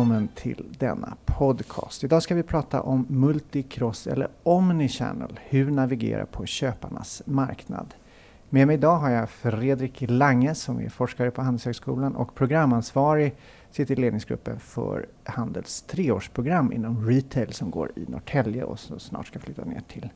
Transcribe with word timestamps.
välkommen 0.00 0.28
till 0.34 0.64
denna 0.78 1.16
podcast. 1.24 2.04
Idag 2.04 2.22
ska 2.22 2.34
vi 2.34 2.42
prata 2.42 2.80
om 2.80 3.06
multicross 3.08 4.06
eller 4.06 4.28
omnichannel, 4.42 5.40
hur 5.48 5.70
navigera 5.70 6.26
på 6.26 6.46
köparnas 6.46 7.22
marknad. 7.24 7.94
Med 8.50 8.66
mig 8.66 8.74
idag 8.74 8.96
har 8.96 9.10
jag 9.10 9.30
Fredrik 9.30 10.00
Lange 10.00 10.54
som 10.54 10.80
är 10.80 10.88
forskare 10.88 11.30
på 11.30 11.42
Handelshögskolan 11.42 12.16
och 12.16 12.34
programansvarig 12.34 13.34
sitter 13.70 13.98
i 13.98 14.00
ledningsgruppen 14.00 14.60
för 14.60 15.06
Handels 15.24 15.82
treårsprogram 15.82 16.72
inom 16.72 17.06
retail 17.06 17.52
som 17.52 17.70
går 17.70 17.92
i 17.96 18.10
Norrtälje 18.10 18.64
och 18.64 18.78
som 18.78 18.98
snart 18.98 19.26
ska 19.26 19.38
flytta 19.38 19.64
ner 19.64 19.82
till, 19.88 20.08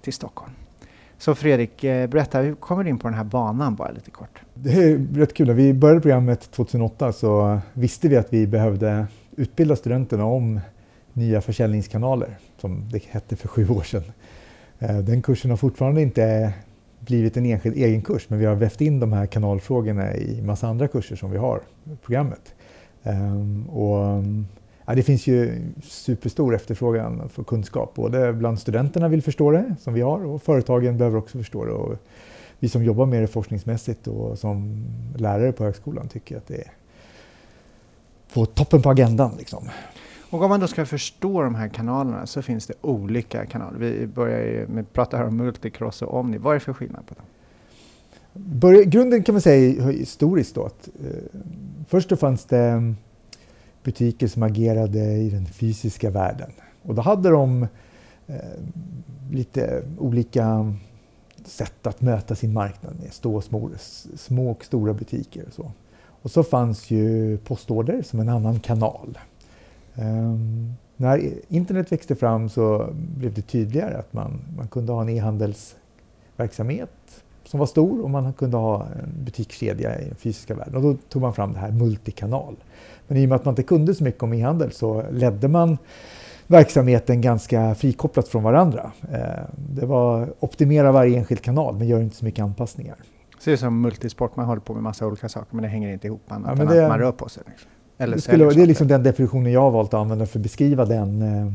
till 0.00 0.12
Stockholm. 0.12 0.52
Så 1.18 1.34
Fredrik, 1.34 1.84
eh, 1.84 2.06
berätta, 2.06 2.40
hur 2.40 2.54
kommer 2.54 2.84
du 2.84 2.90
in 2.90 2.98
på 2.98 3.08
den 3.08 3.16
här 3.16 3.24
banan 3.24 3.74
bara 3.74 3.90
lite 3.90 4.10
kort? 4.10 4.40
Det 4.54 4.72
är 4.72 4.98
rätt 5.14 5.34
kul. 5.34 5.46
När 5.46 5.54
vi 5.54 5.74
började 5.74 6.00
programmet 6.00 6.50
2008 6.50 7.12
så 7.12 7.60
visste 7.72 8.08
vi 8.08 8.16
att 8.16 8.32
vi 8.32 8.46
behövde 8.46 9.06
utbilda 9.36 9.76
studenterna 9.76 10.24
om 10.24 10.60
nya 11.12 11.40
försäljningskanaler, 11.40 12.38
som 12.60 12.88
det 12.92 13.04
hette 13.04 13.36
för 13.36 13.48
sju 13.48 13.68
år 13.68 13.82
sedan. 13.82 14.04
Eh, 14.78 14.98
den 14.98 15.22
kursen 15.22 15.50
har 15.50 15.56
fortfarande 15.56 16.02
inte 16.02 16.52
blivit 17.00 17.36
en 17.36 17.46
enskild 17.46 17.76
egen 17.76 18.02
kurs, 18.02 18.26
men 18.28 18.38
vi 18.38 18.44
har 18.44 18.54
vävt 18.54 18.80
in 18.80 19.00
de 19.00 19.12
här 19.12 19.26
kanalfrågorna 19.26 20.14
i 20.14 20.42
massa 20.42 20.68
andra 20.68 20.88
kurser 20.88 21.16
som 21.16 21.30
vi 21.30 21.38
har 21.38 21.60
i 21.84 21.96
programmet. 22.02 22.54
Eh, 23.02 23.68
och 23.72 24.24
Ja, 24.86 24.94
det 24.94 25.02
finns 25.02 25.26
ju 25.26 25.62
superstor 25.82 26.54
efterfrågan 26.54 27.28
för 27.28 27.44
kunskap. 27.44 27.94
Både 27.94 28.32
bland 28.32 28.58
studenterna 28.58 29.08
vill 29.08 29.22
förstå 29.22 29.50
det, 29.50 29.74
som 29.80 29.94
vi 29.94 30.00
har, 30.00 30.24
och 30.26 30.42
företagen 30.42 30.98
behöver 30.98 31.18
också 31.18 31.38
förstå 31.38 31.64
det. 31.64 31.72
Och 31.72 31.96
vi 32.58 32.68
som 32.68 32.84
jobbar 32.84 33.06
med 33.06 33.22
det 33.22 33.26
forskningsmässigt 33.26 34.06
och 34.06 34.38
som 34.38 34.86
lärare 35.16 35.52
på 35.52 35.64
högskolan 35.64 36.08
tycker 36.08 36.36
att 36.36 36.46
det 36.46 36.54
är 36.54 36.72
på 38.34 38.46
toppen 38.46 38.82
på 38.82 38.90
agendan. 38.90 39.34
Liksom. 39.38 39.68
Och 40.30 40.42
om 40.42 40.48
man 40.48 40.60
då 40.60 40.66
ska 40.66 40.86
förstå 40.86 41.42
de 41.42 41.54
här 41.54 41.68
kanalerna 41.68 42.26
så 42.26 42.42
finns 42.42 42.66
det 42.66 42.74
olika 42.80 43.46
kanaler. 43.46 43.78
Vi 43.78 44.06
börjar 44.06 44.66
med 44.66 44.82
att 44.82 44.92
prata 44.92 45.16
här 45.16 45.24
om 45.24 45.36
multicross 45.36 46.02
och 46.02 46.14
omni. 46.14 46.38
Vad 46.38 46.50
är 46.50 46.54
det 46.54 46.64
för 46.64 46.72
skillnad 46.72 47.06
på 47.06 47.14
dem? 47.14 47.24
Börja, 48.32 48.82
grunden 48.84 49.22
kan 49.22 49.34
man 49.34 49.42
säga 49.42 49.82
historiskt 49.90 50.54
då 50.54 50.64
att 50.64 50.88
eh, 51.04 51.40
först 51.88 52.08
då 52.08 52.16
fanns 52.16 52.44
det 52.44 52.94
butiker 53.82 54.26
som 54.26 54.42
agerade 54.42 55.12
i 55.12 55.30
den 55.30 55.46
fysiska 55.46 56.10
världen. 56.10 56.52
Och 56.82 56.94
då 56.94 57.02
hade 57.02 57.30
de 57.30 57.66
eh, 58.26 58.36
lite 59.30 59.82
olika 59.98 60.74
sätt 61.44 61.86
att 61.86 62.00
möta 62.00 62.34
sin 62.34 62.52
marknad 62.52 62.94
med 63.02 63.12
stå 63.12 63.40
små, 63.40 63.70
små 64.16 64.50
och 64.50 64.64
stora 64.64 64.92
butiker. 64.94 65.44
Och 65.46 65.52
så. 65.52 65.72
Och 66.24 66.30
så 66.30 66.42
fanns 66.42 66.90
ju 66.90 67.36
postorder 67.38 68.02
som 68.02 68.20
en 68.20 68.28
annan 68.28 68.60
kanal. 68.60 69.18
Um, 69.94 70.74
när 70.96 71.30
internet 71.48 71.92
växte 71.92 72.14
fram 72.14 72.48
så 72.48 72.88
blev 72.92 73.34
det 73.34 73.42
tydligare 73.42 73.94
att 73.96 74.12
man, 74.12 74.40
man 74.56 74.68
kunde 74.68 74.92
ha 74.92 75.02
en 75.02 75.08
e-handelsverksamhet 75.08 76.90
som 77.44 77.60
var 77.60 77.66
stor 77.66 78.02
och 78.02 78.10
man 78.10 78.32
kunde 78.32 78.56
ha 78.56 78.86
en 78.86 79.24
butikskedja 79.24 80.00
i 80.00 80.04
den 80.04 80.16
fysiska 80.16 80.54
världen. 80.54 80.74
Och 80.74 80.82
då 80.82 80.96
tog 81.08 81.22
man 81.22 81.34
fram 81.34 81.52
det 81.52 81.58
här 81.58 81.70
multikanal. 81.70 82.56
Men 83.08 83.18
i 83.18 83.24
och 83.24 83.28
med 83.28 83.36
att 83.36 83.44
man 83.44 83.52
inte 83.52 83.62
kunde 83.62 83.94
så 83.94 84.04
mycket 84.04 84.22
om 84.22 84.32
e-handel 84.32 84.72
så 84.72 85.04
ledde 85.10 85.48
man 85.48 85.78
verksamheten 86.46 87.20
ganska 87.20 87.74
frikopplat 87.74 88.28
från 88.28 88.42
varandra. 88.42 88.92
Ehm, 89.12 89.46
det 89.56 89.86
var 89.86 90.28
optimera 90.40 90.92
varje 90.92 91.18
enskild 91.18 91.42
kanal 91.42 91.76
men 91.76 91.88
gör 91.88 92.00
inte 92.00 92.16
så 92.16 92.24
mycket 92.24 92.42
anpassningar. 92.42 92.96
Så 93.38 93.50
det 93.50 93.52
är 93.52 93.56
som 93.56 93.80
multisport, 93.80 94.36
man 94.36 94.46
håller 94.46 94.60
på 94.60 94.74
med 94.74 94.82
massa 94.82 95.06
olika 95.06 95.28
saker 95.28 95.48
men 95.50 95.62
det 95.62 95.68
hänger 95.68 95.92
inte 95.92 96.06
ihop 96.06 96.32
annat 96.32 96.58
ja, 96.58 96.64
det, 96.64 96.78
än 96.78 96.84
att 96.84 96.90
man 96.90 96.98
rör 96.98 97.12
på 97.12 97.28
sig. 97.28 97.42
Liksom. 97.46 97.70
Eller 97.98 98.16
det, 98.16 98.22
skulle, 98.22 98.44
det 98.44 98.62
är 98.62 98.66
liksom 98.66 98.88
den 98.88 99.02
definitionen 99.02 99.52
jag 99.52 99.60
har 99.60 99.70
valt 99.70 99.94
att 99.94 100.00
använda 100.00 100.26
för 100.26 100.38
att 100.38 100.42
beskriva 100.42 100.84
den, 100.84 101.22
eh, 101.22 101.52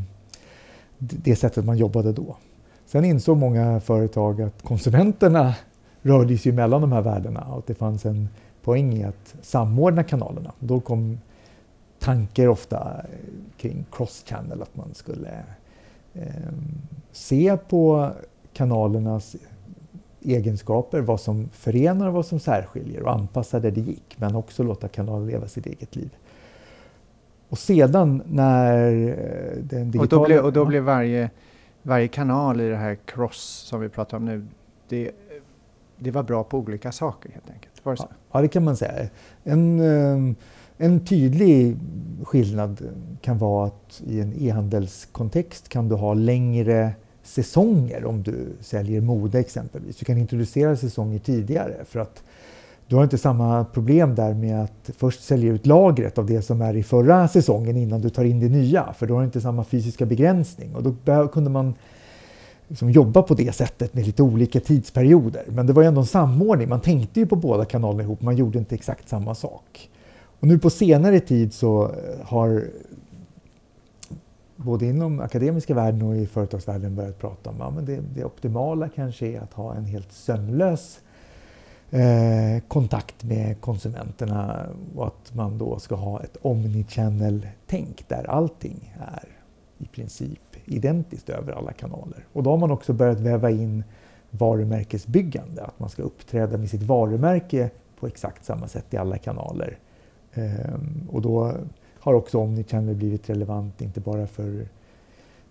det 0.98 1.36
sättet 1.36 1.66
man 1.66 1.78
jobbade 1.78 2.12
då. 2.12 2.36
Sen 2.86 3.06
insåg 3.06 3.38
många 3.38 3.80
företag 3.80 4.42
att 4.42 4.62
konsumenterna 4.62 5.54
rörde 6.02 6.38
sig 6.38 6.52
mellan 6.52 6.82
de 6.82 6.92
här 6.92 7.02
värdena 7.02 7.42
och 7.42 7.58
att 7.58 7.68
det 7.68 7.74
fanns 7.74 8.06
en 8.06 8.30
poäng 8.64 8.94
i 8.94 9.04
att 9.04 9.36
samordna 9.42 10.04
kanalerna. 10.04 10.52
Då 10.60 10.80
kom 10.80 11.18
tankar 12.00 12.48
ofta 12.48 13.02
kring 13.58 13.86
cross-channel, 13.92 14.62
att 14.62 14.76
man 14.76 14.94
skulle 14.94 15.44
eh, 16.14 16.24
se 17.12 17.58
på 17.70 18.12
kanalernas 18.54 19.36
egenskaper, 20.22 21.02
vad 21.02 21.20
som 21.20 21.50
förenar 21.54 22.08
och 22.08 22.14
vad 22.14 22.26
som 22.26 22.40
särskiljer 22.40 23.04
och 23.04 23.12
anpassa 23.12 23.60
där 23.60 23.72
det 23.72 23.82
gick, 23.82 24.16
men 24.18 24.36
också 24.36 24.64
låta 24.64 24.88
kanalen 24.88 25.28
leva 25.28 25.48
sitt 25.48 25.66
eget 25.66 25.96
liv. 25.96 26.10
Och 27.50 27.58
sedan 27.58 28.24
när 28.26 28.92
eh, 29.08 29.64
den 29.64 29.92
digitala... 29.92 30.04
Och 30.04 30.08
då 30.08 30.26
blev, 30.26 30.46
och 30.46 30.54
då 30.54 30.66
blev 30.66 30.84
varje, 30.84 31.30
varje 31.82 32.08
kanal 32.08 32.62
i 32.62 32.70
det 32.70 32.76
här 32.76 32.98
cross 33.06 33.66
som 33.68 33.82
vi 33.82 33.90
pratar 33.90 34.18
om 34.18 34.26
nu, 34.26 34.46
det, 34.90 35.12
det 35.98 36.12
var 36.12 36.24
bra 36.24 36.44
på 36.44 36.58
olika 36.58 36.92
saker 36.92 37.30
helt 37.30 37.50
enkelt? 37.50 37.86
Var 37.86 37.94
det 37.94 37.98
så? 37.98 38.08
Ja, 38.32 38.42
det 38.42 38.48
kan 38.48 38.64
man 38.64 38.76
säga. 38.76 39.10
En, 39.44 39.80
eh, 39.80 40.36
en 40.78 41.06
tydlig 41.06 41.78
skillnad 42.24 42.90
kan 43.22 43.38
vara 43.38 43.68
att 43.68 44.02
i 44.06 44.22
en 44.22 44.34
e-handelskontext 44.40 45.70
kan 45.70 45.90
du 45.90 45.96
ha 45.96 46.14
längre 46.14 46.94
säsonger 47.30 48.06
om 48.06 48.24
du 48.24 48.48
säljer 48.62 49.02
mode 49.02 49.40
exempelvis. 49.40 49.98
Du 49.98 50.06
kan 50.06 50.18
introducera 50.18 50.76
säsonger 50.76 51.20
tidigare 51.20 51.76
för 51.86 52.00
att 52.00 52.24
du 52.88 52.96
har 52.96 53.04
inte 53.04 53.18
samma 53.18 53.66
problem 53.66 54.16
där 54.16 54.34
med 54.34 54.64
att 54.64 54.90
först 54.98 55.24
sälja 55.24 55.52
ut 55.52 55.66
lagret 55.66 56.18
av 56.18 56.26
det 56.26 56.42
som 56.42 56.62
är 56.62 56.76
i 56.76 56.84
förra 56.84 57.28
säsongen 57.28 57.78
innan 57.78 58.02
du 58.02 58.10
tar 58.10 58.24
in 58.24 58.40
det 58.40 58.50
nya. 58.50 58.94
För 58.94 59.08
då 59.08 59.14
har 59.14 59.22
du 59.22 59.26
inte 59.26 59.42
samma 59.42 59.64
fysiska 59.64 60.06
begränsning. 60.06 60.76
Och 60.76 60.84
då 60.84 61.28
kunde 61.28 61.50
man 61.50 61.74
liksom 62.68 62.92
jobba 62.92 63.22
på 63.22 63.34
det 63.34 63.56
sättet 63.56 63.94
med 63.94 64.06
lite 64.06 64.24
olika 64.24 64.60
tidsperioder. 64.60 65.44
Men 65.48 65.68
det 65.68 65.74
var 65.74 65.84
ändå 65.84 66.02
en 66.02 66.08
samordning. 66.08 66.70
Man 66.70 66.82
tänkte 66.82 67.20
ju 67.20 67.26
på 67.26 67.36
båda 67.36 67.66
kanalerna 67.66 68.04
ihop, 68.04 68.22
man 68.22 68.38
gjorde 68.38 68.60
inte 68.60 68.76
exakt 68.76 69.10
samma 69.10 69.36
sak. 69.36 69.90
Och 70.40 70.48
nu 70.48 70.60
på 70.60 70.70
senare 70.70 71.20
tid 71.20 71.54
så 71.54 71.84
eh, 71.84 72.26
har 72.26 72.64
både 74.64 74.86
inom 74.86 75.20
akademiska 75.20 75.74
världen 75.74 76.02
och 76.02 76.16
i 76.16 76.26
företagsvärlden 76.28 76.96
börjat 76.96 77.20
prata 77.20 77.50
om 77.50 77.62
att 77.62 77.74
ja, 77.76 77.82
det, 77.82 78.02
det 78.16 78.26
optimala 78.26 78.90
kanske 78.90 79.28
är 79.28 79.40
att 79.42 79.54
ha 79.54 79.76
en 79.76 79.86
helt 79.86 80.12
sömlös 80.12 81.00
eh, 81.92 82.64
kontakt 82.68 83.24
med 83.24 83.62
konsumenterna 83.62 84.66
och 84.96 85.08
att 85.08 85.36
man 85.36 85.58
då 85.58 85.80
ska 85.80 85.96
ha 85.96 86.24
ett 86.24 86.38
omnichannel-tänk 86.42 88.06
där 88.08 88.30
allting 88.30 88.96
är 89.00 89.30
i 89.78 89.86
princip 89.86 90.40
identiskt 90.66 91.30
över 91.30 91.54
alla 91.54 91.74
kanaler. 91.74 92.26
Och 92.34 92.44
då 92.44 92.50
har 92.50 92.58
man 92.58 92.72
också 92.72 92.94
börjat 92.94 93.20
väva 93.20 93.50
in 93.50 93.84
varumärkesbyggande, 94.32 95.64
att 95.64 95.80
man 95.80 95.90
ska 95.90 96.04
uppträda 96.04 96.58
med 96.58 96.70
sitt 96.70 96.84
varumärke 96.84 97.70
på 98.00 98.08
exakt 98.08 98.46
samma 98.46 98.68
sätt 98.68 98.94
i 98.94 98.98
alla 98.98 99.18
kanaler. 99.18 99.78
Eh, 100.34 100.80
och 101.10 101.22
då 101.22 101.54
har 102.00 102.14
också 102.14 102.38
omnichannel 102.38 102.96
blivit 102.96 103.30
relevant, 103.30 103.82
inte 103.82 104.00
bara 104.00 104.28
för 104.28 104.68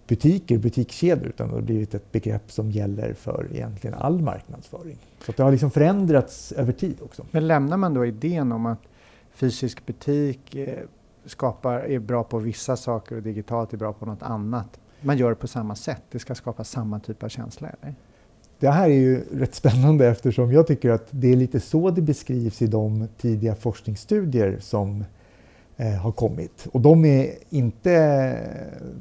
butiker, 0.06 0.58
butikskedjor, 0.58 1.28
utan 1.28 1.48
det 1.48 1.54
har 1.54 1.60
blivit 1.60 1.94
ett 1.94 2.12
begrepp 2.12 2.52
som 2.52 2.70
gäller 2.70 3.12
för 3.12 3.48
egentligen 3.52 3.94
all 3.98 4.20
marknadsföring. 4.20 4.98
Så 5.26 5.32
det 5.36 5.42
har 5.42 5.50
liksom 5.50 5.70
förändrats 5.70 6.52
över 6.52 6.72
tid 6.72 6.96
också. 7.02 7.26
Men 7.30 7.46
lämnar 7.46 7.76
man 7.76 7.94
då 7.94 8.06
idén 8.06 8.52
om 8.52 8.66
att 8.66 8.82
fysisk 9.32 9.86
butik 9.86 10.54
eh, 10.54 10.78
skapar, 11.24 11.74
är 11.74 11.98
bra 11.98 12.24
på 12.24 12.38
vissa 12.38 12.76
saker 12.76 13.16
och 13.16 13.22
digitalt 13.22 13.72
är 13.72 13.76
bra 13.76 13.92
på 13.92 14.06
något 14.06 14.22
annat? 14.22 14.80
Man 15.00 15.18
gör 15.18 15.28
det 15.28 15.36
på 15.36 15.48
samma 15.48 15.74
sätt, 15.74 16.02
det 16.10 16.18
ska 16.18 16.34
skapa 16.34 16.64
samma 16.64 17.00
typ 17.00 17.22
av 17.22 17.28
känsla? 17.28 17.68
Eller? 17.68 17.94
Det 18.58 18.68
här 18.68 18.90
är 18.90 18.94
ju 18.94 19.24
rätt 19.32 19.54
spännande 19.54 20.08
eftersom 20.08 20.52
jag 20.52 20.66
tycker 20.66 20.90
att 20.90 21.06
det 21.10 21.32
är 21.32 21.36
lite 21.36 21.60
så 21.60 21.90
det 21.90 22.02
beskrivs 22.02 22.62
i 22.62 22.66
de 22.66 23.08
tidiga 23.16 23.54
forskningsstudier 23.54 24.58
som 24.60 25.04
Eh, 25.80 25.94
har 25.94 26.12
kommit. 26.12 26.66
Och 26.72 26.80
de 26.80 27.04
är 27.04 27.34
inte 27.50 28.36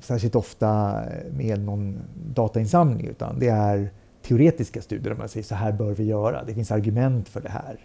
särskilt 0.02 0.36
ofta 0.36 1.02
med 1.32 1.60
någon 1.60 2.00
datainsamling 2.34 3.08
utan 3.08 3.40
det 3.40 3.48
är 3.48 3.90
teoretiska 4.22 4.82
studier 4.82 5.10
där 5.10 5.20
man 5.20 5.30
säger 5.30 5.44
så 5.44 5.56
här 5.56 5.72
bör 5.72 5.94
vi 5.94 6.04
göra. 6.04 6.44
Det 6.44 6.54
finns 6.54 6.72
argument 6.72 7.30
för 7.30 7.42
det 7.42 7.50
här. 7.50 7.80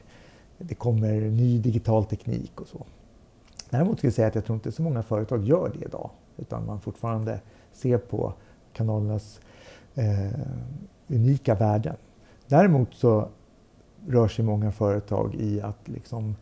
Det 0.58 0.74
kommer 0.74 1.20
ny 1.20 1.58
digital 1.58 2.04
teknik 2.04 2.60
och 2.60 2.68
så. 2.68 2.86
Däremot 3.70 3.98
skulle 3.98 4.08
jag 4.08 4.14
säga 4.14 4.28
att 4.28 4.34
jag 4.34 4.44
tror 4.44 4.56
inte 4.56 4.72
så 4.72 4.82
många 4.82 5.02
företag 5.02 5.44
gör 5.44 5.72
det 5.78 5.84
idag 5.84 6.10
utan 6.36 6.66
man 6.66 6.80
fortfarande 6.80 7.40
ser 7.72 7.98
på 7.98 8.32
kanalernas 8.72 9.40
eh, 9.94 10.40
unika 11.08 11.54
värden. 11.54 11.96
Däremot 12.48 12.94
så 12.94 13.28
rör 14.08 14.28
sig 14.28 14.44
många 14.44 14.72
företag 14.72 15.34
i 15.34 15.60
att 15.60 15.88
liksom 15.88 16.36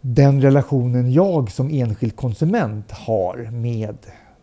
den 0.00 0.42
relationen 0.42 1.12
jag 1.12 1.50
som 1.50 1.70
enskild 1.70 2.16
konsument 2.16 2.90
har 2.90 3.50
med 3.52 3.96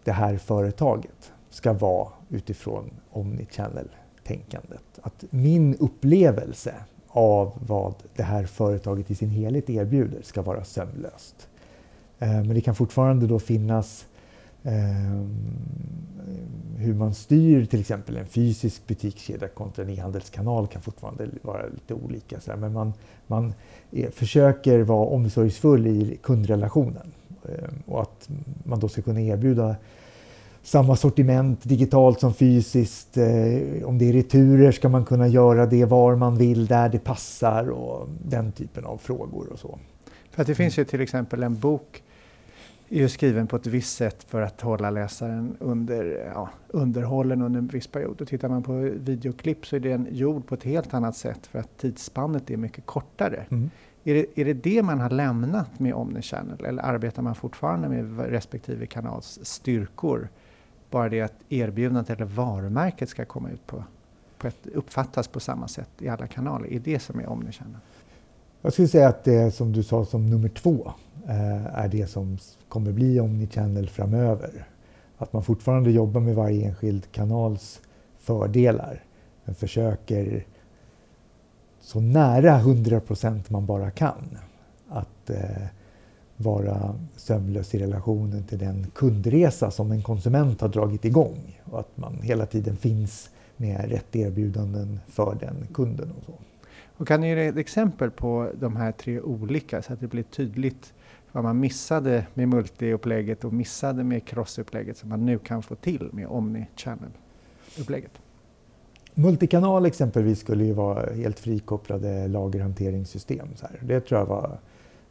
det 0.03 0.11
här 0.11 0.37
företaget 0.37 1.31
ska 1.49 1.73
vara 1.73 2.07
utifrån 2.29 2.89
omnichannel-tänkandet. 3.11 4.99
Att 5.01 5.23
min 5.29 5.75
upplevelse 5.75 6.73
av 7.07 7.51
vad 7.67 7.93
det 8.15 8.23
här 8.23 8.45
företaget 8.45 9.11
i 9.11 9.15
sin 9.15 9.29
helhet 9.29 9.69
erbjuder 9.69 10.21
ska 10.21 10.41
vara 10.41 10.63
sömlöst. 10.63 11.47
Eh, 12.19 12.27
men 12.29 12.49
det 12.49 12.61
kan 12.61 12.75
fortfarande 12.75 13.27
då 13.27 13.39
finnas 13.39 14.07
Ehm, 14.67 15.29
hur 16.77 16.93
man 16.93 17.13
styr 17.13 17.65
till 17.65 17.79
exempel 17.79 18.17
en 18.17 18.25
fysisk 18.25 18.87
butikskedja 18.87 19.47
kontra 19.47 19.83
en 19.83 19.89
e-handelskanal 19.89 20.67
kan 20.67 20.81
fortfarande 20.81 21.27
vara 21.41 21.67
lite 21.67 21.93
olika. 21.93 22.39
Så 22.39 22.51
här. 22.51 22.57
Men 22.57 22.73
man, 22.73 22.93
man 23.27 23.53
är, 23.91 24.09
försöker 24.09 24.79
vara 24.79 25.07
omsorgsfull 25.07 25.87
i 25.87 26.19
kundrelationen 26.23 27.11
ehm, 27.45 27.83
och 27.85 28.01
att 28.01 28.29
man 28.63 28.79
då 28.79 28.89
ska 28.89 29.01
kunna 29.01 29.21
erbjuda 29.21 29.75
samma 30.63 30.95
sortiment 30.95 31.63
digitalt 31.63 32.19
som 32.19 32.33
fysiskt. 32.33 33.17
Eh, 33.17 33.83
om 33.85 33.97
det 33.97 34.09
är 34.09 34.13
returer 34.13 34.71
ska 34.71 34.89
man 34.89 35.05
kunna 35.05 35.27
göra 35.27 35.65
det 35.65 35.85
var 35.85 36.15
man 36.15 36.37
vill, 36.37 36.65
där 36.65 36.89
det 36.89 36.99
passar 36.99 37.69
och 37.69 38.09
den 38.25 38.51
typen 38.51 38.85
av 38.85 38.97
frågor 38.97 39.47
och 39.53 39.59
så. 39.59 39.79
För 40.31 40.41
att 40.41 40.47
det 40.47 40.55
finns 40.55 40.79
ju 40.79 40.85
till 40.85 41.01
exempel 41.01 41.43
en 41.43 41.59
bok 41.59 42.03
är 42.89 42.97
ju 42.97 43.09
skriven 43.09 43.47
på 43.47 43.55
ett 43.55 43.67
visst 43.67 43.97
sätt 43.97 44.23
för 44.23 44.41
att 44.41 44.61
hålla 44.61 44.89
läsaren 44.89 45.57
under, 45.59 46.31
ja, 46.33 46.49
underhållen 46.67 47.41
under 47.41 47.59
en 47.59 47.67
viss 47.67 47.87
period. 47.87 48.21
Och 48.21 48.27
tittar 48.27 48.49
man 48.49 48.63
på 48.63 48.73
videoklipp 48.93 49.65
så 49.65 49.75
är 49.75 49.79
den 49.79 50.07
gjord 50.11 50.47
på 50.47 50.55
ett 50.55 50.63
helt 50.63 50.93
annat 50.93 51.15
sätt 51.15 51.47
för 51.47 51.59
att 51.59 51.77
tidsspannet 51.77 52.49
är 52.49 52.57
mycket 52.57 52.85
kortare. 52.85 53.45
Mm. 53.49 53.69
Är, 54.03 54.13
det, 54.13 54.41
är 54.41 54.45
det 54.45 54.53
det 54.53 54.83
man 54.83 54.99
har 54.99 55.09
lämnat 55.09 55.79
med 55.79 55.93
Omnichannel 55.93 56.65
eller 56.65 56.83
arbetar 56.83 57.21
man 57.21 57.35
fortfarande 57.35 57.89
med 57.89 58.19
respektive 58.31 58.85
kanals 58.85 59.39
styrkor? 59.41 60.29
Bara 60.89 61.09
det 61.09 61.21
att 61.21 61.33
erbjudandet 61.49 62.09
eller 62.09 62.25
varumärket 62.25 63.09
ska 63.09 63.25
komma 63.25 63.49
ut 63.49 63.67
på, 63.67 63.83
på 64.37 64.47
ett, 64.47 64.67
uppfattas 64.73 65.27
på 65.27 65.39
samma 65.39 65.67
sätt 65.67 65.89
i 65.99 66.07
alla 66.07 66.27
kanaler. 66.27 66.73
Är 66.73 66.79
det 66.79 66.99
som 66.99 67.19
är 67.19 67.29
Omnichannel? 67.29 67.79
Jag 68.61 68.73
skulle 68.73 68.87
säga 68.87 69.07
att 69.07 69.23
det 69.23 69.51
som 69.51 69.73
du 69.73 69.83
sa 69.83 70.05
som 70.05 70.29
nummer 70.29 70.49
två 70.49 70.93
Eh, 71.27 71.65
är 71.65 71.87
det 71.87 72.07
som 72.07 72.37
kommer 72.69 72.91
bli 72.91 73.19
Omnichannel 73.19 73.89
framöver. 73.89 74.67
Att 75.17 75.33
man 75.33 75.43
fortfarande 75.43 75.91
jobbar 75.91 76.21
med 76.21 76.35
varje 76.35 76.67
enskild 76.67 77.11
kanals 77.11 77.81
fördelar 78.17 79.03
men 79.45 79.55
försöker 79.55 80.45
så 81.81 81.99
nära 81.99 82.57
100 82.57 82.99
procent 82.99 83.49
man 83.49 83.65
bara 83.65 83.91
kan 83.91 84.37
att 84.89 85.29
eh, 85.29 85.67
vara 86.37 86.95
sömlös 87.15 87.75
i 87.75 87.79
relationen 87.79 88.43
till 88.43 88.59
den 88.59 88.87
kundresa 88.95 89.71
som 89.71 89.91
en 89.91 90.01
konsument 90.01 90.61
har 90.61 90.69
dragit 90.69 91.05
igång 91.05 91.61
och 91.63 91.79
att 91.79 91.97
man 91.97 92.19
hela 92.21 92.45
tiden 92.45 92.77
finns 92.77 93.29
med 93.57 93.89
rätt 93.89 94.15
erbjudanden 94.15 94.99
för 95.07 95.37
den 95.39 95.67
kunden. 95.73 96.11
Och 96.17 96.23
så. 96.25 96.33
Och 96.97 97.07
kan 97.07 97.21
du 97.21 97.27
ge 97.27 97.47
ett 97.47 97.57
exempel 97.57 98.11
på 98.11 98.51
de 98.59 98.75
här 98.75 98.91
tre 98.91 99.21
olika 99.21 99.81
så 99.81 99.93
att 99.93 99.99
det 99.99 100.07
blir 100.07 100.23
tydligt 100.23 100.93
vad 101.37 101.43
man 101.43 101.59
missade 101.59 102.25
med 102.33 102.47
multiupplägget 102.47 103.43
och 103.43 103.53
missade 103.53 104.03
med 104.03 104.25
crossupplägget 104.25 104.97
som 104.97 105.09
man 105.09 105.25
nu 105.25 105.39
kan 105.39 105.63
få 105.63 105.75
till 105.75 106.09
med 106.11 106.27
omni-channel-upplägget? 106.27 108.11
Multikanal 109.13 109.85
exempelvis 109.85 110.39
skulle 110.39 110.65
ju 110.65 110.73
vara 110.73 111.13
helt 111.13 111.39
frikopplade 111.39 112.27
lagerhanteringssystem. 112.27 113.47
Så 113.55 113.67
här. 113.67 113.79
Det 113.81 113.99
tror 113.99 114.19
jag 114.19 114.25
var 114.25 114.59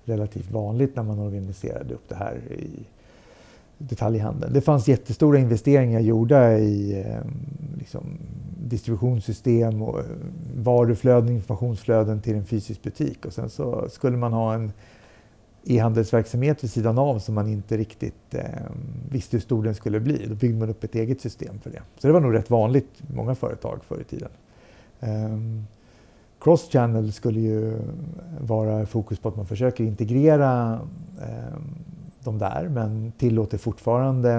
relativt 0.05 0.50
vanligt 0.50 0.96
när 0.96 1.02
man 1.02 1.19
organiserade 1.19 1.94
upp 1.94 2.08
det 2.08 2.14
här 2.14 2.37
i 2.37 2.87
detaljhandeln. 3.79 4.52
Det 4.52 4.61
fanns 4.61 4.88
jättestora 4.88 5.38
investeringar 5.38 6.00
gjorda 6.00 6.58
i 6.58 7.02
ehm, 7.02 7.32
liksom, 7.79 8.02
distributionssystem 8.64 9.82
och 9.82 10.00
varuflöden, 10.56 11.29
informationsflöden 11.29 12.20
till 12.20 12.37
en 12.37 12.44
fysisk 12.44 12.82
butik 12.82 13.26
och 13.26 13.32
sen 13.32 13.50
så 13.50 13.88
skulle 13.88 14.17
man 14.17 14.32
ha 14.32 14.55
en 14.55 14.72
e-handelsverksamhet 15.67 16.65
vid 16.65 16.71
sidan 16.71 16.99
av 16.99 17.19
som 17.19 17.35
man 17.35 17.49
inte 17.49 17.77
riktigt 17.77 18.35
eh, 18.35 18.45
visste 19.11 19.37
hur 19.37 19.43
stor 19.43 19.63
den 19.63 19.75
skulle 19.75 20.01
bli. 20.01 20.27
Då 20.29 20.35
byggde 20.35 20.59
man 20.59 20.71
upp 20.71 20.85
ett 20.85 20.95
eget 20.95 21.21
system 21.21 21.59
för 21.59 21.71
det. 21.71 21.83
Så 21.99 22.07
det 22.07 22.13
var 22.13 22.21
nog 22.21 22.35
rätt 22.35 22.51
vanligt 22.51 23.03
i 23.11 23.15
många 23.15 23.35
företag 23.35 23.81
förr 23.85 24.01
i 24.01 24.05
tiden. 24.05 24.29
Um, 25.01 25.67
Cross-channel 26.41 27.13
skulle 27.13 27.41
ju 27.41 27.79
vara 28.41 28.87
fokus 28.87 29.19
på 29.19 29.29
att 29.29 29.37
man 29.37 29.47
försöker 29.47 29.85
integrera 29.85 30.81
eh, 31.21 31.61
de 32.25 32.39
där 32.39 32.69
men 32.69 33.13
tillåter 33.19 33.59
fortfarande 33.59 34.31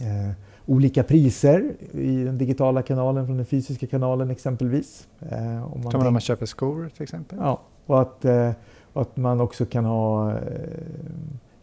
eh, 0.00 0.30
olika 0.66 1.02
priser 1.02 1.74
i 1.92 2.24
den 2.24 2.38
digitala 2.38 2.82
kanalen 2.82 3.26
från 3.26 3.36
den 3.36 3.46
fysiska 3.46 3.86
kanalen 3.86 4.30
exempelvis. 4.30 5.08
Eh, 5.20 5.72
om 5.72 5.80
man 5.82 5.92
Som 5.92 6.00
när 6.00 6.10
man 6.10 6.20
köper 6.20 6.46
skor 6.46 6.90
till 6.94 7.02
exempel? 7.02 7.38
Ja, 7.42 7.60
och 7.86 8.00
att, 8.00 8.24
eh, 8.24 8.50
att 8.92 9.16
man 9.16 9.40
också 9.40 9.66
kan 9.66 9.84
ha 9.84 10.30
eh, 10.30 10.38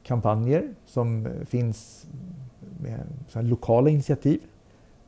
kampanjer 0.03 0.73
som 0.85 1.27
finns 1.45 2.07
med 2.81 3.47
lokala 3.49 3.89
initiativ. 3.89 4.41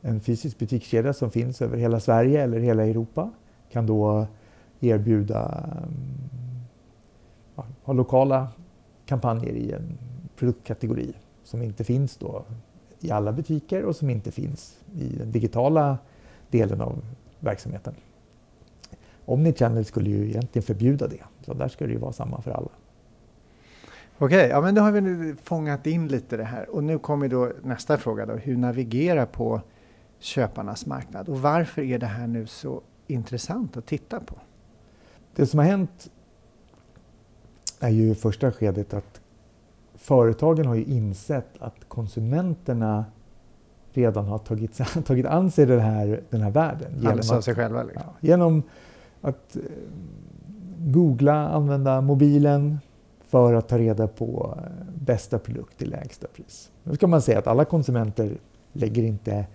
En 0.00 0.20
fysisk 0.20 0.58
butikskedja 0.58 1.12
som 1.12 1.30
finns 1.30 1.62
över 1.62 1.76
hela 1.76 2.00
Sverige 2.00 2.42
eller 2.42 2.60
hela 2.60 2.86
Europa 2.86 3.30
kan 3.70 3.86
då 3.86 4.26
erbjuda 4.80 5.64
mm, 5.82 5.94
ja, 7.56 7.64
ha 7.82 7.92
lokala 7.92 8.48
kampanjer 9.06 9.52
i 9.52 9.72
en 9.72 9.98
produktkategori 10.36 11.12
som 11.44 11.62
inte 11.62 11.84
finns 11.84 12.16
då 12.16 12.44
i 13.00 13.10
alla 13.10 13.32
butiker 13.32 13.84
och 13.84 13.96
som 13.96 14.10
inte 14.10 14.30
finns 14.30 14.78
i 14.94 15.08
den 15.18 15.32
digitala 15.32 15.98
delen 16.50 16.80
av 16.80 17.02
verksamheten. 17.40 17.94
Omnichannel 19.30 19.84
skulle 19.84 20.10
ju 20.10 20.28
egentligen 20.28 20.62
förbjuda 20.62 21.06
det, 21.06 21.24
så 21.46 21.54
där 21.54 21.68
ska 21.68 21.86
det 21.86 21.92
ju 21.92 21.98
vara 21.98 22.12
samma 22.12 22.42
för 22.42 22.50
alla. 22.50 22.68
Okej, 24.18 24.38
okay, 24.38 24.48
ja, 24.48 24.60
men 24.60 24.74
då 24.74 24.82
har 24.82 24.92
vi 24.92 25.34
fångat 25.42 25.86
in 25.86 26.08
lite 26.08 26.36
det 26.36 26.44
här 26.44 26.70
och 26.70 26.84
nu 26.84 26.98
kommer 26.98 27.28
då 27.28 27.52
nästa 27.62 27.96
fråga 27.96 28.26
då, 28.26 28.32
hur 28.32 28.56
navigera 28.56 29.26
på 29.26 29.60
köparnas 30.18 30.86
marknad 30.86 31.28
och 31.28 31.42
varför 31.42 31.82
är 31.82 31.98
det 31.98 32.06
här 32.06 32.26
nu 32.26 32.46
så 32.46 32.80
intressant 33.06 33.76
att 33.76 33.86
titta 33.86 34.20
på? 34.20 34.34
Det 35.34 35.46
som 35.46 35.58
har 35.58 35.66
hänt 35.66 36.10
är 37.80 37.88
ju 37.88 38.10
i 38.10 38.14
första 38.14 38.52
skedet 38.52 38.94
att 38.94 39.20
företagen 39.94 40.66
har 40.66 40.74
ju 40.74 40.84
insett 40.84 41.48
att 41.58 41.88
konsumenterna 41.88 43.04
redan 43.92 44.24
har 44.24 44.38
tagit, 44.38 44.80
tagit 45.04 45.26
an 45.26 45.50
sig 45.50 45.66
den 45.66 45.80
här, 45.80 46.22
den 46.30 46.40
här 46.40 46.50
världen. 46.50 46.92
Genom 47.00 47.18
att, 47.18 47.44
sig 47.44 47.54
själva? 47.54 47.82
Liksom. 47.82 48.02
Ja, 48.06 48.28
genom 48.28 48.62
att 49.20 49.56
eh, 49.56 49.62
googla, 50.78 51.48
använda 51.48 52.00
mobilen 52.00 52.78
för 53.20 53.54
att 53.54 53.68
ta 53.68 53.78
reda 53.78 54.06
på 54.08 54.58
eh, 54.58 54.94
bästa 54.94 55.38
produkt 55.38 55.78
till 55.78 55.90
lägsta 55.90 56.26
pris. 56.28 56.70
Nu 56.82 56.94
ska 56.94 57.06
man 57.06 57.22
säga 57.22 57.38
att 57.38 57.46
alla 57.46 57.64
konsumenter 57.64 58.38
lägger 58.72 59.02
inte 59.02 59.46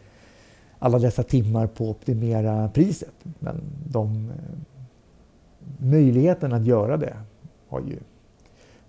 alla 0.80 1.00
dessa 1.00 1.24
timmar 1.24 1.68
på 1.68 1.84
att 1.84 1.90
optimera 1.90 2.70
priset. 2.70 3.14
Men 3.40 3.62
de, 3.88 4.30
eh, 4.30 4.58
möjligheten 5.78 6.54
att 6.54 6.66
göra 6.66 6.98
det 6.98 7.18
har 7.68 7.82
ju 7.82 8.00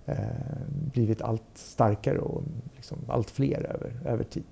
eh, 0.06 0.16
blivit 0.92 1.22
allt 1.22 1.42
starkare 1.54 2.18
och 2.18 2.42
liksom 2.74 2.98
allt 3.08 3.30
fler 3.30 3.66
över, 3.74 4.00
över 4.04 4.24
tid. 4.24 4.44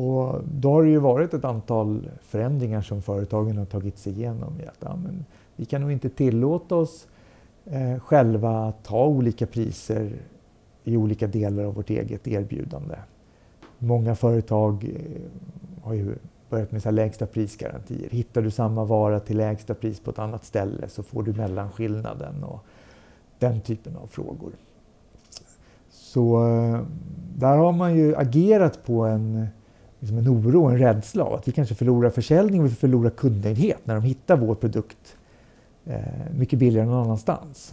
Och 0.00 0.40
då 0.44 0.72
har 0.72 0.82
det 0.82 0.90
ju 0.90 0.98
varit 0.98 1.34
ett 1.34 1.44
antal 1.44 2.10
förändringar 2.22 2.82
som 2.82 3.02
företagen 3.02 3.56
har 3.56 3.64
tagit 3.64 3.98
sig 3.98 4.12
igenom. 4.12 4.60
I 4.60 4.66
att, 4.66 4.78
ja, 4.80 4.96
men 4.96 5.24
vi 5.56 5.64
kan 5.64 5.80
nog 5.80 5.92
inte 5.92 6.08
tillåta 6.08 6.76
oss 6.76 7.06
eh, 7.64 7.98
själva 7.98 8.64
att 8.64 8.84
ta 8.84 9.06
olika 9.06 9.46
priser 9.46 10.12
i 10.84 10.96
olika 10.96 11.26
delar 11.26 11.64
av 11.64 11.74
vårt 11.74 11.90
eget 11.90 12.28
erbjudande. 12.28 12.94
Många 13.78 14.14
företag 14.14 14.84
eh, 14.84 15.82
har 15.82 15.94
ju 15.94 16.14
börjat 16.50 16.72
med 16.72 16.82
så 16.82 16.90
lägsta 16.90 17.26
prisgarantier. 17.26 18.10
Hittar 18.10 18.42
du 18.42 18.50
samma 18.50 18.84
vara 18.84 19.20
till 19.20 19.36
lägsta 19.36 19.74
pris 19.74 20.00
på 20.00 20.10
ett 20.10 20.18
annat 20.18 20.44
ställe 20.44 20.88
så 20.88 21.02
får 21.02 21.22
du 21.22 21.32
mellanskillnaden 21.32 22.44
och 22.44 22.64
den 23.38 23.60
typen 23.60 23.96
av 23.96 24.06
frågor. 24.06 24.52
Så 25.90 26.48
eh, 26.48 26.80
där 27.36 27.56
har 27.56 27.72
man 27.72 27.96
ju 27.96 28.16
agerat 28.16 28.84
på 28.84 29.04
en, 29.04 29.46
liksom 30.00 30.18
en 30.18 30.28
oro, 30.28 30.64
en 30.64 30.78
rädsla 30.78 31.24
av 31.24 31.34
att 31.34 31.48
vi 31.48 31.52
kanske 31.52 31.74
förlorar 31.74 32.10
försäljning 32.10 32.60
och 32.60 32.66
vi 32.66 32.74
förlorar 32.74 33.10
kundnöjdhet 33.10 33.78
när 33.84 33.94
de 33.94 34.04
hittar 34.04 34.36
vår 34.36 34.54
produkt 34.54 35.16
eh, 35.84 36.00
mycket 36.38 36.58
billigare 36.58 36.86
någon 36.86 37.04
annanstans. 37.04 37.72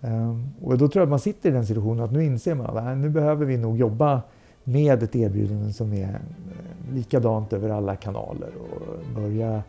Ehm, 0.00 0.48
och 0.62 0.78
då 0.78 0.88
tror 0.88 1.00
jag 1.00 1.06
att 1.06 1.10
man 1.10 1.20
sitter 1.20 1.48
i 1.48 1.52
den 1.52 1.66
situationen 1.66 2.04
att 2.04 2.12
nu 2.12 2.24
inser 2.24 2.54
man 2.54 2.76
att 2.76 2.98
nu 2.98 3.08
behöver 3.08 3.46
vi 3.46 3.56
nog 3.56 3.78
jobba 3.78 4.22
med 4.64 5.02
ett 5.02 5.16
erbjudande 5.16 5.72
som 5.72 5.92
är 5.92 6.08
eh, 6.08 6.94
likadant 6.94 7.52
över 7.52 7.70
alla 7.70 7.96
kanaler 7.96 8.50
och 8.56 9.14
börja 9.14 9.62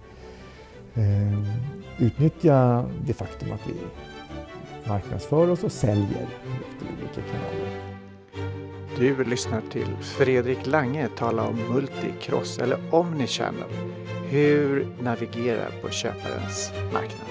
eh, 0.94 1.40
utnyttja 2.00 2.86
det 3.08 3.14
faktum 3.14 3.52
att 3.52 3.68
vi 3.68 3.74
marknadsför 4.90 5.50
oss 5.50 5.64
och 5.64 5.72
säljer 5.72 6.28
efter 6.72 6.86
olika 6.86 7.22
kanaler. 7.32 8.65
Du 9.00 9.24
lyssnar 9.24 9.62
till 9.62 9.88
Fredrik 10.02 10.68
Lange 10.68 11.08
tala 11.18 11.48
om 11.48 11.56
multicross 11.74 12.58
eller 12.58 12.78
omnichannel. 12.92 13.70
Hur 14.30 14.88
navigera 15.02 15.66
på 15.82 15.90
köparens 15.90 16.72
marknad. 16.94 17.28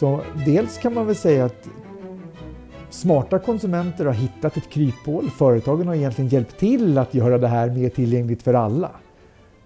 Så 0.00 0.20
dels 0.46 0.78
kan 0.78 0.94
man 0.94 1.06
väl 1.06 1.16
säga 1.16 1.44
att 1.44 1.68
smarta 2.90 3.38
konsumenter 3.38 4.04
har 4.04 4.12
hittat 4.12 4.56
ett 4.56 4.70
kryphål. 4.70 5.30
Företagen 5.30 5.86
har 5.86 5.94
egentligen 5.94 6.28
hjälpt 6.28 6.58
till 6.58 6.98
att 6.98 7.14
göra 7.14 7.38
det 7.38 7.48
här 7.48 7.70
mer 7.70 7.88
tillgängligt 7.88 8.42
för 8.42 8.54
alla. 8.54 8.90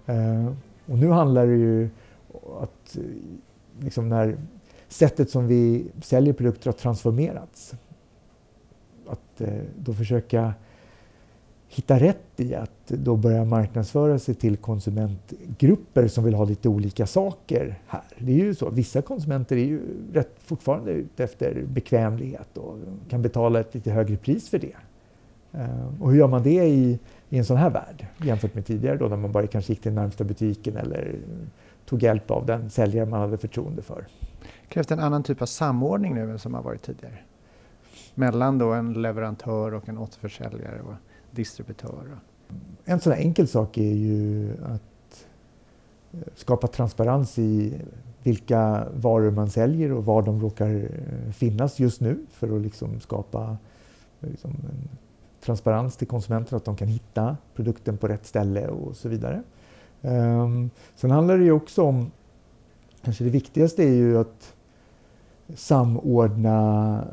Eh, 0.05 0.45
och 0.85 0.97
nu 0.97 1.09
handlar 1.09 1.47
det 1.47 1.55
ju 1.55 1.89
om 2.31 2.63
att 2.63 2.97
eh, 2.97 3.03
liksom 3.79 4.09
när 4.09 4.37
sättet 4.87 5.29
som 5.29 5.47
vi 5.47 5.85
säljer 6.01 6.33
produkter 6.33 6.65
har 6.65 6.73
transformerats. 6.73 7.73
Att 9.07 9.41
eh, 9.41 9.63
då 9.77 9.93
försöka 9.93 10.53
hitta 11.67 11.99
rätt 11.99 12.39
i 12.39 12.55
att 12.55 12.87
då 12.87 13.15
börja 13.15 13.45
marknadsföra 13.45 14.19
sig 14.19 14.35
till 14.35 14.57
konsumentgrupper 14.57 16.07
som 16.07 16.23
vill 16.23 16.33
ha 16.33 16.45
lite 16.45 16.69
olika 16.69 17.07
saker 17.07 17.79
här. 17.87 18.03
Det 18.17 18.31
är 18.31 18.35
ju 18.35 18.55
så, 18.55 18.69
vissa 18.69 19.01
konsumenter 19.01 19.55
är 19.55 19.65
ju 19.65 19.81
rätt 20.13 20.35
fortfarande 20.37 20.91
ute 20.91 21.23
efter 21.23 21.63
bekvämlighet 21.67 22.57
och 22.57 22.77
kan 23.09 23.21
betala 23.21 23.59
ett 23.59 23.73
lite 23.73 23.91
högre 23.91 24.17
pris 24.17 24.49
för 24.49 24.59
det. 24.59 24.75
Eh, 25.51 26.01
och 26.01 26.11
hur 26.11 26.19
gör 26.19 26.27
man 26.27 26.43
det 26.43 26.65
i, 26.65 26.99
i 27.29 27.37
en 27.37 27.45
sån 27.45 27.57
här 27.57 27.69
värld 27.69 28.07
jämfört 28.17 28.53
med 28.55 28.65
tidigare 28.65 28.97
då 28.97 29.07
när 29.07 29.17
man 29.17 29.31
bara 29.31 29.47
kanske 29.47 29.71
gick 29.71 29.81
till 29.81 29.93
närmsta 29.93 30.23
butiken 30.23 30.77
eller 30.77 31.15
tog 31.85 32.03
hjälp 32.03 32.31
av 32.31 32.45
den 32.45 32.69
säljare 32.69 33.05
man 33.05 33.21
hade 33.21 33.37
förtroende 33.37 33.81
för. 33.81 34.05
Krävs 34.69 34.87
det 34.87 34.93
en 34.93 34.99
annan 34.99 35.23
typ 35.23 35.41
av 35.41 35.45
samordning 35.45 36.15
nu 36.15 36.31
än 36.31 36.39
som 36.39 36.53
har 36.53 36.61
varit 36.61 36.81
tidigare? 36.81 37.17
Mellan 38.15 38.57
då 38.57 38.73
en 38.73 38.93
leverantör 38.93 39.73
och 39.73 39.89
en 39.89 39.97
återförsäljare? 39.97 40.81
Och 40.81 40.93
distributör? 41.31 42.19
En 42.85 42.99
sån 42.99 43.13
enkel 43.13 43.47
sak 43.47 43.77
är 43.77 43.93
ju 43.93 44.51
att 44.63 45.27
eh, 46.11 46.19
skapa 46.35 46.67
transparens 46.67 47.39
i 47.39 47.81
vilka 48.23 48.87
varor 48.95 49.31
man 49.31 49.49
säljer 49.49 49.91
och 49.91 50.05
var 50.05 50.21
de 50.21 50.41
råkar 50.41 50.75
eh, 50.75 51.31
finnas 51.31 51.79
just 51.79 52.01
nu 52.01 52.25
för 52.31 52.55
att 52.55 52.61
liksom 52.61 52.99
skapa 52.99 53.57
eh, 54.21 54.29
liksom 54.29 54.51
en 54.51 54.89
transparens 55.45 55.97
till 55.97 56.07
konsumenter 56.07 56.57
att 56.57 56.65
de 56.65 56.75
kan 56.75 56.87
hitta 56.87 57.37
produkten 57.55 57.97
på 57.97 58.07
rätt 58.07 58.25
ställe 58.25 58.67
och 58.67 58.95
så 58.95 59.09
vidare. 59.09 59.43
Um, 60.01 60.69
sen 60.95 61.11
handlar 61.11 61.37
det 61.37 61.43
ju 61.43 61.51
också 61.51 61.83
om, 61.83 62.11
kanske 63.01 63.23
det 63.23 63.29
viktigaste 63.29 63.83
är 63.83 63.93
ju 63.93 64.17
att 64.17 64.55
samordna 65.55 67.03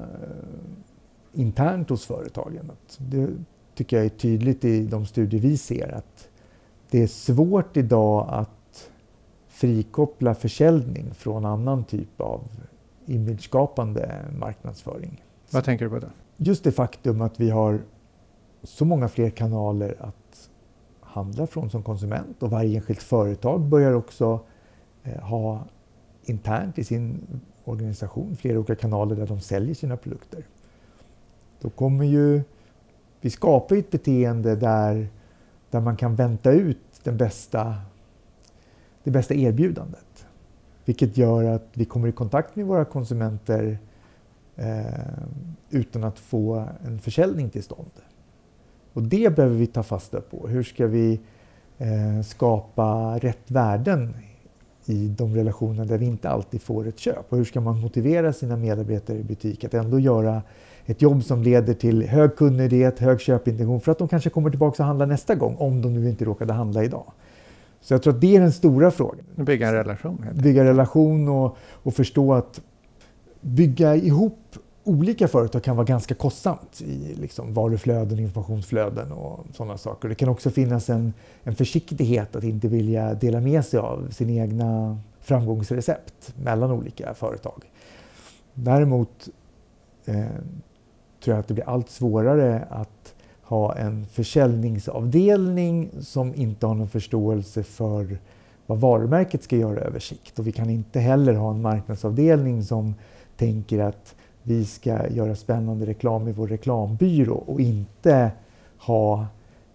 internt 1.32 1.90
hos 1.90 2.06
företagen. 2.06 2.70
Det, 2.98 3.28
tycker 3.74 3.96
jag 3.96 4.06
är 4.06 4.10
tydligt 4.10 4.64
i 4.64 4.86
de 4.86 5.06
studier 5.06 5.40
vi 5.40 5.56
ser 5.56 5.94
att 5.94 6.28
det 6.90 7.02
är 7.02 7.06
svårt 7.06 7.76
idag 7.76 8.26
att 8.30 8.90
frikoppla 9.48 10.34
försäljning 10.34 11.14
från 11.14 11.44
annan 11.44 11.84
typ 11.84 12.20
av 12.20 12.40
imageskapande 13.06 14.24
marknadsföring. 14.38 15.24
Vad 15.50 15.64
tänker 15.64 15.84
du 15.84 15.90
på 15.90 15.98
då? 15.98 16.06
Just 16.36 16.64
det 16.64 16.72
faktum 16.72 17.20
att 17.20 17.40
vi 17.40 17.50
har 17.50 17.80
så 18.62 18.84
många 18.84 19.08
fler 19.08 19.30
kanaler 19.30 19.96
att 20.00 20.50
handla 21.00 21.46
från 21.46 21.70
som 21.70 21.82
konsument 21.82 22.42
och 22.42 22.50
varje 22.50 22.76
enskilt 22.76 23.02
företag 23.02 23.60
börjar 23.60 23.92
också 23.92 24.40
eh, 25.02 25.20
ha 25.22 25.64
internt 26.24 26.78
i 26.78 26.84
sin 26.84 27.26
organisation 27.64 28.36
flera 28.36 28.58
olika 28.58 28.74
kanaler 28.74 29.16
där 29.16 29.26
de 29.26 29.40
säljer 29.40 29.74
sina 29.74 29.96
produkter. 29.96 30.46
Då 31.62 31.70
kommer 31.70 32.04
ju 32.04 32.42
vi 33.22 33.30
skapar 33.30 33.76
ett 33.76 33.90
beteende 33.90 34.56
där, 34.56 35.08
där 35.70 35.80
man 35.80 35.96
kan 35.96 36.14
vänta 36.14 36.52
ut 36.52 36.78
den 37.02 37.16
bästa, 37.16 37.74
det 39.04 39.10
bästa 39.10 39.34
erbjudandet. 39.34 40.26
Vilket 40.84 41.16
gör 41.16 41.44
att 41.44 41.68
vi 41.72 41.84
kommer 41.84 42.08
i 42.08 42.12
kontakt 42.12 42.56
med 42.56 42.66
våra 42.66 42.84
konsumenter 42.84 43.78
eh, 44.56 44.84
utan 45.70 46.04
att 46.04 46.18
få 46.18 46.68
en 46.84 46.98
försäljning 47.00 47.50
till 47.50 47.62
stånd. 47.62 47.90
Och 48.92 49.02
det 49.02 49.36
behöver 49.36 49.56
vi 49.56 49.66
ta 49.66 49.82
fasta 49.82 50.20
på. 50.20 50.48
Hur 50.48 50.62
ska 50.62 50.86
vi 50.86 51.20
eh, 51.78 52.22
skapa 52.24 53.18
rätt 53.18 53.50
värden 53.50 54.14
i 54.84 55.08
de 55.08 55.34
relationer 55.34 55.84
där 55.84 55.98
vi 55.98 56.06
inte 56.06 56.30
alltid 56.30 56.62
får 56.62 56.88
ett 56.88 56.98
köp? 56.98 57.32
Och 57.32 57.38
hur 57.38 57.44
ska 57.44 57.60
man 57.60 57.80
motivera 57.80 58.32
sina 58.32 58.56
medarbetare 58.56 59.18
i 59.18 59.22
butik 59.22 59.64
att 59.64 59.74
ändå 59.74 59.98
göra 59.98 60.42
ett 60.86 61.02
jobb 61.02 61.24
som 61.24 61.42
leder 61.42 61.74
till 61.74 62.02
hög 62.08 62.36
kundnöjdhet, 62.36 62.98
hög 62.98 63.20
köpintention 63.20 63.80
för 63.80 63.92
att 63.92 63.98
de 63.98 64.08
kanske 64.08 64.30
kommer 64.30 64.50
tillbaka 64.50 64.82
och 64.82 64.86
handlar 64.86 65.06
nästa 65.06 65.34
gång 65.34 65.56
om 65.56 65.82
de 65.82 65.94
nu 65.94 66.08
inte 66.08 66.24
råkade 66.24 66.52
handla 66.52 66.84
idag. 66.84 67.12
Så 67.80 67.94
jag 67.94 68.02
tror 68.02 68.14
att 68.14 68.20
det 68.20 68.36
är 68.36 68.40
den 68.40 68.52
stora 68.52 68.90
frågan. 68.90 69.24
Bygga 69.34 69.68
en 69.68 69.74
relation. 69.74 70.26
Bygga 70.34 70.64
relation 70.64 71.28
och, 71.28 71.56
och 71.82 71.94
förstå 71.94 72.34
att 72.34 72.60
bygga 73.40 73.96
ihop 73.96 74.38
olika 74.84 75.28
företag 75.28 75.62
kan 75.62 75.76
vara 75.76 75.86
ganska 75.86 76.14
kostsamt 76.14 76.80
i 76.80 77.14
liksom 77.14 77.54
varuflöden, 77.54 78.18
informationsflöden 78.18 79.12
och 79.12 79.46
sådana 79.54 79.78
saker. 79.78 80.08
Det 80.08 80.14
kan 80.14 80.28
också 80.28 80.50
finnas 80.50 80.90
en, 80.90 81.12
en 81.42 81.54
försiktighet 81.54 82.36
att 82.36 82.44
inte 82.44 82.68
vilja 82.68 83.14
dela 83.14 83.40
med 83.40 83.64
sig 83.64 83.80
av 83.80 84.08
sina 84.10 84.32
egna 84.32 84.98
framgångsrecept 85.20 86.34
mellan 86.36 86.70
olika 86.70 87.14
företag. 87.14 87.62
Däremot 88.54 89.28
eh, 90.04 90.24
tror 91.24 91.34
jag 91.34 91.40
att 91.40 91.48
det 91.48 91.54
blir 91.54 91.68
allt 91.68 91.90
svårare 91.90 92.66
att 92.70 93.14
ha 93.42 93.76
en 93.76 94.06
försäljningsavdelning 94.06 95.90
som 96.00 96.34
inte 96.34 96.66
har 96.66 96.74
någon 96.74 96.88
förståelse 96.88 97.62
för 97.62 98.18
vad 98.66 98.80
varumärket 98.80 99.42
ska 99.42 99.56
göra 99.56 99.80
över 99.80 99.98
sikt. 99.98 100.38
Och 100.38 100.46
vi 100.46 100.52
kan 100.52 100.70
inte 100.70 101.00
heller 101.00 101.34
ha 101.34 101.50
en 101.50 101.62
marknadsavdelning 101.62 102.64
som 102.64 102.94
tänker 103.36 103.78
att 103.78 104.14
vi 104.42 104.64
ska 104.64 105.08
göra 105.08 105.36
spännande 105.36 105.86
reklam 105.86 106.28
i 106.28 106.32
vår 106.32 106.46
reklambyrå 106.46 107.34
och 107.34 107.60
inte 107.60 108.30
ha 108.78 109.26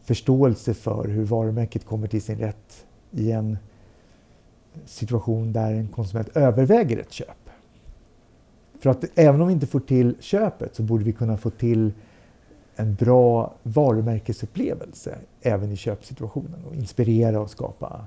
förståelse 0.04 0.74
för 0.74 1.08
hur 1.08 1.24
varumärket 1.24 1.86
kommer 1.86 2.08
till 2.08 2.22
sin 2.22 2.38
rätt 2.38 2.86
i 3.12 3.32
en 3.32 3.58
situation 4.86 5.54
där 5.54 5.74
en 5.74 5.88
konsument 5.88 6.38
överväger 6.38 6.98
ett 6.98 7.12
köp. 7.12 7.37
För 8.80 8.90
att 8.90 9.06
även 9.16 9.42
om 9.42 9.48
vi 9.48 9.54
inte 9.54 9.68
får 9.68 9.80
till 9.80 10.16
köpet 10.20 10.76
så 10.76 10.84
borde 10.84 11.04
vi 11.04 11.14
kunna 11.14 11.38
få 11.38 11.50
till 11.50 11.92
en 12.76 12.96
bra 12.96 13.54
varumärkesupplevelse 13.64 15.18
även 15.42 15.72
i 15.72 15.76
köpsituationen 15.76 16.66
och 16.70 16.76
inspirera 16.76 17.40
och 17.40 17.50
skapa 17.50 18.06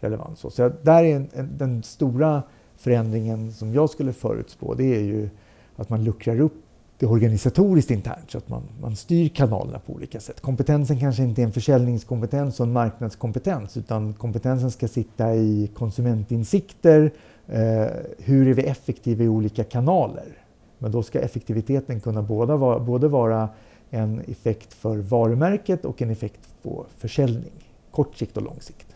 relevans. 0.00 0.40
Så 0.40 0.72
där 0.82 1.04
är 1.04 1.16
en, 1.16 1.28
en, 1.32 1.50
den 1.58 1.82
stora 1.82 2.42
förändringen 2.76 3.52
som 3.52 3.74
jag 3.74 3.90
skulle 3.90 4.12
förutspå 4.12 4.74
det 4.74 4.96
är 4.96 5.00
ju 5.00 5.28
att 5.76 5.90
man 5.90 6.04
luckrar 6.04 6.40
upp 6.40 6.54
det 6.98 7.06
organisatoriskt 7.06 7.90
internt 7.90 8.30
så 8.30 8.38
att 8.38 8.48
man, 8.48 8.62
man 8.80 8.96
styr 8.96 9.28
kanalerna 9.28 9.78
på 9.78 9.92
olika 9.92 10.20
sätt. 10.20 10.40
Kompetensen 10.40 11.00
kanske 11.00 11.22
inte 11.22 11.42
är 11.42 11.46
en 11.46 11.52
försäljningskompetens 11.52 12.60
och 12.60 12.66
en 12.66 12.72
marknadskompetens 12.72 13.76
utan 13.76 14.14
kompetensen 14.14 14.70
ska 14.70 14.88
sitta 14.88 15.34
i 15.34 15.70
konsumentinsikter, 15.74 17.10
eh, 17.52 17.90
hur 18.18 18.48
är 18.48 18.54
vi 18.54 18.62
effektiva 18.62 19.24
i 19.24 19.28
olika 19.28 19.64
kanaler? 19.64 20.38
Men 20.78 20.92
då 20.92 21.02
ska 21.02 21.20
effektiviteten 21.20 22.00
kunna 22.00 22.22
både 22.22 22.56
vara, 22.56 22.78
både 22.78 23.08
vara 23.08 23.48
en 23.90 24.20
effekt 24.20 24.74
för 24.74 24.96
varumärket 24.96 25.84
och 25.84 26.02
en 26.02 26.10
effekt 26.10 26.54
på 26.62 26.86
försäljning, 26.96 27.52
kort 27.90 28.16
sikt 28.16 28.36
och 28.36 28.42
lång 28.42 28.60
sikt. 28.60 28.86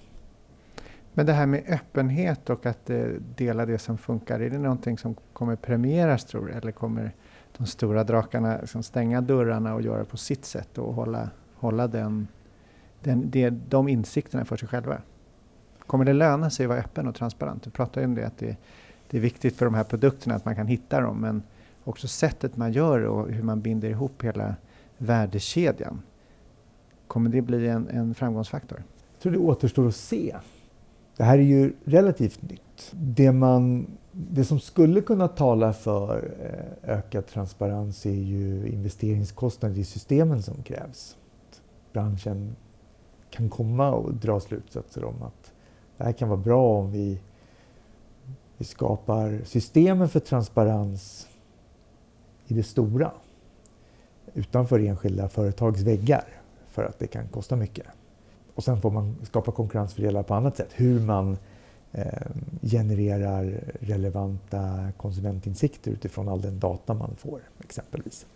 Men 1.15 1.27
det 1.27 1.33
här 1.33 1.47
med 1.47 1.65
öppenhet 1.69 2.51
och 2.51 2.67
att 2.67 2.91
eh, 2.91 3.05
dela 3.37 3.67
det 3.67 3.79
som 3.79 3.99
funkar, 3.99 4.41
är 4.41 4.51
det 4.51 4.59
någonting 4.59 4.99
som 4.99 5.15
kommer 5.33 5.57
premieras 5.57 6.25
tror 6.25 6.47
du? 6.47 6.53
Eller 6.53 6.73
kommer 6.73 7.13
de 7.57 7.67
stora 7.67 8.05
drakarna 8.05 8.59
liksom 8.61 8.83
stänga 8.83 9.21
dörrarna 9.21 9.75
och 9.75 9.83
göra 9.83 10.05
på 10.05 10.17
sitt 10.17 10.45
sätt 10.45 10.79
och 10.79 10.95
hålla, 10.95 11.31
hålla 11.55 11.87
den, 11.87 12.29
den, 13.03 13.31
de, 13.31 13.51
de 13.51 13.89
insikterna 13.89 14.45
för 14.45 14.57
sig 14.57 14.69
själva? 14.69 15.01
Kommer 15.87 16.05
det 16.05 16.13
löna 16.13 16.51
sig 16.51 16.65
att 16.67 16.69
vara 16.69 16.79
öppen 16.79 17.09
och 17.09 17.15
transparent? 17.15 17.63
Du 17.63 17.71
pratar 17.71 18.01
ju 18.01 18.07
om 18.07 18.15
det 18.15 18.27
att 18.27 18.39
det, 18.39 18.57
det 19.11 19.17
är 19.17 19.21
viktigt 19.21 19.57
för 19.57 19.65
de 19.65 19.75
här 19.75 19.85
produkterna 19.85 20.35
att 20.35 20.45
man 20.45 20.57
kan 20.57 20.67
hitta 20.67 21.01
dem 21.01 21.21
men 21.21 21.43
också 21.85 22.09
sättet 22.09 22.57
man 22.57 22.73
gör 22.73 23.01
och 23.01 23.31
hur 23.31 23.43
man 23.43 23.61
binder 23.61 23.89
ihop 23.89 24.25
hela 24.25 24.55
värdekedjan. 24.99 26.03
Kommer 27.07 27.31
det 27.31 27.43
bli 27.43 27.69
en, 27.69 27.89
en 27.89 28.15
framgångsfaktor? 28.15 28.83
Jag 29.13 29.23
tror 29.23 29.33
det 29.33 29.39
återstår 29.39 29.89
att 29.89 29.97
se. 29.97 30.37
Det 31.17 31.25
här 31.25 31.39
är 31.39 31.43
ju 31.43 31.73
relativt 31.85 32.43
nytt. 32.43 32.93
Det, 32.93 33.33
man, 33.33 33.87
det 34.13 34.45
som 34.45 34.61
skulle 34.61 35.01
kunna 35.01 35.29
tala 35.29 35.73
för 35.73 36.35
eh, 36.41 36.97
ökad 36.97 37.27
transparens 37.27 38.07
är 38.07 38.11
ju 38.11 38.69
investeringskostnader 38.69 39.79
i 39.79 39.85
systemen 39.85 40.43
som 40.43 40.63
krävs. 40.63 41.17
Branschen 41.93 42.57
kan 43.31 43.51
komma 43.51 43.91
och 43.91 44.15
dra 44.15 44.41
slutsatser 44.41 45.05
om 45.05 45.23
att 45.23 45.53
det 45.97 46.05
här 46.05 46.13
kan 46.13 46.29
vara 46.29 46.41
bra 46.41 46.79
om 46.79 46.93
vi, 46.93 47.21
vi 48.57 48.65
skapar 48.65 49.41
systemen 49.45 50.09
för 50.09 50.21
transparens 50.21 51.29
i 52.47 52.55
det 52.55 52.63
stora 52.63 53.11
utanför 54.35 54.79
enskilda 54.79 55.29
företags 55.29 55.81
väggar 55.81 56.25
för 56.69 56.85
att 56.85 56.99
det 56.99 57.07
kan 57.07 57.29
kosta 57.29 57.57
mycket. 57.57 57.87
Och 58.55 58.65
sen 58.65 58.81
får 58.81 58.91
man 58.91 59.17
skapa 59.23 59.53
konkurrensfördelar 59.53 60.23
på 60.23 60.35
annat 60.35 60.57
sätt. 60.57 60.71
Hur 60.75 61.01
man 61.01 61.37
eh, 61.93 62.05
genererar 62.63 63.61
relevanta 63.81 64.89
konsumentinsikter 64.97 65.91
utifrån 65.91 66.29
all 66.29 66.41
den 66.41 66.59
data 66.59 66.95
man 66.95 67.17
får 67.17 67.41
exempelvis. 67.65 68.27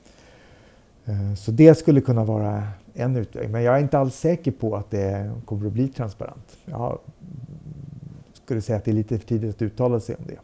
Eh, 1.05 1.35
så 1.35 1.50
det 1.50 1.75
skulle 1.75 2.00
kunna 2.00 2.25
vara 2.25 2.69
en 2.95 3.17
utväg. 3.17 3.50
Men 3.50 3.62
jag 3.62 3.76
är 3.76 3.81
inte 3.81 3.99
alls 3.99 4.14
säker 4.14 4.50
på 4.50 4.76
att 4.76 4.90
det 4.90 5.33
kommer 5.45 5.67
att 5.67 5.73
bli 5.73 5.88
transparent. 5.88 6.57
Jag 6.64 6.99
skulle 8.50 8.62
säga 8.62 8.78
att 8.78 8.85
det 8.85 8.90
är 8.90 8.95
lite 8.95 9.19
för 9.19 9.26
tidigt 9.26 9.57
att 9.57 9.62
uttala 9.62 10.00
sig 10.00 10.16
om 10.16 10.25
det. 10.26 10.38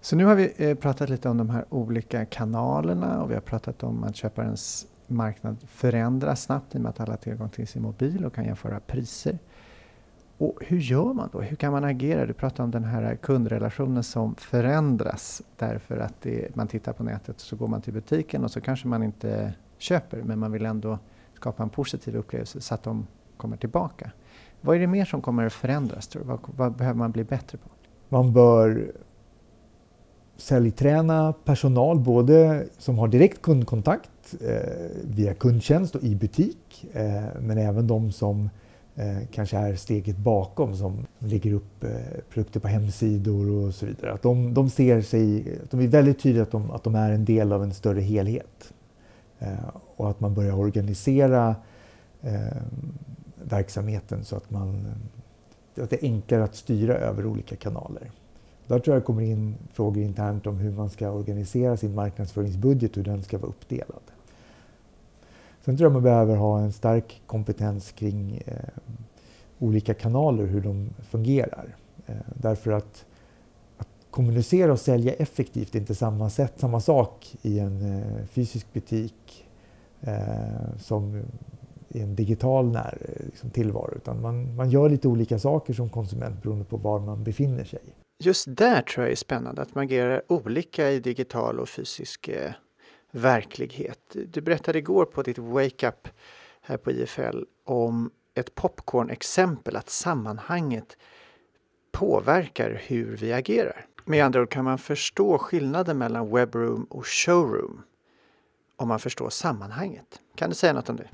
Så 0.00 0.16
nu 0.16 0.24
har 0.24 0.34
vi 0.34 0.52
eh, 0.56 0.74
pratat 0.74 1.08
lite 1.10 1.28
om 1.28 1.36
de 1.36 1.50
här 1.50 1.64
olika 1.68 2.24
kanalerna 2.24 3.22
och 3.22 3.30
vi 3.30 3.34
har 3.34 3.40
pratat 3.40 3.82
om 3.82 4.04
att 4.04 4.16
köparens 4.16 4.86
marknad 5.06 5.56
förändras 5.68 6.42
snabbt 6.42 6.74
i 6.74 6.78
och 6.78 6.82
med 6.82 6.90
att 6.90 7.00
alla 7.00 7.12
har 7.12 7.16
tillgång 7.16 7.48
till 7.48 7.66
sin 7.66 7.82
mobil 7.82 8.24
och 8.24 8.34
kan 8.34 8.44
jämföra 8.44 8.80
priser. 8.80 9.38
Och 10.38 10.58
hur 10.60 10.78
gör 10.78 11.12
man 11.12 11.28
då? 11.32 11.40
Hur 11.40 11.56
kan 11.56 11.72
man 11.72 11.84
agera? 11.84 12.26
Du 12.26 12.32
pratar 12.32 12.64
om 12.64 12.70
den 12.70 12.84
här 12.84 13.16
kundrelationen 13.16 14.02
som 14.02 14.34
förändras 14.34 15.42
därför 15.56 15.98
att 15.98 16.14
det, 16.22 16.56
man 16.56 16.68
tittar 16.68 16.92
på 16.92 17.02
nätet 17.02 17.36
och 17.36 17.40
så 17.40 17.56
går 17.56 17.68
man 17.68 17.80
till 17.80 17.92
butiken 17.92 18.44
och 18.44 18.50
så 18.50 18.60
kanske 18.60 18.88
man 18.88 19.02
inte 19.02 19.52
köper 19.78 20.22
men 20.22 20.38
man 20.38 20.52
vill 20.52 20.66
ändå 20.66 20.98
skapa 21.34 21.62
en 21.62 21.70
positiv 21.70 22.16
upplevelse 22.16 22.60
så 22.60 22.74
att 22.74 22.82
de 22.82 23.06
kommer 23.36 23.56
tillbaka. 23.56 24.10
Vad 24.66 24.76
är 24.76 24.80
det 24.80 24.86
mer 24.86 25.04
som 25.04 25.20
kommer 25.20 25.46
att 25.46 25.52
förändras? 25.52 26.08
Tror 26.08 26.22
du? 26.22 26.28
Vad, 26.28 26.40
vad 26.56 26.72
behöver 26.72 26.98
man 26.98 27.10
bli 27.10 27.24
bättre 27.24 27.58
på? 27.58 27.68
Man 28.08 28.32
bör 28.32 28.92
säljträna 30.36 31.32
personal 31.44 32.00
både 32.00 32.66
som 32.78 32.98
har 32.98 33.08
direkt 33.08 33.42
kundkontakt 33.42 34.34
eh, 34.40 34.86
via 35.04 35.34
kundtjänst 35.34 35.94
och 35.94 36.02
i 36.02 36.14
butik 36.14 36.86
eh, 36.92 37.24
men 37.40 37.58
även 37.58 37.86
de 37.86 38.12
som 38.12 38.50
eh, 38.94 39.18
kanske 39.32 39.56
är 39.56 39.76
steget 39.76 40.16
bakom 40.16 40.76
som 40.76 41.06
lägger 41.18 41.52
upp 41.52 41.84
eh, 41.84 41.90
produkter 42.30 42.60
på 42.60 42.68
hemsidor 42.68 43.50
och 43.50 43.74
så 43.74 43.86
vidare. 43.86 44.12
Att 44.12 44.22
de, 44.22 44.54
de 44.54 44.70
ser 44.70 45.00
sig, 45.00 45.58
de 45.70 45.80
är 45.80 45.88
väldigt 45.88 46.18
tydliga 46.18 46.42
att 46.42 46.50
de, 46.50 46.70
att 46.70 46.84
de 46.84 46.94
är 46.94 47.10
en 47.10 47.24
del 47.24 47.52
av 47.52 47.62
en 47.62 47.74
större 47.74 48.00
helhet. 48.00 48.72
Eh, 49.38 49.48
och 49.96 50.10
att 50.10 50.20
man 50.20 50.34
börjar 50.34 50.58
organisera 50.58 51.56
eh, 52.22 52.62
verksamheten 53.48 54.24
så 54.24 54.36
att, 54.36 54.50
man, 54.50 54.94
att 55.76 55.90
det 55.90 56.04
är 56.04 56.06
enklare 56.06 56.44
att 56.44 56.54
styra 56.54 56.94
över 56.94 57.26
olika 57.26 57.56
kanaler. 57.56 58.10
Där 58.66 58.78
tror 58.78 58.94
jag 58.94 59.02
det 59.02 59.06
kommer 59.06 59.22
in 59.22 59.54
frågor 59.72 60.02
internt 60.02 60.46
om 60.46 60.56
hur 60.56 60.72
man 60.72 60.90
ska 60.90 61.10
organisera 61.10 61.76
sin 61.76 61.94
marknadsföringsbudget 61.94 62.90
och 62.90 62.96
hur 62.96 63.04
den 63.04 63.22
ska 63.22 63.38
vara 63.38 63.48
uppdelad. 63.48 64.02
Sen 65.64 65.76
tror 65.76 65.84
jag 65.84 65.92
man 65.92 66.02
behöver 66.02 66.36
ha 66.36 66.60
en 66.60 66.72
stark 66.72 67.22
kompetens 67.26 67.92
kring 67.92 68.42
eh, 68.46 68.54
olika 69.58 69.94
kanaler, 69.94 70.46
hur 70.46 70.60
de 70.60 70.90
fungerar. 71.10 71.76
Eh, 72.06 72.16
därför 72.34 72.72
att, 72.72 73.04
att 73.76 73.88
kommunicera 74.10 74.72
och 74.72 74.80
sälja 74.80 75.12
effektivt 75.12 75.74
är 75.74 75.78
inte 75.78 75.94
samma, 75.94 76.30
sätt, 76.30 76.52
samma 76.56 76.80
sak 76.80 77.36
i 77.42 77.58
en 77.58 77.98
eh, 77.98 78.26
fysisk 78.26 78.72
butik 78.72 79.46
eh, 80.00 80.76
som 80.78 81.22
i 81.96 82.02
en 82.02 82.16
digital 82.16 82.66
när, 82.72 82.98
eh, 83.00 83.26
liksom, 83.26 83.50
tillvaro. 83.50 83.94
Utan 83.96 84.20
man, 84.20 84.56
man 84.56 84.70
gör 84.70 84.88
lite 84.88 85.08
olika 85.08 85.38
saker 85.38 85.72
som 85.72 85.88
konsument 85.88 86.42
beroende 86.42 86.64
på 86.64 86.76
var 86.76 87.00
man 87.00 87.24
befinner 87.24 87.64
sig. 87.64 87.80
Just 88.18 88.44
där 88.48 88.82
tror 88.82 89.04
jag 89.04 89.12
är 89.12 89.16
spännande, 89.16 89.62
att 89.62 89.74
man 89.74 89.84
agerar 89.84 90.22
olika 90.28 90.90
i 90.90 91.00
digital 91.00 91.60
och 91.60 91.68
fysisk 91.68 92.28
eh, 92.28 92.52
verklighet. 93.10 94.16
Du 94.28 94.40
berättade 94.40 94.78
igår 94.78 95.04
på 95.04 95.22
ditt 95.22 95.38
Wake 95.38 95.88
Up 95.88 96.08
här 96.60 96.76
på 96.76 96.90
IFL 96.90 97.42
om 97.64 98.10
ett 98.34 98.54
popcorn-exempel, 98.54 99.76
att 99.76 99.90
sammanhanget 99.90 100.96
påverkar 101.92 102.82
hur 102.86 103.16
vi 103.16 103.32
agerar. 103.32 103.86
Med 104.04 104.24
andra 104.24 104.42
ord 104.42 104.50
kan 104.50 104.64
man 104.64 104.78
förstå 104.78 105.38
skillnaden 105.38 105.98
mellan 105.98 106.34
webroom 106.34 106.84
och 106.84 107.06
showroom 107.06 107.82
om 108.76 108.88
man 108.88 108.98
förstår 108.98 109.30
sammanhanget. 109.30 110.20
Kan 110.34 110.50
du 110.50 110.56
säga 110.56 110.72
något 110.72 110.88
om 110.88 110.96
det? 110.96 111.08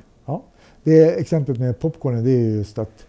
Det 0.85 1.21
exemplet 1.21 1.59
med 1.59 1.79
popcornen 1.79 2.25
det 2.25 2.31
är 2.31 2.51
just 2.51 2.79
att 2.79 3.07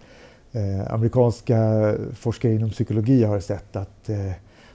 eh, 0.51 0.93
amerikanska 0.93 1.93
forskare 2.13 2.53
inom 2.53 2.69
psykologi 2.69 3.23
har 3.23 3.39
sett 3.39 3.75
att 3.75 4.09
eh, 4.09 4.31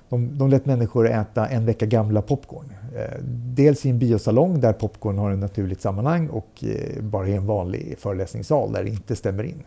de, 0.08 0.38
de 0.38 0.48
lät 0.48 0.66
människor 0.66 1.08
äta 1.08 1.46
en 1.46 1.66
vecka 1.66 1.87
gamla 1.87 2.22
popcorn. 2.22 2.72
Eh, 2.96 3.18
dels 3.54 3.87
i 3.87 3.90
en 3.90 3.98
biosalong 3.98 4.61
där 4.61 4.72
popcorn 4.72 5.18
har 5.18 5.32
ett 5.32 5.38
naturligt 5.38 5.80
sammanhang 5.80 6.28
och 6.28 6.64
eh, 6.64 7.02
bara 7.02 7.28
i 7.28 7.34
en 7.34 7.46
vanlig 7.46 7.94
föreläsningssal 7.98 8.72
där 8.72 8.84
det 8.84 8.90
inte 8.90 9.16
stämmer 9.16 9.44
in. 9.44 9.62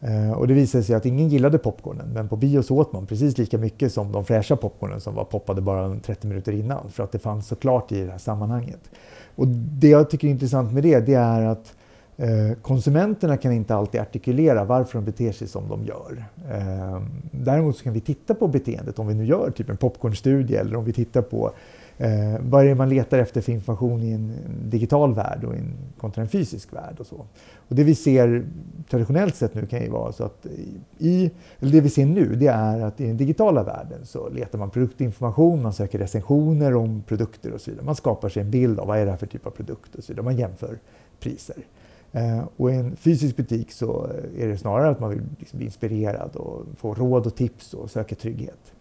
Eh, 0.00 0.32
och 0.32 0.48
det 0.48 0.54
visade 0.54 0.84
sig 0.84 0.96
att 0.96 1.06
ingen 1.06 1.28
gillade 1.28 1.58
popcornen 1.58 2.08
men 2.14 2.28
på 2.28 2.36
bio 2.36 2.62
så 2.62 2.76
åt 2.76 2.92
man 2.92 3.06
precis 3.06 3.38
lika 3.38 3.58
mycket 3.58 3.92
som 3.92 4.12
de 4.12 4.24
fräscha 4.24 4.56
popcornen 4.56 5.00
som 5.00 5.14
var 5.14 5.24
poppade 5.24 5.60
bara 5.60 5.96
30 6.00 6.26
minuter 6.26 6.52
innan 6.52 6.90
för 6.90 7.04
att 7.04 7.12
det 7.12 7.18
fanns 7.18 7.46
så 7.46 7.56
klart 7.56 7.92
i 7.92 8.04
det 8.04 8.10
här 8.10 8.18
sammanhanget. 8.18 8.90
Och 9.36 9.46
det 9.48 9.88
jag 9.88 10.10
tycker 10.10 10.28
är 10.28 10.30
intressant 10.30 10.72
med 10.72 10.82
det, 10.82 11.00
det 11.00 11.14
är 11.14 11.44
att 11.44 11.74
Eh, 11.74 11.83
Eh, 12.16 12.56
konsumenterna 12.62 13.36
kan 13.36 13.52
inte 13.52 13.74
alltid 13.74 14.00
artikulera 14.00 14.64
varför 14.64 14.98
de 14.98 15.04
beter 15.04 15.32
sig 15.32 15.48
som 15.48 15.68
de 15.68 15.84
gör. 15.84 16.24
Eh, 16.50 17.02
däremot 17.30 17.76
så 17.76 17.84
kan 17.84 17.92
vi 17.92 18.00
titta 18.00 18.34
på 18.34 18.48
beteendet 18.48 18.98
om 18.98 19.06
vi 19.06 19.14
nu 19.14 19.24
gör 19.24 19.50
typ 19.50 19.70
en 19.70 19.76
popcornstudie 19.76 20.60
eller 20.60 20.76
om 20.76 20.84
vi 20.84 20.92
tittar 20.92 21.22
på 21.22 21.52
eh, 21.98 22.40
vad 22.40 22.64
är 22.64 22.68
det 22.68 22.74
man 22.74 22.88
letar 22.88 23.18
efter 23.18 23.40
för 23.40 23.52
information 23.52 24.02
i 24.02 24.12
en 24.12 24.32
digital 24.64 25.14
värld 25.14 25.44
och 25.44 25.54
en, 25.54 25.74
kontra 25.98 26.22
en 26.22 26.28
fysisk 26.28 26.72
värld. 26.72 26.96
Och 26.98 27.06
så. 27.06 27.16
Och 27.68 27.76
det 27.76 27.84
vi 27.84 27.94
ser 27.94 28.46
traditionellt 28.90 29.36
sett 29.36 29.54
nu 29.54 29.66
kan 29.66 29.82
ju 29.82 29.90
vara 29.90 30.12
så 30.12 30.24
att 30.24 30.46
i, 30.98 31.30
eller 31.60 31.72
det 31.72 31.80
vi 31.80 31.90
ser 31.90 32.06
nu 32.06 32.34
det 32.34 32.46
är 32.46 32.80
att 32.80 33.00
i 33.00 33.06
den 33.06 33.16
digitala 33.16 33.62
världen 33.62 34.06
så 34.06 34.28
letar 34.28 34.58
man 34.58 34.70
produktinformation, 34.70 35.62
man 35.62 35.72
söker 35.72 35.98
recensioner 35.98 36.74
om 36.74 37.02
produkter 37.02 37.52
och 37.52 37.60
så 37.60 37.70
vidare. 37.70 37.86
Man 37.86 37.96
skapar 37.96 38.28
sig 38.28 38.42
en 38.42 38.50
bild 38.50 38.80
av 38.80 38.86
vad 38.86 38.98
är 38.98 39.04
det 39.04 39.10
här 39.10 39.18
för 39.18 39.26
typ 39.26 39.46
av 39.46 39.50
produkt 39.50 39.94
och 39.94 40.04
så 40.04 40.12
vidare. 40.12 40.24
Man 40.24 40.36
jämför 40.36 40.78
priser. 41.20 41.56
Eh, 42.14 42.44
och 42.56 42.70
i 42.70 42.74
en 42.74 42.96
fysisk 42.96 43.36
butik 43.36 43.72
så 43.72 44.06
eh, 44.06 44.44
är 44.44 44.48
det 44.48 44.58
snarare 44.58 44.90
att 44.90 45.00
man 45.00 45.10
vill 45.10 45.22
liksom 45.38 45.56
bli 45.56 45.66
inspirerad 45.66 46.36
och 46.36 46.62
få 46.76 46.94
råd 46.94 47.26
och 47.26 47.34
tips 47.34 47.74
och 47.74 47.90
söka 47.90 48.14
trygghet. 48.14 48.72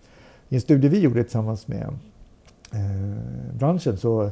I 0.49 0.55
en 0.55 0.61
studie 0.61 0.87
vi 0.87 0.99
gjorde 0.99 1.23
tillsammans 1.23 1.67
med 1.67 1.87
eh, 2.73 3.53
branschen 3.53 3.97
så 3.97 4.31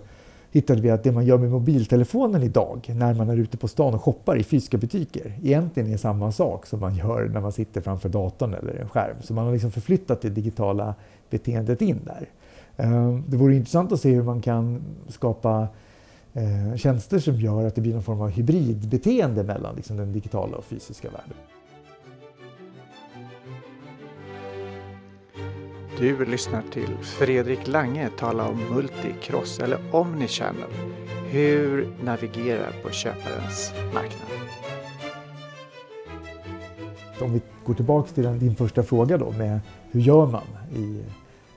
hittade 0.51 0.81
vi 0.81 0.89
att 0.89 1.03
det 1.03 1.11
man 1.11 1.25
gör 1.25 1.37
med 1.37 1.51
mobiltelefonen 1.51 2.43
idag 2.43 2.91
när 2.95 3.13
man 3.13 3.29
är 3.29 3.37
ute 3.37 3.57
på 3.57 3.67
stan 3.67 3.93
och 3.93 4.03
shoppar 4.03 4.37
i 4.37 4.43
fysiska 4.43 4.77
butiker 4.77 5.39
egentligen 5.43 5.93
är 5.93 5.97
samma 5.97 6.31
sak 6.31 6.65
som 6.65 6.79
man 6.79 6.95
gör 6.95 7.29
när 7.33 7.41
man 7.41 7.51
sitter 7.51 7.81
framför 7.81 8.09
datorn 8.09 8.53
eller 8.53 8.73
en 8.73 8.89
skärm. 8.89 9.15
Så 9.21 9.33
man 9.33 9.45
har 9.45 9.53
liksom 9.53 9.71
förflyttat 9.71 10.21
det 10.21 10.29
digitala 10.29 10.95
beteendet 11.29 11.81
in 11.81 11.99
där. 12.05 12.29
Eh, 12.77 13.17
det 13.27 13.37
vore 13.37 13.55
intressant 13.55 13.91
att 13.91 14.01
se 14.01 14.11
hur 14.11 14.23
man 14.23 14.41
kan 14.41 14.81
skapa 15.07 15.67
eh, 16.33 16.75
tjänster 16.75 17.19
som 17.19 17.35
gör 17.35 17.65
att 17.65 17.75
det 17.75 17.81
blir 17.81 17.93
någon 17.93 18.03
form 18.03 18.21
av 18.21 18.29
hybridbeteende 18.29 19.43
mellan 19.43 19.75
liksom, 19.75 19.97
den 19.97 20.13
digitala 20.13 20.57
och 20.57 20.65
fysiska 20.65 21.09
världen. 21.09 21.35
Du 26.01 26.25
lyssnar 26.25 26.63
till 26.73 26.97
Fredrik 27.01 27.67
Lange 27.67 28.09
tala 28.17 28.47
om 28.47 28.59
multicross 28.73 29.59
eller 29.59 29.79
omnichannel. 29.91 30.69
Hur 31.29 31.89
navigera 32.03 32.65
på 32.83 32.89
köparens 32.89 33.73
marknad. 33.93 34.27
Om 37.21 37.33
vi 37.33 37.41
går 37.65 37.73
tillbaks 37.73 38.13
till 38.13 38.39
din 38.39 38.55
första 38.55 38.83
fråga 38.83 39.17
då 39.17 39.31
med 39.31 39.59
hur 39.91 40.01
gör 40.01 40.25
man 40.25 40.43
i 40.75 41.03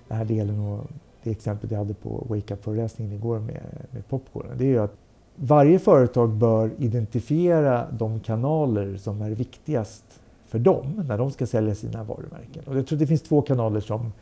den 0.08 0.18
här 0.18 0.24
delen 0.24 0.58
och 0.58 0.86
det 1.24 1.30
exempel 1.30 1.70
jag 1.70 1.78
hade 1.78 1.94
på 1.94 2.26
Wake 2.28 2.54
Up-föreläsningen 2.54 3.14
igår 3.14 3.38
med, 3.38 3.62
med 3.90 4.08
popcornen, 4.08 4.58
det 4.58 4.64
är 4.64 4.68
ju 4.68 4.78
att 4.78 4.94
varje 5.36 5.78
företag 5.78 6.30
bör 6.30 6.70
identifiera 6.78 7.86
de 7.90 8.20
kanaler 8.20 8.96
som 8.96 9.22
är 9.22 9.30
viktigast 9.30 10.04
för 10.46 10.58
dem 10.58 11.04
när 11.08 11.18
de 11.18 11.30
ska 11.30 11.46
sälja 11.46 11.74
sina 11.74 12.04
varumärken. 12.04 12.62
Och 12.66 12.78
jag 12.78 12.86
tror 12.86 12.98
det 12.98 13.06
finns 13.06 13.22
två 13.22 13.42
kanaler 13.42 13.80
som 13.80 14.12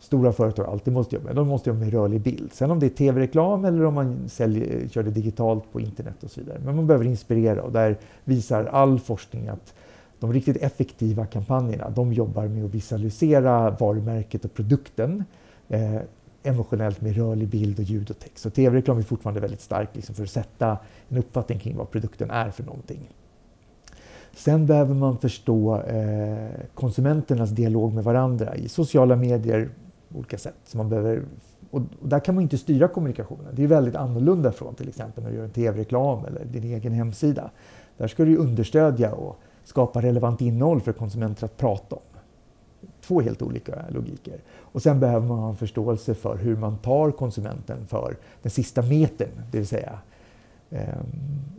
stora 0.00 0.32
företag 0.32 0.66
alltid 0.66 0.92
måste 0.92 1.14
jobba 1.14 1.26
med. 1.26 1.36
De 1.36 1.48
måste 1.48 1.70
jobba 1.70 1.80
med 1.80 1.92
rörlig 1.92 2.20
bild. 2.20 2.52
Sen 2.52 2.70
om 2.70 2.78
det 2.78 2.86
är 2.86 2.90
tv-reklam 2.90 3.64
eller 3.64 3.84
om 3.84 3.94
man 3.94 4.28
säljer, 4.28 4.88
kör 4.88 5.02
det 5.02 5.10
digitalt 5.10 5.72
på 5.72 5.80
internet 5.80 6.24
och 6.24 6.30
så 6.30 6.40
vidare. 6.40 6.60
Men 6.64 6.76
man 6.76 6.86
behöver 6.86 7.04
inspirera 7.04 7.62
och 7.62 7.72
där 7.72 7.96
visar 8.24 8.64
all 8.64 8.98
forskning 8.98 9.48
att 9.48 9.74
de 10.20 10.32
riktigt 10.32 10.56
effektiva 10.56 11.26
kampanjerna, 11.26 11.90
de 11.90 12.12
jobbar 12.12 12.48
med 12.48 12.64
att 12.64 12.74
visualisera 12.74 13.70
varumärket 13.70 14.44
och 14.44 14.54
produkten 14.54 15.24
eh, 15.68 15.96
emotionellt 16.42 17.00
med 17.00 17.16
rörlig 17.16 17.48
bild 17.48 17.78
och 17.78 17.84
ljud 17.84 18.10
och 18.10 18.18
text. 18.18 18.38
Så 18.38 18.50
tv-reklam 18.50 18.98
är 18.98 19.02
fortfarande 19.02 19.40
väldigt 19.40 19.60
stark 19.60 19.88
liksom 19.92 20.14
för 20.14 20.22
att 20.22 20.30
sätta 20.30 20.78
en 21.08 21.18
uppfattning 21.18 21.58
kring 21.58 21.76
vad 21.76 21.90
produkten 21.90 22.30
är 22.30 22.50
för 22.50 22.62
någonting. 22.62 23.10
Sen 24.32 24.66
behöver 24.66 24.94
man 24.94 25.18
förstå 25.18 25.80
eh, 25.80 26.48
konsumenternas 26.74 27.50
dialog 27.50 27.92
med 27.92 28.04
varandra 28.04 28.56
i 28.56 28.68
sociala 28.68 29.16
medier 29.16 29.70
på 30.08 30.18
olika 30.18 30.38
sätt. 30.38 30.54
Så 30.64 30.76
man 30.76 30.88
behöver, 30.88 31.22
och 31.70 31.82
där 32.02 32.20
kan 32.20 32.34
man 32.34 32.42
inte 32.42 32.58
styra 32.58 32.88
kommunikationen. 32.88 33.54
Det 33.54 33.62
är 33.62 33.66
väldigt 33.66 33.96
annorlunda 33.96 34.52
från 34.52 34.74
till 34.74 34.88
exempel 34.88 35.24
när 35.24 35.30
du 35.30 35.36
gör 35.36 35.44
en 35.44 35.50
tv-reklam 35.50 36.24
eller 36.24 36.44
din 36.44 36.64
egen 36.64 36.92
hemsida. 36.92 37.50
Där 37.96 38.08
ska 38.08 38.24
du 38.24 38.36
understödja 38.36 39.12
och 39.12 39.38
skapa 39.64 40.02
relevant 40.02 40.40
innehåll 40.40 40.80
för 40.80 40.92
konsumenter 40.92 41.44
att 41.44 41.56
prata 41.56 41.96
om 41.96 42.02
två 43.00 43.20
helt 43.20 43.42
olika 43.42 43.74
logiker. 43.88 44.40
Och 44.72 44.82
sen 44.82 45.00
behöver 45.00 45.26
man 45.26 45.38
ha 45.38 45.48
en 45.48 45.56
förståelse 45.56 46.14
för 46.14 46.36
hur 46.36 46.56
man 46.56 46.78
tar 46.78 47.10
konsumenten 47.10 47.86
för 47.86 48.16
den 48.42 48.50
sista 48.50 48.82
metern, 48.82 49.28
det 49.50 49.58
vill 49.58 49.66
säga 49.66 49.98
eh, 50.70 50.98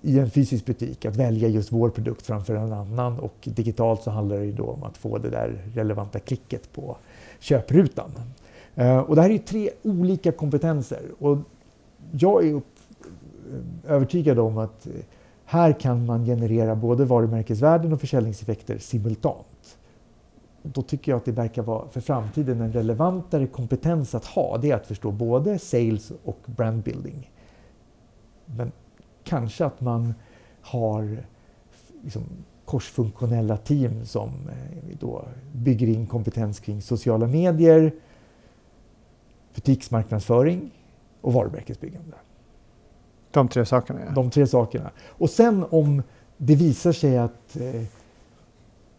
i 0.01 0.19
en 0.19 0.29
fysisk 0.29 0.65
butik 0.65 1.05
att 1.05 1.15
välja 1.15 1.47
just 1.47 1.71
vår 1.71 1.89
produkt 1.89 2.25
framför 2.25 2.55
en 2.55 2.73
annan 2.73 3.19
och 3.19 3.35
digitalt 3.43 4.01
så 4.01 4.11
handlar 4.11 4.37
det 4.37 4.45
ju 4.45 4.51
då 4.51 4.65
om 4.65 4.83
att 4.83 4.97
få 4.97 5.17
det 5.17 5.29
där 5.29 5.63
relevanta 5.73 6.19
klicket 6.19 6.73
på 6.73 6.97
köprutan. 7.39 8.11
Eh, 8.75 8.97
och 8.97 9.15
det 9.15 9.21
här 9.21 9.29
är 9.29 9.37
tre 9.37 9.69
olika 9.83 10.31
kompetenser 10.31 11.01
och 11.19 11.37
jag 12.11 12.45
är 12.45 12.53
upp, 12.53 12.65
eh, 13.85 13.91
övertygad 13.91 14.39
om 14.39 14.57
att 14.57 14.87
eh, 14.87 14.93
här 15.45 15.79
kan 15.79 16.05
man 16.05 16.25
generera 16.25 16.75
både 16.75 17.05
varumärkesvärden 17.05 17.93
och 17.93 18.01
försäljningseffekter 18.01 18.77
simultant. 18.77 19.45
Då 20.63 20.81
tycker 20.81 21.11
jag 21.11 21.17
att 21.17 21.25
det 21.25 21.31
verkar 21.31 21.61
vara 21.61 21.87
för 21.87 22.01
framtiden 22.01 22.61
en 22.61 22.73
relevantare 22.73 23.47
kompetens 23.47 24.15
att 24.15 24.25
ha. 24.25 24.57
Det 24.57 24.71
är 24.71 24.75
att 24.75 24.87
förstå 24.87 25.11
både 25.11 25.59
sales 25.59 26.11
och 26.23 26.39
brandbuilding. 26.45 27.31
Men 28.45 28.71
kanske 29.23 29.65
att 29.65 29.81
man 29.81 30.13
har 30.61 31.23
liksom, 32.03 32.23
korsfunktionella 32.65 33.57
team 33.57 34.05
som 34.05 34.29
eh, 34.29 34.97
då 34.99 35.25
bygger 35.53 35.87
in 35.87 36.07
kompetens 36.07 36.59
kring 36.59 36.81
sociala 36.81 37.27
medier, 37.27 37.93
butiksmarknadsföring 39.55 40.71
och 41.21 41.33
varumärkesbyggande. 41.33 42.17
De 43.31 43.47
tre 43.47 43.65
sakerna? 43.65 43.99
Ja. 44.05 44.11
De 44.11 44.29
tre 44.29 44.47
sakerna. 44.47 44.91
Och 45.07 45.29
sen 45.29 45.65
om 45.69 46.03
det 46.37 46.55
visar 46.55 46.91
sig 46.91 47.17
att 47.17 47.55
eh, 47.55 47.83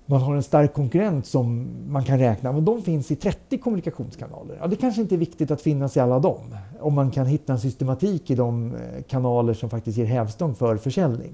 man 0.07 0.21
har 0.21 0.35
en 0.35 0.43
stark 0.43 0.73
konkurrent 0.73 1.27
som 1.27 1.69
man 1.87 2.05
kan 2.05 2.19
räkna 2.19 2.53
men 2.53 2.65
de 2.65 2.83
finns 2.83 3.11
i 3.11 3.17
30 3.17 3.59
kommunikationskanaler. 3.59 4.59
Ja, 4.61 4.67
det 4.67 4.77
kanske 4.77 5.01
inte 5.01 5.15
är 5.15 5.19
viktigt 5.19 5.51
att 5.51 5.63
finnas 5.63 5.97
i 5.97 6.01
alla 6.01 6.19
dem. 6.19 6.57
Om 6.81 6.95
man 6.95 7.11
kan 7.11 7.27
hitta 7.27 7.53
en 7.53 7.61
systematik 7.61 8.31
i 8.31 8.35
de 8.35 8.75
eh, 8.75 9.03
kanaler 9.03 9.55
som 9.55 9.71
faktiskt 9.71 9.99
ger 9.99 10.05
hävstång 10.05 10.55
för 10.55 10.77
försäljning. 10.77 11.33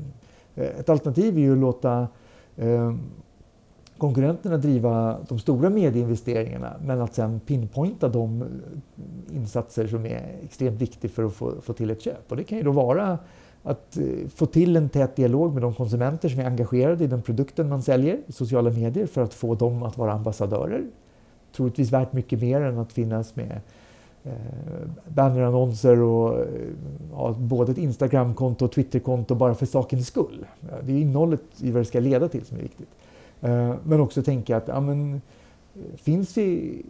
Eh, 0.55 0.67
ett 0.67 0.89
alternativ 0.89 1.37
är 1.37 1.41
ju 1.41 1.53
att 1.53 1.59
låta 1.59 2.09
eh, 2.57 2.95
konkurrenterna 3.99 4.57
driva 4.57 5.17
de 5.29 5.39
stora 5.39 5.71
medieinvesteringarna 5.71 6.77
men 6.85 7.01
att 7.01 7.15
sen 7.15 7.41
pinpointa 7.41 8.09
de 8.09 8.43
eh, 8.43 9.37
insatser 9.37 9.87
som 9.87 10.07
är 10.07 10.39
extremt 10.43 10.81
viktiga 10.81 11.11
för 11.11 11.25
att 11.25 11.35
få, 11.35 11.61
få 11.61 11.73
till 11.73 11.91
ett 11.91 12.03
köp. 12.03 12.31
Och 12.31 12.37
det 12.37 12.45
kan 12.45 12.59
ju 12.59 12.65
då 12.65 12.73
vara 12.73 13.19
att 13.63 13.97
eh, 13.97 14.05
få 14.35 14.47
till 14.47 14.77
en 14.77 14.89
tät 14.89 15.17
dialog 15.17 15.53
med 15.53 15.63
de 15.63 15.75
konsumenter 15.75 16.29
som 16.29 16.41
är 16.41 16.45
engagerade 16.45 17.05
i 17.05 17.07
den 17.07 17.23
produkten 17.23 17.69
man 17.69 17.83
säljer 17.83 18.19
i 18.27 18.33
sociala 18.33 18.71
medier 18.71 19.07
för 19.07 19.23
att 19.23 19.35
få 19.35 19.55
dem 19.55 19.83
att 19.83 19.99
vara 19.99 20.13
ambassadörer. 20.13 20.85
Troligtvis 21.57 21.93
värt 21.93 22.13
mycket 22.13 22.41
mer 22.41 22.61
än 22.61 22.79
att 22.79 22.93
finnas 22.93 23.37
med 23.37 23.61
eh, 24.25 24.33
bannerannonser 25.09 26.01
och 26.01 26.41
eh, 26.41 26.47
ja, 27.13 27.35
både 27.39 27.73
ett 27.73 27.79
Instagramkonto 27.79 28.65
och 28.65 28.73
Twitterkonto 28.73 29.35
bara 29.35 29.55
för 29.55 29.67
sakens 29.67 30.07
skull. 30.07 30.47
Det 30.83 30.93
är 30.93 30.97
innehållet 30.97 31.43
i 31.61 31.71
vad 31.71 31.81
det 31.81 31.87
ska 31.87 32.01
leda 32.01 32.29
till 32.29 32.45
som 32.45 32.57
är 32.57 32.63
viktigt. 32.63 32.91
Eh, 33.41 33.75
men 33.85 34.01
också 34.01 34.23
tänka 34.23 34.57
att 34.57 34.69
ja, 34.69 34.81
men, 34.81 35.15
eh, 35.15 35.97
finns, 35.97 36.37
vi, 36.37 36.83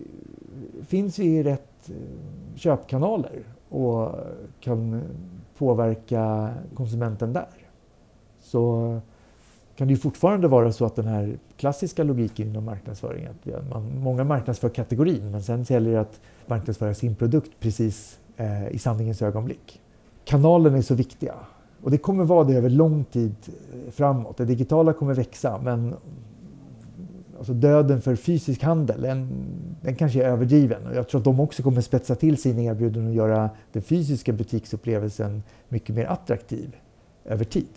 finns 0.86 1.18
vi 1.18 1.24
i 1.24 1.42
rätt 1.42 1.90
köpkanaler 2.54 3.42
och 3.68 4.10
kan 4.60 5.02
påverka 5.58 6.50
konsumenten 6.74 7.32
där 7.32 7.48
så 8.40 9.00
kan 9.76 9.88
det 9.88 9.94
ju 9.94 10.00
fortfarande 10.00 10.48
vara 10.48 10.72
så 10.72 10.84
att 10.84 10.96
den 10.96 11.06
här 11.06 11.38
klassiska 11.56 12.04
logiken 12.04 12.48
inom 12.48 12.64
marknadsföring, 12.64 13.26
att 13.26 13.70
man, 13.70 13.98
många 13.98 14.24
marknadsför 14.24 14.68
kategorin 14.68 15.30
men 15.30 15.42
sen 15.42 15.62
gäller 15.62 15.90
det 15.90 16.00
att 16.00 16.20
marknadsföra 16.46 16.94
sin 16.94 17.14
produkt 17.14 17.50
precis 17.60 18.18
eh, 18.36 18.68
i 18.68 18.78
sanningens 18.78 19.22
ögonblick. 19.22 19.80
Kanalerna 20.24 20.76
är 20.76 20.82
så 20.82 20.94
viktiga 20.94 21.34
och 21.82 21.90
det 21.90 21.98
kommer 21.98 22.24
vara 22.24 22.44
det 22.44 22.54
över 22.54 22.70
lång 22.70 23.04
tid 23.04 23.34
eh, 23.48 23.90
framåt. 23.90 24.36
Det 24.36 24.44
digitala 24.44 24.92
kommer 24.92 25.14
växa 25.14 25.60
men 25.64 25.94
alltså 27.38 27.52
döden 27.52 28.00
för 28.00 28.16
fysisk 28.16 28.62
handel, 28.62 29.02
den, 29.02 29.28
den 29.82 29.94
kanske 29.94 30.22
är 30.22 30.28
överdriven. 30.28 30.86
Och 30.86 30.94
jag 30.94 31.08
tror 31.08 31.20
att 31.20 31.24
de 31.24 31.40
också 31.40 31.62
kommer 31.62 31.80
spetsa 31.80 32.14
till 32.14 32.42
sina 32.42 32.62
erbjudanden 32.62 33.08
och 33.08 33.14
göra 33.14 33.50
den 33.72 33.82
fysiska 33.82 34.32
butiksupplevelsen 34.32 35.42
mycket 35.68 35.94
mer 35.94 36.04
attraktiv 36.04 36.76
över 37.24 37.44
tid. 37.44 37.68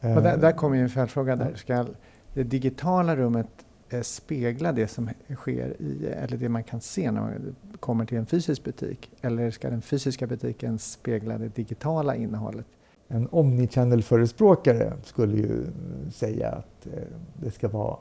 Och 0.00 0.22
där, 0.22 0.36
där 0.36 0.52
kommer 0.52 0.76
ju 0.76 0.82
en 0.82 0.88
följdfråga. 0.88 1.36
Där. 1.36 1.54
Ska 1.54 1.86
det 2.34 2.42
digitala 2.42 3.16
rummet 3.16 3.48
eh, 3.90 4.00
spegla 4.00 4.72
det 4.72 4.88
som 4.88 5.10
sker 5.34 5.82
i, 5.82 6.06
eller 6.06 6.36
det 6.36 6.48
man 6.48 6.62
kan 6.64 6.80
se 6.80 7.10
när 7.10 7.20
man 7.20 7.56
kommer 7.80 8.04
till 8.04 8.18
en 8.18 8.26
fysisk 8.26 8.64
butik? 8.64 9.10
Eller 9.20 9.50
ska 9.50 9.70
den 9.70 9.82
fysiska 9.82 10.26
butiken 10.26 10.78
spegla 10.78 11.38
det 11.38 11.56
digitala 11.56 12.16
innehållet? 12.16 12.66
En 13.08 13.28
omnichannel-förespråkare 13.30 14.92
skulle 15.04 15.36
ju 15.36 15.66
säga 16.12 16.48
att 16.48 16.86
eh, 16.86 17.02
det 17.34 17.50
ska 17.50 17.68
vara 17.68 17.96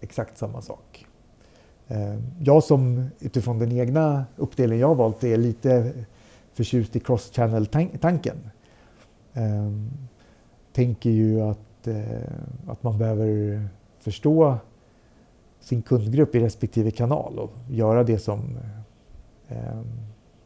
exakt 0.00 0.38
samma 0.38 0.62
sak. 0.62 1.06
Eh, 1.88 2.14
jag 2.38 2.64
som 2.64 3.08
utifrån 3.20 3.58
den 3.58 3.72
egna 3.72 4.26
uppdelningen 4.36 4.80
jag 4.80 4.94
valt 4.94 5.24
är 5.24 5.36
lite 5.36 5.92
förtjust 6.52 6.96
i 6.96 7.00
cross-channel-tanken. 7.00 8.36
Eh, 9.32 9.72
tänker 10.72 11.10
ju 11.10 11.40
att, 11.40 11.86
eh, 11.86 12.32
att 12.66 12.82
man 12.82 12.98
behöver 12.98 13.68
förstå 13.98 14.56
sin 15.60 15.82
kundgrupp 15.82 16.34
i 16.34 16.40
respektive 16.40 16.90
kanal 16.90 17.38
och 17.38 17.52
göra 17.70 18.04
det 18.04 18.18
som 18.18 18.58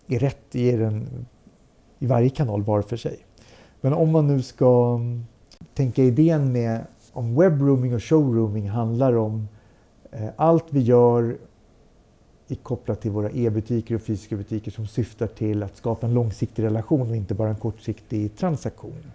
är 0.07 0.19
rätt 0.19 0.55
i, 0.55 0.77
den, 0.77 1.27
i 1.99 2.07
varje 2.07 2.29
kanal 2.29 2.62
var 2.62 2.83
för 2.83 2.97
sig. 2.97 3.19
Men 3.81 3.93
om 3.93 4.12
man 4.12 4.27
nu 4.27 4.43
ska 4.43 4.95
mm, 5.01 5.27
tänka 5.75 6.03
idén 6.03 6.53
med 6.53 6.85
om 7.12 7.35
webrooming 7.35 7.94
och 7.94 8.05
showrooming 8.05 8.68
handlar 8.68 9.16
om 9.16 9.48
eh, 10.11 10.29
allt 10.37 10.66
vi 10.70 10.81
gör 10.81 11.38
kopplat 12.62 13.01
till 13.01 13.11
våra 13.11 13.31
e-butiker 13.31 13.94
och 13.94 14.03
fysiska 14.03 14.37
butiker 14.37 14.70
som 14.70 14.87
syftar 14.87 15.27
till 15.27 15.62
att 15.62 15.77
skapa 15.77 16.07
en 16.07 16.14
långsiktig 16.14 16.62
relation 16.62 17.11
och 17.11 17.16
inte 17.16 17.35
bara 17.35 17.48
en 17.48 17.57
kortsiktig 17.57 18.37
transaktion. 18.37 19.12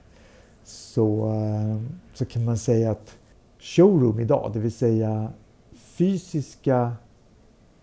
Så, 0.63 1.33
eh, 1.33 1.81
så 2.13 2.25
kan 2.25 2.45
man 2.45 2.57
säga 2.57 2.91
att 2.91 3.17
showroom 3.59 4.19
idag, 4.19 4.51
det 4.53 4.59
vill 4.59 4.71
säga 4.71 5.29
fysiska 5.71 6.91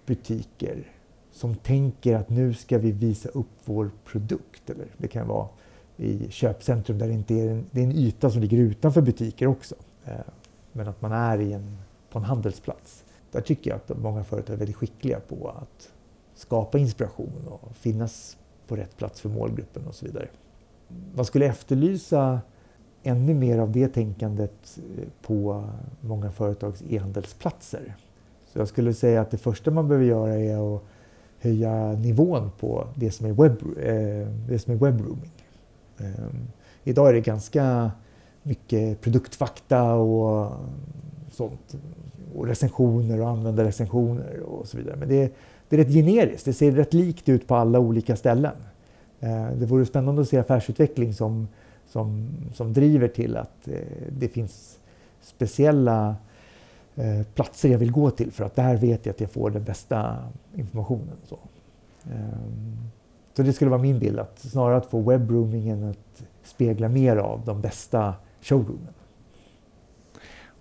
butiker 0.06 0.84
som 1.32 1.54
tänker 1.54 2.16
att 2.16 2.30
nu 2.30 2.54
ska 2.54 2.78
vi 2.78 2.92
visa 2.92 3.28
upp 3.28 3.46
vår 3.64 3.90
produkt. 4.04 4.70
Eller 4.70 4.86
det 4.96 5.08
kan 5.08 5.28
vara 5.28 5.48
i 5.96 6.30
köpcentrum 6.30 6.98
där 6.98 7.08
det 7.08 7.14
inte 7.14 7.34
är 7.34 7.50
en, 7.50 7.66
det 7.70 7.80
är 7.80 7.84
en 7.84 7.96
yta 7.96 8.30
som 8.30 8.40
ligger 8.40 8.58
utanför 8.58 9.00
butiker 9.00 9.46
också. 9.46 9.74
Eh, 10.04 10.14
men 10.72 10.88
att 10.88 11.02
man 11.02 11.12
är 11.12 11.40
i 11.40 11.52
en, 11.52 11.78
på 12.10 12.18
en 12.18 12.24
handelsplats. 12.24 13.04
Där 13.32 13.40
tycker 13.40 13.70
jag 13.70 13.76
att 13.76 13.98
många 13.98 14.24
företag 14.24 14.54
är 14.54 14.58
väldigt 14.58 14.76
skickliga 14.76 15.20
på 15.20 15.48
att 15.48 15.92
skapa 16.34 16.78
inspiration 16.78 17.32
och 17.48 17.76
finnas 17.76 18.36
på 18.68 18.76
rätt 18.76 18.96
plats 18.96 19.20
för 19.20 19.28
målgruppen 19.28 19.86
och 19.86 19.94
så 19.94 20.06
vidare. 20.06 20.28
Man 21.14 21.24
skulle 21.24 21.46
efterlysa 21.46 22.40
ännu 23.02 23.34
mer 23.34 23.58
av 23.58 23.72
det 23.72 23.88
tänkandet 23.88 24.78
eh, 24.98 25.04
på 25.22 25.64
många 26.00 26.30
företags 26.30 26.82
e-handelsplatser. 26.88 27.96
Så 28.46 28.58
jag 28.58 28.68
skulle 28.68 28.94
säga 28.94 29.20
att 29.20 29.30
det 29.30 29.38
första 29.38 29.70
man 29.70 29.88
behöver 29.88 30.06
göra 30.06 30.34
är 30.34 30.76
att 30.76 30.82
höja 31.40 31.92
nivån 31.92 32.50
på 32.60 32.88
det 32.94 33.10
som 33.10 33.26
är, 33.26 33.32
webb, 33.32 33.62
eh, 33.78 34.28
det 34.48 34.58
som 34.58 34.74
är 34.74 34.76
webrooming. 34.78 35.32
Ehm, 35.98 36.48
idag 36.84 37.08
är 37.08 37.12
det 37.12 37.20
ganska 37.20 37.90
mycket 38.44 39.00
produktfakta 39.00 39.94
och 39.94 40.52
sånt. 41.30 41.76
Och 42.34 42.46
recensioner 42.46 43.20
och 43.20 43.28
användarrecensioner 43.28 44.40
och 44.40 44.66
så 44.66 44.76
vidare. 44.76 44.96
Men 44.96 45.08
det 45.08 45.22
är, 45.22 45.30
det 45.68 45.76
är 45.76 45.84
rätt 45.84 45.92
generiskt. 45.92 46.44
Det 46.44 46.52
ser 46.52 46.72
rätt 46.72 46.94
likt 46.94 47.28
ut 47.28 47.46
på 47.46 47.54
alla 47.54 47.78
olika 47.78 48.16
ställen. 48.16 48.56
Eh, 49.20 49.50
det 49.56 49.66
vore 49.66 49.86
spännande 49.86 50.22
att 50.22 50.28
se 50.28 50.38
affärsutveckling 50.38 51.14
som, 51.14 51.48
som, 51.86 52.28
som 52.54 52.72
driver 52.72 53.08
till 53.08 53.36
att 53.36 53.68
eh, 53.68 53.78
det 54.08 54.28
finns 54.28 54.78
speciella 55.22 56.16
eh, 56.94 57.22
platser 57.34 57.68
jag 57.68 57.78
vill 57.78 57.92
gå 57.92 58.10
till 58.10 58.32
för 58.32 58.44
att 58.44 58.56
där 58.56 58.76
vet 58.76 59.06
jag 59.06 59.12
att 59.12 59.20
jag 59.20 59.30
får 59.30 59.50
den 59.50 59.64
bästa 59.64 60.16
informationen. 60.54 61.16
Så, 61.28 61.38
så 63.36 63.42
det 63.42 63.52
skulle 63.52 63.70
vara 63.70 63.82
min 63.82 63.98
bild, 63.98 64.18
att 64.18 64.38
snarare 64.38 64.76
att 64.76 64.86
få 64.86 65.00
webbroomingen 65.00 65.84
att 65.90 66.22
spegla 66.42 66.88
mer 66.88 67.16
av 67.16 67.42
de 67.44 67.60
bästa 67.60 68.14
showroomen. 68.44 68.94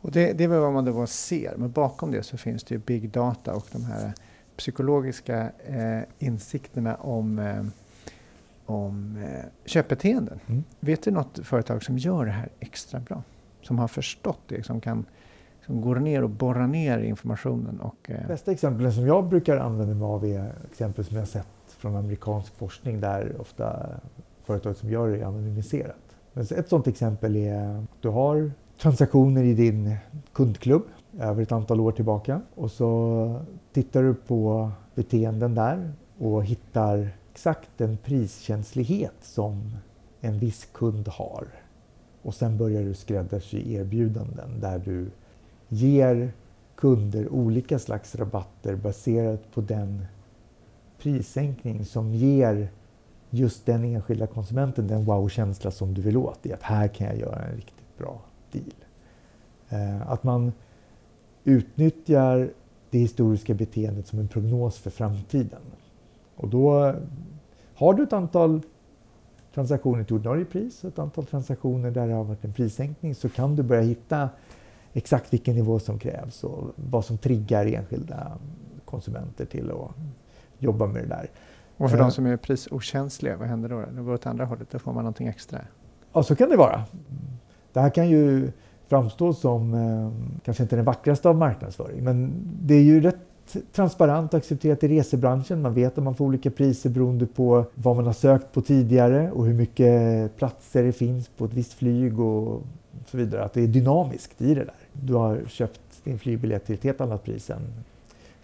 Och 0.01 0.11
det, 0.11 0.33
det 0.33 0.43
är 0.43 0.47
väl 0.47 0.59
vad 0.59 0.73
man 0.73 0.85
då 0.85 1.07
ser, 1.07 1.53
men 1.57 1.71
bakom 1.71 2.11
det 2.11 2.23
så 2.23 2.37
finns 2.37 2.63
det 2.63 2.75
ju 2.75 2.79
big 2.79 3.09
data 3.09 3.53
och 3.53 3.67
de 3.71 3.85
här 3.85 4.13
psykologiska 4.57 5.51
eh, 5.65 6.01
insikterna 6.19 6.95
om, 6.95 7.39
eh, 7.39 7.65
om 8.65 9.17
eh, 9.23 9.45
köpbeteenden. 9.65 10.39
Mm. 10.47 10.63
Vet 10.79 11.03
du 11.03 11.11
något 11.11 11.39
företag 11.43 11.83
som 11.83 11.97
gör 11.97 12.25
det 12.25 12.31
här 12.31 12.49
extra 12.59 12.99
bra? 12.99 13.23
Som 13.61 13.79
har 13.79 13.87
förstått 13.87 14.41
det, 14.47 14.63
som 14.63 14.81
kan 14.81 15.05
som 15.65 15.81
går 15.81 15.95
ner 15.95 16.23
och 16.23 16.29
borrar 16.29 16.67
ner 16.67 16.99
informationen. 16.99 17.79
Och, 17.79 18.09
eh... 18.09 18.27
Bästa 18.27 18.51
exemplen 18.51 18.93
som 18.93 19.07
jag 19.07 19.27
brukar 19.27 19.57
använda 19.57 19.93
mig 19.93 20.05
av 20.05 20.25
är 20.25 20.51
exempel 20.71 21.05
som 21.05 21.17
jag 21.17 21.27
sett 21.27 21.47
från 21.67 21.95
amerikansk 21.95 22.55
forskning 22.55 22.99
där 22.99 23.35
ofta 23.39 23.89
företag 24.43 24.75
som 24.75 24.89
gör 24.89 25.09
det 25.09 25.19
är 25.19 25.25
anonymiserat. 25.25 26.02
Ett 26.35 26.69
sådant 26.69 26.87
exempel 26.87 27.35
är 27.35 27.77
att 27.77 28.01
du 28.01 28.09
har 28.09 28.51
transaktioner 28.77 29.43
i 29.43 29.53
din 29.53 29.95
kundklubb 30.33 30.83
över 31.19 31.43
ett 31.43 31.51
antal 31.51 31.79
år 31.79 31.91
tillbaka 31.91 32.41
och 32.55 32.71
så 32.71 33.41
tittar 33.71 34.03
du 34.03 34.13
på 34.13 34.71
beteenden 34.95 35.55
där 35.55 35.93
och 36.17 36.45
hittar 36.45 37.09
exakt 37.31 37.69
den 37.77 37.97
priskänslighet 37.97 39.15
som 39.21 39.77
en 40.21 40.39
viss 40.39 40.67
kund 40.73 41.07
har. 41.07 41.47
Och 42.21 42.33
sen 42.33 42.57
börjar 42.57 42.83
du 42.83 42.93
skräddarsy 42.93 43.73
erbjudanden 43.73 44.59
där 44.59 44.79
du 44.85 45.11
ger 45.67 46.31
kunder 46.75 47.29
olika 47.29 47.79
slags 47.79 48.15
rabatter 48.15 48.75
baserat 48.75 49.51
på 49.53 49.61
den 49.61 50.05
prissänkning 50.97 51.85
som 51.85 52.13
ger 52.13 52.69
just 53.33 53.65
den 53.65 53.83
enskilda 53.83 54.27
konsumenten 54.27 54.87
den 54.87 55.05
wow-känsla 55.05 55.71
som 55.71 55.93
du 55.93 56.01
vill 56.01 56.17
åt 56.17 56.45
i 56.45 56.53
att 56.53 56.63
här 56.63 56.87
kan 56.87 57.07
jag 57.07 57.17
göra 57.17 57.45
en 57.45 57.55
riktigt 57.55 57.97
bra 57.97 58.21
deal. 58.51 58.73
Eh, 59.69 60.11
att 60.11 60.23
man 60.23 60.51
utnyttjar 61.43 62.49
det 62.89 62.99
historiska 62.99 63.53
beteendet 63.53 64.07
som 64.07 64.19
en 64.19 64.27
prognos 64.27 64.77
för 64.77 64.89
framtiden. 64.89 65.61
Och 66.35 66.49
då 66.49 66.95
har 67.75 67.93
du 67.93 68.03
ett 68.03 68.13
antal 68.13 68.61
transaktioner 69.53 70.03
till 70.03 70.15
ordinarie 70.15 70.45
pris 70.45 70.83
och 70.83 70.89
ett 70.89 70.99
antal 70.99 71.25
transaktioner 71.25 71.91
där 71.91 72.07
det 72.07 72.13
har 72.13 72.23
varit 72.23 72.45
en 72.45 72.53
prissänkning 72.53 73.15
så 73.15 73.29
kan 73.29 73.55
du 73.55 73.63
börja 73.63 73.81
hitta 73.81 74.29
exakt 74.93 75.33
vilken 75.33 75.55
nivå 75.55 75.79
som 75.79 75.99
krävs 75.99 76.43
och 76.43 76.71
vad 76.75 77.05
som 77.05 77.17
triggar 77.17 77.65
enskilda 77.65 78.37
konsumenter 78.85 79.45
till 79.45 79.71
att 79.71 79.91
jobba 80.59 80.87
med 80.87 81.03
det 81.03 81.09
där. 81.09 81.29
Och 81.77 81.89
för 81.89 81.97
uh, 81.97 82.03
de 82.03 82.11
som 82.11 82.25
är 82.25 82.37
prisokänsliga, 82.37 83.37
vad 83.37 83.47
händer 83.47 83.69
då? 83.69 83.83
Det 83.95 84.01
går 84.01 84.13
åt 84.13 84.25
andra 84.25 84.45
hållet, 84.45 84.67
då 84.71 84.79
får 84.79 84.93
man 84.93 85.03
någonting 85.03 85.27
extra? 85.27 85.59
Ja, 86.13 86.23
så 86.23 86.35
kan 86.35 86.49
det 86.49 86.57
vara. 86.57 86.83
Det 87.73 87.79
här 87.79 87.89
kan 87.89 88.09
ju 88.09 88.51
framstå 88.87 89.33
som 89.33 89.73
eh, 89.73 90.39
kanske 90.45 90.63
inte 90.63 90.75
den 90.75 90.85
vackraste 90.85 91.29
av 91.29 91.35
marknadsföring, 91.35 92.03
men 92.03 92.33
det 92.61 92.73
är 92.73 92.83
ju 92.83 93.01
rätt 93.01 93.17
transparent 93.71 94.33
och 94.33 94.37
accepterat 94.37 94.83
i 94.83 94.87
resebranschen. 94.87 95.61
Man 95.61 95.73
vet 95.73 95.97
att 95.97 96.03
man 96.03 96.15
får 96.15 96.25
olika 96.25 96.51
priser 96.51 96.89
beroende 96.89 97.25
på 97.25 97.65
vad 97.75 97.95
man 97.95 98.05
har 98.05 98.13
sökt 98.13 98.51
på 98.51 98.61
tidigare 98.61 99.31
och 99.31 99.45
hur 99.45 99.53
mycket 99.53 100.35
platser 100.37 100.83
det 100.83 100.91
finns 100.91 101.27
på 101.27 101.45
ett 101.45 101.53
visst 101.53 101.73
flyg 101.73 102.19
och 102.19 102.61
så 103.05 103.17
vidare. 103.17 103.43
Att 103.43 103.53
det 103.53 103.61
är 103.61 103.67
dynamiskt 103.67 104.41
i 104.41 104.55
det 104.55 104.63
där. 104.63 104.75
Du 104.93 105.13
har 105.13 105.41
köpt 105.47 105.81
din 106.03 106.19
flygbiljett 106.19 106.65
till 106.65 106.75
ett 106.75 106.83
helt 106.83 107.01
annat 107.01 107.23
pris 107.23 107.49
än 107.49 107.61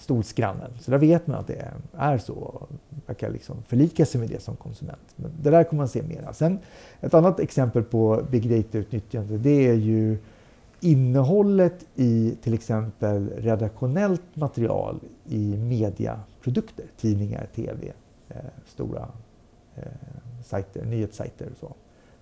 stolsgrannen. 0.10 0.72
Så 0.80 0.92
där 0.92 0.98
vet 0.98 1.28
man 1.28 1.40
att 1.40 1.48
det 1.48 1.72
är 1.98 2.18
så. 2.18 2.68
Man 3.06 3.16
kan 3.16 3.32
liksom 3.32 3.64
förlika 3.64 4.06
sig 4.06 4.22
med 4.22 4.30
det 4.30 4.42
som 4.42 4.56
konsument. 4.56 5.14
Men 5.16 5.32
det 5.42 5.50
där 5.50 5.64
kommer 5.64 5.82
man 5.82 5.88
se 5.88 6.04
mera. 6.04 6.34
Sen 6.34 6.60
ett 7.02 7.14
annat 7.14 7.40
exempel 7.40 7.84
på 7.84 8.26
big 8.32 8.50
data-utnyttjande 8.50 9.38
det 9.38 9.68
är 9.68 9.74
ju 9.74 10.18
innehållet 10.80 11.86
i 11.96 12.38
till 12.42 12.54
exempel 12.54 13.30
redaktionellt 13.30 14.36
material 14.36 15.00
i 15.26 15.58
mediaprodukter, 15.58 16.86
tidningar, 16.98 17.48
tv, 17.56 17.92
eh, 18.30 18.36
stora 18.68 19.08
eh, 19.76 19.84
sajter, 20.46 20.86
nyhetssajter 20.86 21.50
och 21.52 21.58
så. 21.58 21.74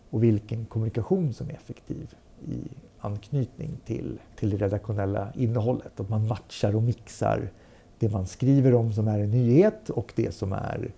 Och 0.09 0.23
vilken 0.23 0.65
kommunikation 0.65 1.33
som 1.33 1.49
är 1.49 1.53
effektiv 1.53 2.15
i 2.47 2.61
anknytning 2.99 3.77
till, 3.85 4.19
till 4.35 4.49
det 4.49 4.57
redaktionella 4.57 5.27
innehållet. 5.35 5.99
Att 5.99 6.09
man 6.09 6.27
matchar 6.27 6.75
och 6.75 6.83
mixar 6.83 7.49
det 7.99 8.09
man 8.09 8.27
skriver 8.27 8.73
om 8.73 8.93
som 8.93 9.07
är 9.07 9.19
en 9.19 9.31
nyhet 9.31 9.89
och 9.89 10.13
det 10.15 10.33
som 10.33 10.53
är 10.53 10.91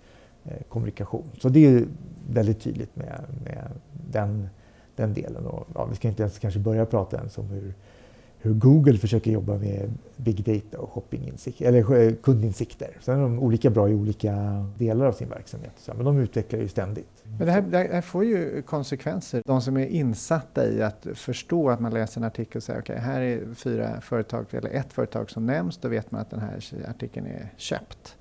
eh, 0.46 0.62
kommunikation. 0.70 1.30
Så 1.42 1.50
det 1.50 1.66
är 1.66 1.86
väldigt 2.30 2.62
tydligt 2.62 2.96
med, 2.96 3.26
med 3.44 3.72
den 4.12 4.50
den 5.00 5.14
delen. 5.14 5.46
Och, 5.46 5.68
ja, 5.76 5.86
vi 5.86 5.96
ska 5.96 6.08
inte 6.08 6.24
ens 6.24 6.40
kanske 6.40 6.60
börja 6.60 6.86
prata 6.86 7.18
ens 7.18 7.38
om 7.38 7.46
hur, 7.46 7.74
hur 8.42 8.54
Google 8.54 8.98
försöker 8.98 9.32
jobba 9.32 9.58
med 9.58 9.92
big 10.16 10.44
data 10.44 10.80
och 10.80 10.90
shoppinginsikt, 10.90 11.62
eller 11.62 12.08
eh, 12.08 12.14
kundinsikter. 12.14 12.98
Sen 13.02 13.18
är 13.18 13.22
de 13.22 13.40
olika 13.40 13.70
bra 13.70 13.90
i 13.90 13.94
olika 13.94 14.66
delar 14.78 15.06
av 15.06 15.12
sin 15.12 15.30
verksamhet, 15.30 15.90
men 15.96 16.06
de 16.06 16.20
utvecklar 16.20 16.60
ju 16.60 16.68
ständigt. 16.68 17.24
Men 17.24 17.48
det 17.48 17.52
här, 17.52 17.62
det 17.62 17.78
här, 17.78 18.02
får 18.02 18.26
ju 18.26 18.62
konsekvenser. 18.62 19.42
De 19.46 19.62
som 19.62 19.78
är 19.78 19.86
insatta 19.86 20.68
i 20.68 20.82
att 20.82 21.08
förstå 21.14 21.70
att 21.70 21.80
man 21.80 21.94
läser 21.94 22.22
en 22.22 22.28
artikel 22.28 22.58
och 22.58 22.64
säger 22.64 22.80
okej, 22.80 22.94
okay, 22.94 23.06
här 23.06 23.22
är 23.22 23.54
fyra 23.54 24.02
företag 24.02 24.46
eller 24.52 24.70
ett 24.70 24.94
företag 24.94 25.30
som 25.30 25.46
nämns, 25.46 25.78
då 25.78 25.88
vet 25.88 26.12
man 26.12 26.22
att 26.22 26.30
den 26.30 26.40
här 26.40 26.60
artikeln 26.90 27.26
är 27.26 27.54
köpt. 27.58 28.18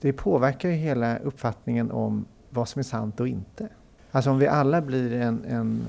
Det 0.00 0.12
påverkar 0.12 0.68
ju 0.68 0.74
hela 0.74 1.18
uppfattningen 1.18 1.90
om 1.90 2.24
vad 2.50 2.68
som 2.68 2.78
är 2.78 2.84
sant 2.84 3.20
och 3.20 3.28
inte. 3.28 3.68
Alltså 4.10 4.30
om 4.30 4.38
vi 4.38 4.46
alla 4.46 4.82
blir 4.82 5.12
en, 5.12 5.44
en, 5.44 5.86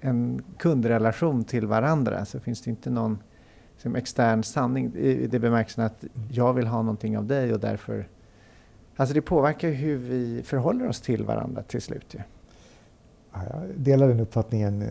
en 0.00 0.42
kundrelation 0.58 1.44
till 1.44 1.66
varandra 1.66 2.24
så 2.24 2.40
finns 2.40 2.62
det 2.62 2.70
inte 2.70 2.90
någon 2.90 3.18
liksom, 3.72 3.96
extern 3.96 4.42
sanning 4.42 4.94
i 4.94 5.26
det 5.26 5.38
bemärkelsen 5.38 5.84
att 5.84 6.04
jag 6.30 6.52
vill 6.52 6.66
ha 6.66 6.82
någonting 6.82 7.18
av 7.18 7.26
dig 7.26 7.52
och 7.52 7.60
därför... 7.60 8.08
Alltså 8.96 9.14
det 9.14 9.20
påverkar 9.20 9.70
hur 9.70 9.96
vi 9.96 10.42
förhåller 10.42 10.88
oss 10.88 11.00
till 11.00 11.24
varandra 11.24 11.62
till 11.62 11.82
slut. 11.82 12.14
Ja. 12.16 12.22
Jag 13.32 13.62
delar 13.76 14.08
den 14.08 14.20
uppfattningen 14.20 14.82
eh, 14.82 14.88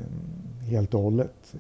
helt 0.69 0.93
och 0.93 1.01
hållet. 1.01 1.55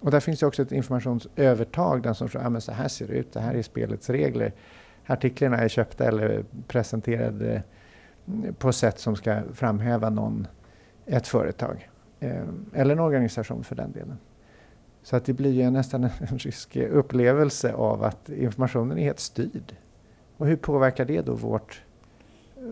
Och 0.00 0.10
där 0.10 0.20
finns 0.20 0.40
det 0.40 0.46
också 0.46 0.62
ett 0.62 0.72
informationsövertag. 0.72 2.02
Den 2.02 2.14
som 2.14 2.28
säger 2.28 2.46
att 2.46 2.56
ah, 2.56 2.60
så 2.60 2.72
här 2.72 2.88
ser 2.88 3.06
det 3.06 3.12
ut, 3.12 3.32
det 3.32 3.40
här 3.40 3.54
är 3.54 3.62
spelets 3.62 4.10
regler. 4.10 4.52
Artiklarna 5.06 5.58
är 5.58 5.68
köpta 5.68 6.04
eller 6.04 6.44
presenterade 6.66 7.62
på 8.58 8.72
sätt 8.72 8.98
som 8.98 9.16
ska 9.16 9.42
framhäva 9.52 10.10
någon, 10.10 10.46
ett 11.06 11.28
företag 11.28 11.88
Eh, 12.22 12.42
eller 12.72 12.94
en 12.94 13.00
organisation 13.00 13.64
för 13.64 13.74
den 13.74 13.92
delen. 13.92 14.18
Så 15.02 15.16
att 15.16 15.24
det 15.24 15.32
blir 15.32 15.52
ju 15.52 15.70
nästan 15.70 16.04
en 16.18 16.38
rysk 16.38 16.76
upplevelse 16.76 17.72
av 17.72 18.04
att 18.04 18.28
informationen 18.28 18.98
är 18.98 19.02
helt 19.02 19.20
styrd. 19.20 19.76
Och 20.36 20.46
hur 20.46 20.56
påverkar 20.56 21.04
det 21.04 21.20
då 21.20 21.34
vårt, 21.34 21.82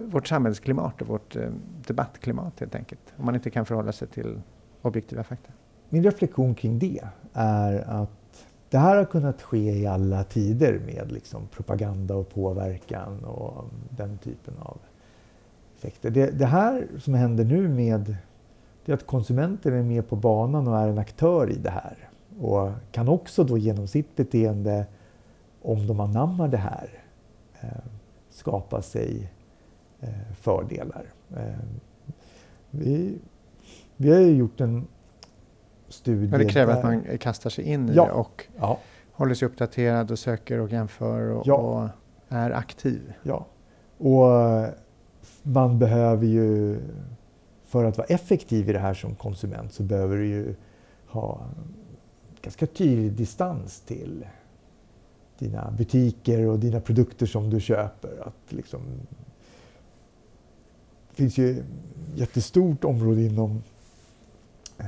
vårt 0.07 0.29
samhällsklimat 0.29 1.03
och 1.03 1.09
vårt 1.09 1.37
eh, 1.37 1.51
debattklimat 1.87 2.61
helt 2.61 2.75
enkelt? 2.75 3.15
Om 3.17 3.25
man 3.25 3.35
inte 3.35 3.51
kan 3.51 3.67
förhålla 3.67 3.93
sig 3.93 4.09
till 4.09 4.41
objektiva 4.83 5.23
fakta. 5.23 5.53
Min 5.89 6.05
reflektion 6.05 6.55
kring 6.55 6.79
det 6.79 7.01
är 7.33 7.81
att 8.03 8.47
det 8.71 8.79
här 8.79 8.97
har 8.97 9.05
kunnat 9.05 9.43
ske 9.43 9.73
i 9.73 9.87
alla 9.87 10.25
tider 10.25 10.81
med 10.87 11.13
liksom 11.13 11.47
propaganda 11.47 12.15
och 12.15 12.29
påverkan 12.29 13.25
och 13.25 13.65
den 13.91 14.19
typen 14.19 14.55
av 14.59 14.79
effekter. 15.77 16.11
Det, 16.11 16.31
det, 16.31 16.47
här 16.47 16.87
som 16.99 17.15
händer 17.15 17.45
nu 17.45 17.69
med 17.69 18.17
det 18.85 18.93
är 18.93 18.97
att 18.97 19.07
konsumenten 19.07 19.75
är 19.75 19.83
med 19.83 20.09
på 20.09 20.17
banan 20.17 20.69
och 20.69 20.79
är 20.79 20.89
en 20.89 20.99
aktör 20.99 21.51
i 21.51 21.57
det 21.57 21.71
här. 21.71 22.09
Och 22.41 22.71
kan 22.93 23.09
också 23.09 23.45
då 23.45 23.59
genom 23.59 23.87
sitt 23.87 24.17
beteende, 24.17 24.87
om 25.63 25.87
de 25.87 26.01
anammar 26.01 26.49
det 26.49 26.57
här, 26.57 26.89
eh, 27.61 27.69
skapa 28.31 28.83
sig 28.83 29.33
eh, 30.01 30.33
fördelar. 30.41 31.05
Eh, 31.37 31.45
vi, 32.71 33.19
vi 33.97 34.13
har 34.13 34.21
ju 34.21 34.37
gjort 34.37 34.61
en 34.61 34.87
studie. 35.89 36.31
Men 36.31 36.41
det 36.41 36.49
kräver 36.49 36.73
där, 36.73 36.79
att 36.79 36.85
man 36.85 37.19
kastar 37.19 37.51
sig 37.51 37.65
in 37.65 37.89
i 37.89 37.93
ja, 37.95 38.05
det 38.05 38.13
och 38.13 38.47
ja. 38.59 38.79
håller 39.13 39.35
sig 39.35 39.49
uppdaterad 39.49 40.11
och 40.11 40.19
söker 40.19 40.59
och 40.59 40.73
jämför 40.73 41.21
och, 41.21 41.47
ja. 41.47 41.55
och 41.55 41.89
är 42.29 42.51
aktiv. 42.51 43.13
Ja. 43.23 43.47
Och 43.99 44.67
man 45.43 45.79
behöver 45.79 46.27
ju, 46.27 46.81
för 47.71 47.85
att 47.85 47.99
vara 47.99 48.07
effektiv 48.07 48.71
i 48.71 48.73
det 48.73 48.79
här 48.79 48.95
som 48.95 49.15
konsument, 49.15 49.73
så 49.73 49.83
behöver 49.83 50.17
du 50.17 50.27
ju 50.27 50.55
ha 51.07 51.47
ganska 52.43 52.67
tydlig 52.67 53.13
distans 53.13 53.81
till 53.81 54.27
dina 55.39 55.71
butiker 55.71 56.47
och 56.47 56.59
dina 56.59 56.81
produkter 56.81 57.27
som 57.27 57.51
du 57.51 57.61
köper. 57.61 58.27
Att 58.27 58.53
liksom, 58.53 58.81
det 61.11 61.17
finns 61.17 61.39
ju 61.39 61.51
ett 61.59 61.65
jättestort 62.15 62.85
område 62.85 63.23
inom 63.23 63.63
eh, 64.79 64.87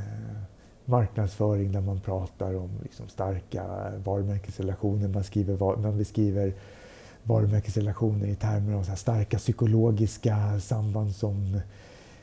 marknadsföring 0.85 1.73
där 1.73 1.81
man 1.81 2.01
pratar 2.01 2.55
om 2.55 2.71
liksom 2.83 3.09
starka 3.09 3.93
varumärkesrelationer. 4.05 5.09
Man, 5.09 5.25
skriver, 5.25 5.77
man 5.77 5.99
beskriver 5.99 6.55
varumärkesrelationer 7.23 8.27
i 8.27 8.35
termer 8.35 8.75
av 8.75 8.83
så 8.83 8.97
starka 8.97 9.39
psykologiska 9.39 10.61
samband 10.61 11.15
som 11.15 11.61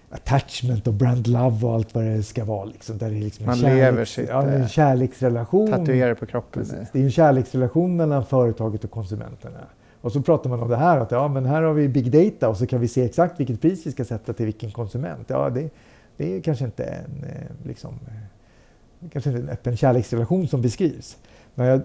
attachment 0.10 0.88
och 0.88 0.94
brand 0.94 1.28
love 1.28 1.68
och 1.68 1.74
allt 1.74 1.96
vad 1.96 2.04
det 2.04 2.24
ska 2.24 2.46
vara. 2.46 2.66
Liksom, 2.66 2.98
där 2.98 3.10
det 3.10 3.16
är 3.16 3.22
liksom 3.22 3.46
Man 3.46 3.66
en 3.66 3.76
lever 3.76 4.06
sitt... 4.06 4.30
Ja, 4.30 4.44
en 4.44 4.68
kärleksrelation. 4.68 5.72
Tatuerar 5.72 6.14
på 6.14 6.26
kroppen. 6.26 6.64
Precis, 6.64 6.90
det 6.94 7.00
är 7.00 7.04
en 7.04 7.12
kärleksrelation 7.12 7.96
mellan 7.96 8.26
företaget 8.26 8.84
och 8.84 8.92
konsumenterna. 8.92 9.60
Och 10.02 10.12
så 10.12 10.22
pratar 10.22 10.50
man 10.50 10.60
om 10.60 10.70
det 10.70 10.78
här 10.78 10.98
att 10.98 11.12
ja, 11.12 11.28
men 11.28 11.46
här 11.46 11.62
har 11.62 11.74
vi 11.74 11.88
big 11.88 12.12
data 12.12 12.50
och 12.50 12.58
så 12.58 12.68
kan 12.68 12.82
vi 12.82 12.88
se 12.88 13.06
exakt 13.06 13.40
vilket 13.40 13.62
pris 13.62 13.88
vi 13.88 13.92
ska 13.92 14.06
sätta 14.06 14.34
till 14.34 14.46
vilken 14.46 14.72
konsument. 14.72 15.26
Ja, 15.28 15.50
det, 15.50 15.70
det 16.18 16.36
är 16.36 16.42
kanske 16.42 16.66
inte 16.66 16.84
en, 16.84 17.24
eh, 17.24 17.68
liksom, 17.68 18.00
eh, 18.08 19.10
kanske 19.10 19.30
inte 19.30 19.42
en 19.42 19.50
öppen 19.50 19.78
kärleksrelation 19.78 20.48
som 20.48 20.62
beskrivs. 20.62 21.18
Men 21.56 21.68
jag 21.68 21.82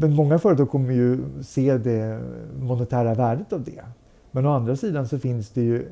men 0.00 0.14
många 0.14 0.38
företag 0.38 0.70
kommer 0.70 0.94
ju 0.94 1.18
se 1.42 1.78
det 1.78 2.20
monetära 2.60 3.14
värdet 3.14 3.52
av 3.52 3.64
det. 3.64 3.84
Men 4.30 4.46
å 4.46 4.52
andra 4.52 4.76
sidan 4.76 5.08
så 5.08 5.18
finns 5.18 5.50
det 5.50 5.60
ju 5.60 5.82
eh, 5.82 5.88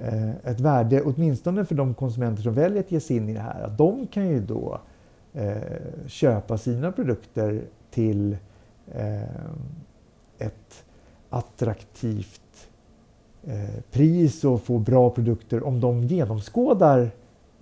Eh, 0.00 0.30
ett 0.30 0.60
värde, 0.60 1.02
åtminstone 1.02 1.64
för 1.64 1.74
de 1.74 1.94
konsumenter 1.94 2.42
som 2.42 2.54
väljer 2.54 2.80
att 2.80 2.92
ge 2.92 3.00
sig 3.00 3.16
in 3.16 3.28
i 3.28 3.34
det 3.34 3.40
här, 3.40 3.62
att 3.62 3.78
de 3.78 4.06
kan 4.06 4.28
ju 4.28 4.40
då 4.40 4.80
eh, 5.32 5.56
köpa 6.06 6.58
sina 6.58 6.92
produkter 6.92 7.62
till 7.90 8.36
eh, 8.94 9.22
ett 10.38 10.84
attraktivt 11.30 12.40
pris 13.90 14.44
och 14.44 14.62
få 14.62 14.78
bra 14.78 15.10
produkter 15.10 15.66
om 15.66 15.80
de 15.80 16.04
genomskådar 16.04 17.10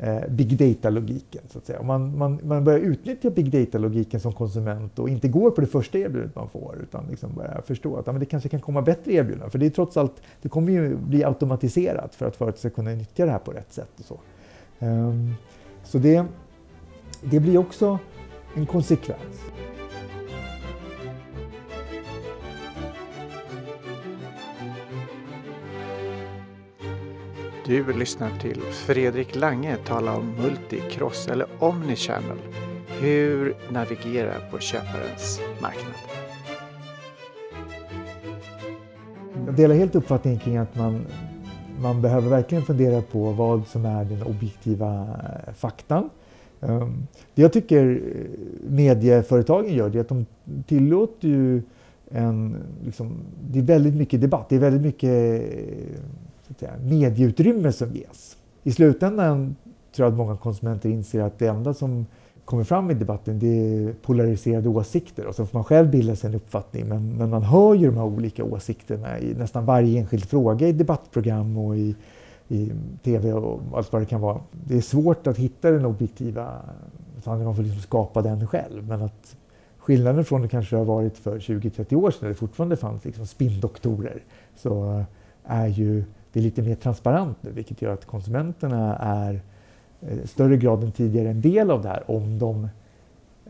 eh, 0.02 0.28
big 0.28 0.56
data-logiken. 0.56 1.42
så 1.48 1.58
att 1.58 1.66
säga. 1.66 1.80
Om 1.80 1.86
man, 1.86 2.18
man, 2.18 2.40
man 2.42 2.64
börjar 2.64 2.78
utnyttja 2.78 3.30
big 3.30 3.50
data-logiken 3.50 4.20
som 4.20 4.32
konsument 4.32 4.98
och 4.98 5.08
inte 5.08 5.28
går 5.28 5.50
på 5.50 5.60
det 5.60 5.66
första 5.66 5.98
erbjudandet 5.98 6.36
man 6.36 6.48
får 6.48 6.78
utan 6.82 7.06
liksom 7.10 7.34
börjar 7.34 7.62
förstå 7.66 7.96
att 7.96 8.06
ja, 8.06 8.12
men 8.12 8.20
det 8.20 8.26
kanske 8.26 8.48
kan 8.48 8.60
komma 8.60 8.82
bättre 8.82 9.12
erbjudanden. 9.12 9.50
För 9.50 9.58
det 9.58 9.66
är 9.66 9.70
trots 9.70 9.96
allt, 9.96 10.22
det 10.42 10.48
kommer 10.48 10.72
ju 10.72 10.96
bli 10.96 11.24
automatiserat 11.24 12.14
för 12.14 12.26
att 12.26 12.36
företag 12.36 12.58
ska 12.58 12.70
kunna 12.70 12.90
nyttja 12.90 13.24
det 13.24 13.32
här 13.32 13.38
på 13.38 13.50
rätt 13.50 13.72
sätt. 13.72 13.90
Och 13.98 14.04
så 14.04 14.18
um, 14.86 15.34
så 15.84 15.98
det, 15.98 16.24
det 17.22 17.40
blir 17.40 17.58
också 17.58 17.98
en 18.54 18.66
konsekvens. 18.66 19.40
Du 27.70 27.92
lyssnar 27.92 28.30
till 28.40 28.60
Fredrik 28.60 29.36
Lange 29.36 29.76
tala 29.76 30.16
om 30.16 30.34
multicross 30.42 31.28
eller 31.28 31.46
omnichannel. 31.58 32.38
Hur 33.00 33.54
navigera 33.72 34.32
på 34.50 34.58
köparens 34.58 35.40
marknad. 35.62 35.94
Jag 39.46 39.56
delar 39.56 39.74
helt 39.74 39.94
uppfattningen 39.94 40.40
kring 40.40 40.56
att 40.56 40.76
man, 40.76 41.06
man 41.80 42.02
behöver 42.02 42.28
verkligen 42.28 42.64
fundera 42.64 43.02
på 43.02 43.30
vad 43.32 43.66
som 43.66 43.84
är 43.84 44.04
den 44.04 44.22
objektiva 44.22 45.00
eh, 45.46 45.54
faktan. 45.54 46.10
Ehm, 46.60 47.06
det 47.34 47.42
jag 47.42 47.52
tycker 47.52 47.90
eh, 47.90 48.70
medieföretagen 48.70 49.74
gör 49.74 49.90
det 49.90 49.98
är 49.98 50.00
att 50.00 50.08
de 50.08 50.26
tillåter 50.66 51.28
ju 51.28 51.62
en, 52.10 52.56
liksom, 52.84 53.16
det 53.50 53.58
är 53.58 53.62
väldigt 53.62 53.94
mycket 53.94 54.20
debatt, 54.20 54.48
det 54.48 54.56
är 54.56 54.60
väldigt 54.60 54.82
mycket 54.82 55.42
eh, 55.42 56.00
säga, 56.58 56.72
medieutrymme 56.82 57.72
som 57.72 57.94
ges. 57.94 58.36
I 58.62 58.72
slutändan 58.72 59.56
tror 59.92 60.06
jag 60.06 60.12
att 60.12 60.18
många 60.18 60.36
konsumenter 60.36 60.88
inser 60.88 61.20
att 61.20 61.38
det 61.38 61.46
enda 61.46 61.74
som 61.74 62.06
kommer 62.44 62.64
fram 62.64 62.90
i 62.90 62.94
debatten 62.94 63.38
det 63.38 63.46
är 63.46 63.92
polariserade 63.92 64.68
åsikter 64.68 65.26
och 65.26 65.34
så 65.34 65.46
får 65.46 65.58
man 65.58 65.64
själv 65.64 65.90
bilda 65.90 66.16
sig 66.16 66.30
en 66.30 66.36
uppfattning. 66.36 66.88
Men, 66.88 67.16
men 67.16 67.30
man 67.30 67.42
hör 67.42 67.74
ju 67.74 67.86
de 67.86 67.96
här 67.96 68.04
olika 68.04 68.44
åsikterna 68.44 69.18
i 69.18 69.34
nästan 69.34 69.64
varje 69.64 69.98
enskild 70.00 70.24
fråga 70.24 70.68
i 70.68 70.72
debattprogram 70.72 71.56
och 71.56 71.76
i, 71.76 71.96
i 72.48 72.72
tv 73.04 73.32
och 73.32 73.60
allt 73.74 73.92
vad 73.92 74.02
det 74.02 74.06
kan 74.06 74.20
vara. 74.20 74.40
Det 74.52 74.76
är 74.76 74.80
svårt 74.80 75.26
att 75.26 75.36
hitta 75.36 75.70
den 75.70 75.84
objektiva, 75.84 76.60
utan 77.18 77.44
man 77.44 77.56
får 77.56 77.62
liksom 77.62 77.82
skapa 77.82 78.22
den 78.22 78.46
själv. 78.46 78.88
Men 78.88 79.02
att 79.02 79.36
skillnaden 79.78 80.24
från 80.24 80.42
det 80.42 80.48
kanske 80.48 80.76
har 80.76 80.84
varit 80.84 81.18
för 81.18 81.38
20-30 81.38 81.94
år 81.94 82.10
sedan, 82.10 82.18
när 82.22 82.28
det 82.28 82.34
fortfarande 82.34 82.76
fanns 82.76 83.04
liksom 83.04 83.26
spinndoktorer, 83.26 84.22
så 84.56 85.04
är 85.44 85.66
ju 85.66 86.04
det 86.32 86.40
är 86.40 86.42
lite 86.42 86.62
mer 86.62 86.74
transparent 86.74 87.36
nu 87.40 87.50
vilket 87.50 87.82
gör 87.82 87.92
att 87.92 88.06
konsumenterna 88.06 88.96
är 88.96 89.40
i 90.00 90.18
eh, 90.18 90.24
större 90.24 90.56
grad 90.56 90.84
än 90.84 90.92
tidigare 90.92 91.28
en 91.28 91.40
del 91.40 91.70
av 91.70 91.82
det 91.82 91.88
här 91.88 92.10
om 92.10 92.38
de 92.38 92.68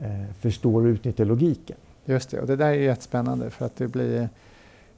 eh, 0.00 0.24
förstår 0.40 0.82
och 0.82 0.86
utnyttjar 0.86 1.24
logiken. 1.24 1.76
Just 2.04 2.30
det, 2.30 2.40
och 2.40 2.46
det 2.46 2.56
där 2.56 2.66
är 2.66 2.72
jättespännande 2.74 3.50
för 3.50 3.66
att 3.66 3.76
det 3.76 3.88
blir 3.88 4.28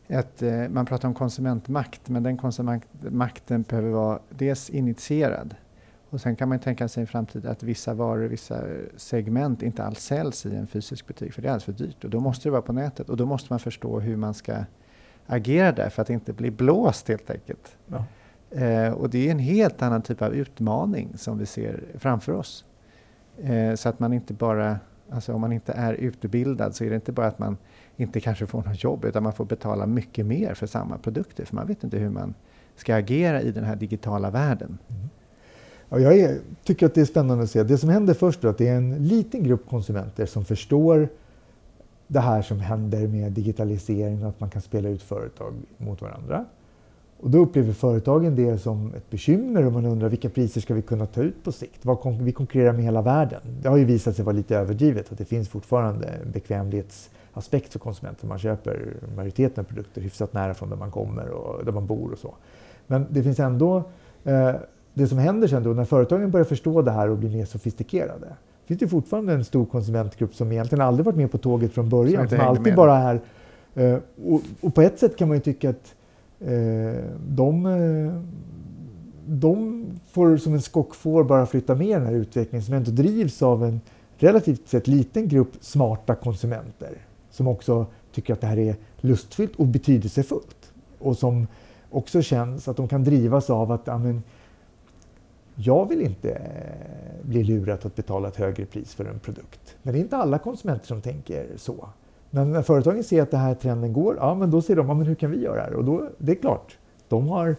ett, 0.09 0.43
eh, 0.43 0.69
man 0.69 0.87
pratar 0.87 1.09
om 1.09 1.15
konsumentmakt, 1.15 2.09
men 2.09 2.23
den 2.23 2.37
konsumentmakten 2.37 3.63
behöver 3.63 3.91
vara 3.91 4.19
dels 4.31 4.71
initierad 4.71 5.55
och 6.13 6.21
sen 6.21 6.37
kan 6.37 6.49
man 6.49 6.59
tänka 6.59 6.89
sig 6.89 7.03
i 7.03 7.07
framtiden 7.07 7.51
att 7.51 7.63
vissa 7.63 7.95
varor, 7.95 8.29
vissa 8.29 8.65
segment 8.97 9.63
inte 9.63 9.85
alls 9.85 10.01
säljs 10.01 10.47
i 10.47 10.57
en 10.57 10.67
fysisk 10.67 11.07
butik 11.07 11.33
för 11.33 11.43
det 11.43 11.49
är 11.49 11.53
alldeles 11.53 11.65
för 11.65 11.73
dyrt 11.73 12.05
och 12.05 12.11
då 12.11 12.21
måste 12.21 12.49
det 12.49 12.51
vara 12.51 12.63
på 12.63 12.73
nätet 12.73 13.09
och 13.09 13.17
då 13.17 13.27
måste 13.27 13.53
man 13.53 13.61
förstå 13.61 14.01
hur 14.01 14.17
man 14.17 14.35
ska 14.35 14.55
agera 15.33 15.73
där 15.73 15.89
för 15.89 16.03
att 16.03 16.11
inte 16.11 16.33
bli 16.33 16.51
blåst 16.51 17.09
helt 17.09 17.31
enkelt. 17.31 17.77
Ja. 17.87 18.05
Eh, 18.61 18.93
och 18.93 19.11
det 19.11 19.29
är 19.29 19.31
en 19.31 19.39
helt 19.39 19.83
annan 19.83 20.03
typ 20.03 20.23
av 20.23 20.35
utmaning 20.35 21.13
som 21.17 21.39
vi 21.39 21.47
ser 21.47 21.85
framför 21.99 22.33
oss. 22.33 22.65
Eh, 23.43 23.75
så 23.75 23.89
att 23.89 24.01
man 24.01 24.13
inte 24.13 24.35
bara, 24.35 24.79
alltså 25.11 25.33
om 25.33 25.41
man 25.41 25.53
inte 25.53 25.73
är 25.73 25.95
utbildad 25.95 26.75
så 26.75 26.85
är 26.85 26.89
det 26.91 26.95
inte 26.95 27.13
bara 27.13 27.27
att 27.27 27.39
man 27.39 27.57
inte 27.97 28.21
kanske 28.21 28.47
får 28.47 28.63
något 28.63 28.85
jobb 28.85 29.05
utan 29.05 29.23
man 29.23 29.33
får 29.33 29.45
betala 29.45 29.87
mycket 29.87 30.27
mer 30.27 30.55
för 30.55 30.67
samma 30.67 30.99
produkter 30.99 31.45
för 31.45 31.57
man 31.57 31.67
vet 31.67 31.85
inte 31.85 31.99
hur 31.99 32.11
man 32.11 32.35
ska 32.77 32.97
agera 32.97 33.43
i 33.43 33.51
den 33.51 33.65
här 33.65 33.77
digitala 33.77 34.31
världen. 34.31 34.79
Mm. 34.89 35.09
Ja, 35.89 35.99
jag 35.99 36.19
är, 36.19 36.39
tycker 36.65 36.87
att 36.87 36.95
det 36.95 37.01
är 37.01 37.05
spännande 37.05 37.45
att 37.45 37.51
se. 37.51 37.63
Det 37.63 37.79
som 37.79 37.89
händer 37.89 38.15
först 38.15 38.45
är 38.45 38.49
att 38.49 38.59
det 38.59 38.69
är 38.69 38.77
en 38.77 39.09
liten 39.09 39.43
grupp 39.43 39.69
konsumenter 39.69 40.27
som 40.27 40.45
förstår 40.45 41.09
det 42.13 42.21
här 42.21 42.43
som 42.43 42.61
händer 42.61 43.09
med 43.09 43.33
digitalisering 43.33 44.23
och 44.23 44.29
att 44.29 44.41
man 44.41 44.51
kan 44.51 44.63
spela 44.63 44.89
ut 44.89 45.03
företag 45.03 45.55
mot 45.77 46.03
varandra. 46.03 46.45
Och 47.21 47.31
då 47.31 47.39
upplever 47.39 47.73
företagen 47.73 48.37
det 48.37 48.59
som 48.59 48.95
ett 48.95 49.11
bekymmer 49.11 49.67
och 49.67 49.73
man 49.73 49.87
undrar 49.87 50.09
vilka 50.09 50.29
priser 50.29 50.61
ska 50.61 50.75
vi 50.75 50.83
kunna 50.83 51.07
ta 51.07 51.23
ut 51.23 51.45
på 51.45 51.53
sikt? 51.53 51.87
vi 52.21 52.33
konkurrerar 52.33 52.73
med 52.73 52.85
hela 52.85 53.03
världen. 53.03 53.41
Det 53.63 53.69
har 53.69 53.77
ju 53.77 53.85
visat 53.85 54.17
sig 54.17 54.25
vara 54.25 54.37
lite 54.37 54.57
överdrivet 54.57 55.13
att 55.13 55.19
det 55.19 55.25
finns 55.25 55.49
fortfarande 55.49 56.07
en 56.07 56.31
bekvämlighetsaspekt 56.31 57.73
för 57.73 57.79
konsumenter. 57.79 58.27
Man 58.27 58.39
köper 58.39 58.97
majoriteten 59.17 59.65
av 59.65 59.69
produkter 59.69 60.01
hyfsat 60.01 60.33
nära 60.33 60.55
från 60.55 60.71
där 60.71 60.77
man 60.77 60.91
kommer 60.91 61.29
och 61.29 61.65
där 61.65 61.73
man 61.73 61.87
bor 61.87 62.13
och 62.13 62.19
så. 62.19 62.35
Men 62.87 63.07
det 63.11 63.23
finns 63.23 63.41
ändå 63.41 63.83
eh, 64.25 64.51
det 64.95 65.07
som 65.07 65.19
händer 65.19 65.49
sen 65.49 65.63
då 65.63 65.71
när 65.71 65.85
företagen 65.85 66.31
börjar 66.31 66.45
förstå 66.45 66.83
det 66.83 66.91
här 66.91 67.09
och 67.09 67.19
blir 67.19 67.31
mer 67.31 67.45
sofistikerade 67.45 68.37
finns 68.79 68.91
det 68.91 68.97
fortfarande 68.97 69.33
en 69.33 69.45
stor 69.45 69.67
konsumentgrupp 69.67 70.35
som 70.35 70.53
egentligen 70.53 70.85
aldrig 70.85 71.07
varit 71.07 71.17
med 71.17 71.31
på 71.31 71.39
tåget 71.39 71.73
från 71.73 71.89
början. 71.89 72.29
Som, 72.29 72.41
alltid 72.41 72.67
med. 72.67 72.77
bara 72.77 72.99
är... 72.99 73.21
Uh, 73.77 73.99
och, 74.27 74.41
och, 74.61 74.75
på 74.75 74.83
ett 74.83 74.99
sätt 74.99 75.17
kan 75.17 75.29
man 75.29 75.37
ju 75.37 75.41
tycka 75.41 75.71
att 75.71 75.95
uh, 76.49 76.95
de, 77.29 77.67
uh, 77.67 78.13
de 79.27 79.85
får 80.11 80.37
som 80.37 80.55
en 80.55 80.63
skockfår 80.63 81.25
bara 81.25 81.47
flytta 81.47 81.75
med 81.75 82.01
den 82.01 82.07
här 82.07 82.15
utvecklingen 82.15 82.65
som 82.65 82.75
ändå 82.75 82.91
drivs 82.91 83.43
av 83.43 83.65
en 83.65 83.81
relativt 84.19 84.69
sett 84.69 84.87
liten 84.87 85.29
grupp 85.29 85.53
smarta 85.61 86.15
konsumenter 86.15 86.91
som 87.31 87.49
också 87.49 87.87
tycker 88.13 88.33
att 88.33 88.41
det 88.41 88.47
här 88.47 88.59
är 88.59 88.77
lustfyllt 89.01 89.57
och 89.57 89.67
betydelsefullt. 89.67 90.73
Och 90.99 91.19
som 91.19 91.47
också 91.91 92.23
känns 92.23 92.69
att 92.69 92.77
de 92.77 92.89
kan 92.89 93.05
drivas 93.05 93.51
av 93.51 93.73
att 93.73 93.89
amen, 93.89 94.23
jag 95.55 95.89
vill 95.89 96.01
inte 96.01 96.31
eh, 96.31 97.27
bli 97.27 97.45
lurad 97.45 97.87
att 97.87 97.97
betala 97.97 98.29
ett 98.29 98.37
högre 98.37 98.65
pris 98.65 98.95
för 98.95 99.05
en 99.05 99.19
produkt. 99.19 99.77
Men 99.83 99.93
det 99.93 99.99
är 99.99 100.03
inte 100.03 100.17
alla 100.17 100.39
konsumenter 100.39 100.87
som 100.87 101.01
tänker 101.01 101.47
så. 101.57 101.89
Men 102.31 102.53
när 102.53 102.63
företagen 102.63 103.05
ser 103.05 103.23
att 103.23 103.31
den 103.31 103.41
här 103.41 103.55
trenden 103.55 103.93
går, 103.93 104.17
ja 104.17 104.35
men 104.35 104.51
då 104.51 104.63
ser 104.63 104.77
de, 104.77 104.89
ja, 104.89 104.95
men 104.95 105.07
hur 105.07 105.15
kan 105.15 105.31
vi 105.31 105.43
göra 105.43 105.55
det 105.57 105.63
här? 105.63 105.75
Och 105.75 105.85
då, 105.85 106.09
det 106.19 106.33
är 106.33 106.37
klart, 106.37 106.79
de 107.09 107.29
har 107.29 107.57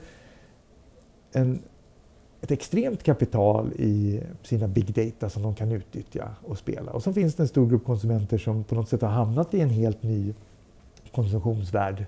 en, 1.34 1.62
ett 2.42 2.52
extremt 2.52 3.04
kapital 3.04 3.72
i 3.76 4.22
sina 4.42 4.68
big 4.68 4.94
data 4.94 5.30
som 5.30 5.44
de 5.44 5.56
kan 5.56 5.72
utnyttja 5.72 6.30
och 6.42 6.58
spela. 6.58 6.92
Och 6.92 7.04
så 7.04 7.14
finns 7.14 7.36
det 7.36 7.44
en 7.44 7.48
stor 7.48 7.68
grupp 7.68 7.86
konsumenter 7.86 8.38
som 8.38 8.64
på 8.64 8.76
något 8.76 8.90
sätt 8.90 9.02
har 9.02 9.10
hamnat 9.10 9.54
i 9.54 9.62
en 9.62 9.70
helt 9.70 10.04
ny 10.04 10.34
konsumtionsvärld. 11.12 12.06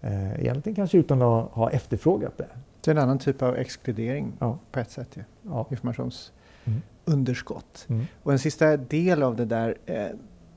Eh, 0.00 0.40
egentligen 0.40 0.76
kanske 0.76 0.98
utan 0.98 1.22
att 1.22 1.50
ha 1.50 1.70
efterfrågat 1.70 2.38
det. 2.38 2.48
Det 2.86 2.90
är 2.90 2.94
en 2.94 3.02
annan 3.02 3.18
typ 3.18 3.42
av 3.42 3.56
exkludering 3.56 4.32
ja. 4.38 4.58
på 4.72 4.80
ett 4.80 4.90
sätt. 4.90 5.08
Ja. 5.14 5.22
ja. 5.42 5.66
Informationsunderskott. 5.70 7.86
Mm. 7.88 8.00
mm. 8.00 8.06
Och 8.22 8.32
en 8.32 8.38
sista 8.38 8.76
del 8.76 9.22
av 9.22 9.36
det 9.36 9.44
där, 9.44 9.76
eh, 9.86 10.06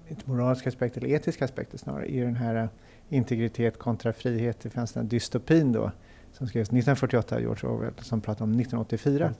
inte 0.07 0.29
moraliska 0.29 0.69
aspekter 0.69 1.01
eller 1.01 1.15
etiska 1.15 1.45
aspekter 1.45 1.77
snarare, 1.77 2.11
är 2.11 2.25
den 2.25 2.35
här 2.35 2.63
uh, 2.63 2.69
integritet 3.09 3.79
kontra 3.79 4.13
frihet. 4.13 4.59
Det 4.61 4.69
fanns 4.69 4.93
den 4.93 5.07
dystopin 5.07 5.71
då 5.71 5.91
som 6.33 6.47
skrevs 6.47 6.67
1948, 6.67 7.39
George 7.39 7.69
Orwell, 7.69 7.93
som 7.99 8.21
pratade 8.21 8.43
om 8.43 8.49
1984. 8.49 9.25
Mm. 9.25 9.37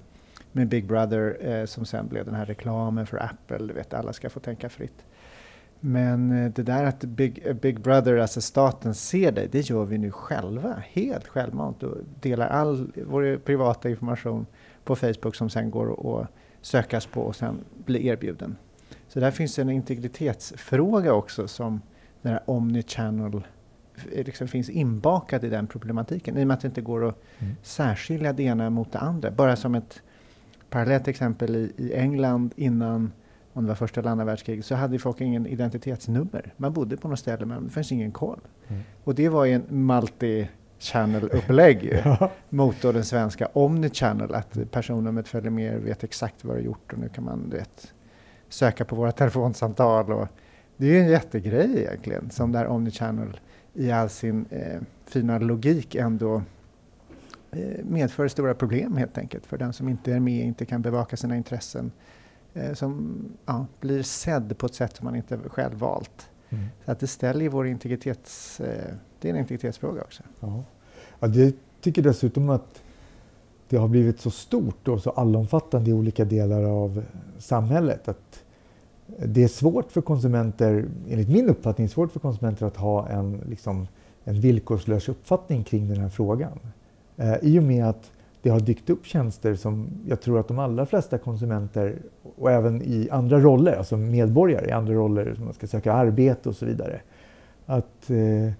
Med 0.51 0.67
Big 0.67 0.87
Brother 0.87 1.47
eh, 1.47 1.65
som 1.65 1.85
sen 1.85 2.07
blev 2.07 2.25
den 2.25 2.35
här 2.35 2.45
reklamen 2.45 3.07
för 3.07 3.23
Apple, 3.23 3.57
du 3.57 3.73
vet 3.73 3.93
alla 3.93 4.13
ska 4.13 4.29
få 4.29 4.39
tänka 4.39 4.69
fritt. 4.69 5.05
Men 5.79 6.31
eh, 6.31 6.51
det 6.51 6.63
där 6.63 6.83
att 6.83 6.99
Big, 6.99 7.41
eh, 7.45 7.53
Big 7.53 7.79
Brother, 7.79 8.17
alltså 8.17 8.41
staten, 8.41 8.95
ser 8.95 9.31
dig, 9.31 9.47
det 9.51 9.69
gör 9.69 9.85
vi 9.85 9.97
nu 9.97 10.11
själva, 10.11 10.83
helt 10.91 11.27
självmant 11.27 11.83
och 11.83 11.97
delar 12.19 12.47
all 12.47 12.91
vår 13.05 13.37
privata 13.37 13.89
information 13.89 14.45
på 14.83 14.95
Facebook 14.95 15.35
som 15.35 15.49
sen 15.49 15.71
går 15.71 16.21
att 16.21 16.27
sökas 16.61 17.05
på 17.05 17.21
och 17.21 17.35
sen 17.35 17.57
blir 17.85 17.99
erbjuden. 17.99 18.55
Så 19.07 19.19
där 19.19 19.31
finns 19.31 19.59
en 19.59 19.69
integritetsfråga 19.69 21.13
också 21.13 21.47
som 21.47 21.81
den 22.21 22.31
här 22.31 22.41
omnichannel 22.45 23.41
liksom 24.11 24.47
finns 24.47 24.69
inbakad 24.69 25.43
i 25.43 25.49
den 25.49 25.67
problematiken 25.67 26.37
i 26.37 26.43
och 26.43 26.47
med 26.47 26.55
att 26.55 26.61
det 26.61 26.67
inte 26.67 26.81
går 26.81 27.09
att 27.09 27.21
mm. 27.39 27.55
särskilja 27.63 28.33
det 28.33 28.43
ena 28.43 28.69
mot 28.69 28.91
det 28.91 28.99
andra. 28.99 29.31
Bara 29.31 29.55
som 29.55 29.75
ett 29.75 30.01
parallellt 30.69 31.07
exempel 31.07 31.55
i, 31.55 31.73
i 31.77 31.93
England 31.93 32.53
innan 32.55 33.11
om 33.59 33.65
det 33.65 33.67
var 33.67 33.75
första 33.75 33.99
eller 33.99 34.11
andra 34.11 34.25
världskriget, 34.25 34.65
så 34.65 34.75
hade 34.75 34.99
folk 34.99 35.21
ingen 35.21 35.47
identitetsnummer. 35.47 36.53
Man 36.57 36.73
bodde 36.73 36.97
på 36.97 37.07
något 37.07 37.19
ställe 37.19 37.45
men 37.45 37.63
det 37.63 37.69
fanns 37.69 37.91
ingen 37.91 38.11
koll. 38.11 38.39
Mm. 38.67 38.81
Och 39.03 39.15
det 39.15 39.29
var 39.29 39.45
ju 39.45 39.53
en 39.53 39.65
multi 39.69 40.47
omnichannel-upplägg 40.79 42.03
mot 42.49 42.81
den 42.81 43.05
svenska 43.05 43.45
omnichannel, 43.53 44.33
att 44.33 44.71
personnumret 44.71 45.27
följer 45.27 45.51
med, 45.51 45.81
vet 45.81 46.03
exakt 46.03 46.45
vad 46.45 46.55
du 46.55 46.59
har 46.59 46.65
gjort 46.65 46.93
och 46.93 46.99
nu 46.99 47.09
kan 47.09 47.23
man 47.23 47.49
vet, 47.49 47.93
söka 48.49 48.85
på 48.85 48.95
våra 48.95 49.11
telefonsamtal. 49.21 50.11
Och 50.11 50.27
det 50.77 50.85
är 50.85 50.91
ju 50.91 50.99
en 50.99 51.09
jättegrej 51.09 51.79
egentligen, 51.79 52.29
som 52.29 52.51
där 52.51 52.67
omnichannel 52.67 53.39
i 53.73 53.91
all 53.91 54.09
sin 54.09 54.45
eh, 54.49 54.81
fina 55.05 55.39
logik 55.39 55.95
ändå 55.95 56.41
eh, 57.51 57.83
medför 57.83 58.27
stora 58.27 58.53
problem 58.53 58.97
helt 58.97 59.17
enkelt 59.17 59.45
för 59.45 59.57
den 59.57 59.73
som 59.73 59.89
inte 59.89 60.13
är 60.13 60.19
med, 60.19 60.45
inte 60.45 60.65
kan 60.65 60.81
bevaka 60.81 61.17
sina 61.17 61.35
intressen, 61.35 61.91
som 62.73 63.21
ja, 63.45 63.65
blir 63.79 64.03
sedd 64.03 64.57
på 64.57 64.65
ett 64.65 64.73
sätt 64.73 64.95
som 64.95 65.05
man 65.05 65.15
inte 65.15 65.37
själv 65.37 65.77
valt. 65.77 66.29
Mm. 66.49 66.65
Så 66.85 66.91
att 66.91 66.99
det 66.99 67.07
ställer 67.07 67.49
vår 67.49 67.67
integritets... 67.67 68.59
Eh, 68.59 68.93
det 69.21 69.29
är 69.29 69.33
en 69.33 69.39
integritetsfråga 69.39 70.01
också. 70.01 70.23
Ja. 70.39 70.63
ja, 71.19 71.27
det 71.27 71.55
tycker 71.81 72.01
dessutom 72.01 72.49
att 72.49 72.83
det 73.69 73.77
har 73.77 73.87
blivit 73.87 74.19
så 74.19 74.31
stort 74.31 74.87
och 74.87 75.01
så 75.01 75.09
allomfattande 75.09 75.89
i 75.89 75.93
olika 75.93 76.25
delar 76.25 76.63
av 76.63 77.03
samhället 77.37 78.07
att 78.07 78.43
det 79.25 79.43
är 79.43 79.47
svårt 79.47 79.91
för 79.91 80.01
konsumenter, 80.01 80.85
enligt 81.09 81.29
min 81.29 81.49
uppfattning, 81.49 81.89
svårt 81.89 82.11
för 82.11 82.19
konsumenter 82.19 82.65
att 82.65 82.77
ha 82.77 83.09
en, 83.09 83.43
liksom, 83.49 83.87
en 84.23 84.41
villkorslös 84.41 85.09
uppfattning 85.09 85.63
kring 85.63 85.87
den 85.87 85.97
här 85.97 86.09
frågan. 86.09 86.59
Eh, 87.17 87.35
I 87.41 87.59
och 87.59 87.63
med 87.63 87.85
att 87.85 88.11
det 88.41 88.49
har 88.49 88.59
dykt 88.59 88.89
upp 88.89 89.05
tjänster 89.05 89.55
som 89.55 89.87
jag 90.07 90.21
tror 90.21 90.39
att 90.39 90.47
de 90.47 90.59
allra 90.59 90.85
flesta 90.85 91.17
konsumenter 91.17 91.95
och 92.37 92.51
även 92.51 92.81
i 92.81 93.07
andra 93.11 93.39
roller, 93.39 93.77
alltså 93.77 93.97
medborgare 93.97 94.67
i 94.67 94.71
andra 94.71 94.93
roller, 94.93 95.33
som 95.35 95.45
man 95.45 95.53
ska 95.53 95.67
söka 95.67 95.93
arbete 95.93 96.49
och 96.49 96.55
så 96.55 96.65
vidare. 96.65 97.01
Att 97.65 98.09
eh, 98.09 98.53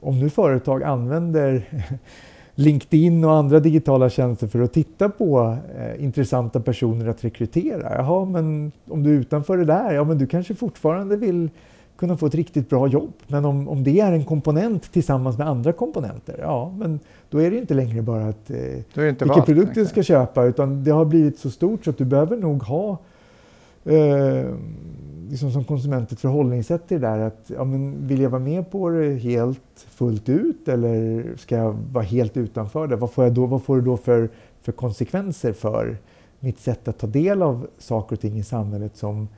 om 0.00 0.18
nu 0.18 0.30
företag 0.30 0.82
använder 0.82 1.68
LinkedIn 2.54 3.24
och 3.24 3.32
andra 3.32 3.60
digitala 3.60 4.10
tjänster 4.10 4.46
för 4.46 4.60
att 4.60 4.72
titta 4.72 5.08
på 5.08 5.56
eh, 5.78 6.04
intressanta 6.04 6.60
personer 6.60 7.06
att 7.06 7.24
rekrytera. 7.24 7.94
Jaha, 7.94 8.24
men 8.24 8.72
om 8.88 9.02
du 9.02 9.14
är 9.14 9.20
utanför 9.20 9.56
det 9.56 9.64
där, 9.64 9.92
ja 9.92 10.04
men 10.04 10.18
du 10.18 10.26
kanske 10.26 10.54
fortfarande 10.54 11.16
vill 11.16 11.50
kunna 12.02 12.16
få 12.16 12.26
ett 12.26 12.34
riktigt 12.34 12.68
bra 12.68 12.86
jobb. 12.86 13.12
Men 13.26 13.44
om, 13.44 13.68
om 13.68 13.84
det 13.84 14.00
är 14.00 14.12
en 14.12 14.24
komponent 14.24 14.92
tillsammans 14.92 15.38
med 15.38 15.48
andra 15.48 15.72
komponenter, 15.72 16.36
ja 16.40 16.74
men 16.78 17.00
då 17.30 17.42
är 17.42 17.50
det 17.50 17.56
inte 17.58 17.74
längre 17.74 18.02
bara 18.02 18.28
att 18.28 18.50
eh, 18.50 18.56
vilka 18.94 19.42
produkter 19.42 19.80
du 19.80 19.86
ska 19.86 20.02
köpa 20.02 20.44
utan 20.44 20.84
det 20.84 20.90
har 20.90 21.04
blivit 21.04 21.38
så 21.38 21.50
stort 21.50 21.84
så 21.84 21.90
att 21.90 21.98
du 21.98 22.04
behöver 22.04 22.36
nog 22.36 22.62
ha 22.62 22.98
eh, 23.84 24.46
liksom 25.30 25.50
som 25.50 25.64
konsument 25.64 26.12
ett 26.12 26.20
förhållningssätt 26.20 26.88
till 26.88 27.00
det 27.00 27.06
där. 27.06 27.18
Att, 27.18 27.50
ja, 27.56 27.64
men 27.64 28.06
vill 28.06 28.20
jag 28.20 28.30
vara 28.30 28.42
med 28.42 28.70
på 28.70 28.88
det 28.88 29.14
helt 29.14 29.86
fullt 29.88 30.28
ut 30.28 30.68
eller 30.68 31.24
ska 31.36 31.56
jag 31.56 31.76
vara 31.92 32.04
helt 32.04 32.36
utanför 32.36 32.86
det? 32.86 32.96
Vad 32.96 33.12
får, 33.12 33.24
jag 33.24 33.34
då, 33.34 33.46
vad 33.46 33.62
får 33.62 33.76
det 33.76 33.82
då 33.82 33.96
för, 33.96 34.28
för 34.62 34.72
konsekvenser 34.72 35.52
för 35.52 35.96
mitt 36.40 36.60
sätt 36.60 36.88
att 36.88 36.98
ta 36.98 37.06
del 37.06 37.42
av 37.42 37.66
saker 37.78 38.16
och 38.16 38.20
ting 38.20 38.38
i 38.38 38.42
samhället 38.42 38.96
som 38.96 39.28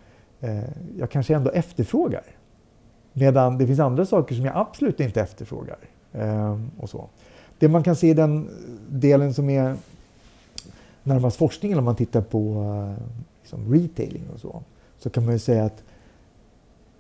eh, 0.40 0.58
jag 0.98 1.10
kanske 1.10 1.34
ändå 1.34 1.50
efterfrågar? 1.50 2.22
Medan 3.14 3.58
det 3.58 3.66
finns 3.66 3.80
andra 3.80 4.06
saker 4.06 4.34
som 4.34 4.44
jag 4.44 4.56
absolut 4.56 5.00
inte 5.00 5.20
efterfrågar. 5.20 5.78
Eh, 6.12 6.58
och 6.78 6.90
så. 6.90 7.08
Det 7.58 7.68
man 7.68 7.82
kan 7.82 7.96
se 7.96 8.10
i 8.10 8.14
den 8.14 8.48
delen 8.88 9.34
som 9.34 9.50
är 9.50 9.76
närmast 11.02 11.36
forskningen 11.36 11.78
om 11.78 11.84
man 11.84 11.96
tittar 11.96 12.20
på 12.20 12.38
eh, 12.38 13.04
liksom 13.40 13.74
retailing 13.74 14.22
och 14.34 14.40
så 14.40 14.62
så 14.98 15.10
kan 15.10 15.24
man 15.24 15.32
ju 15.32 15.38
säga 15.38 15.64
att 15.64 15.82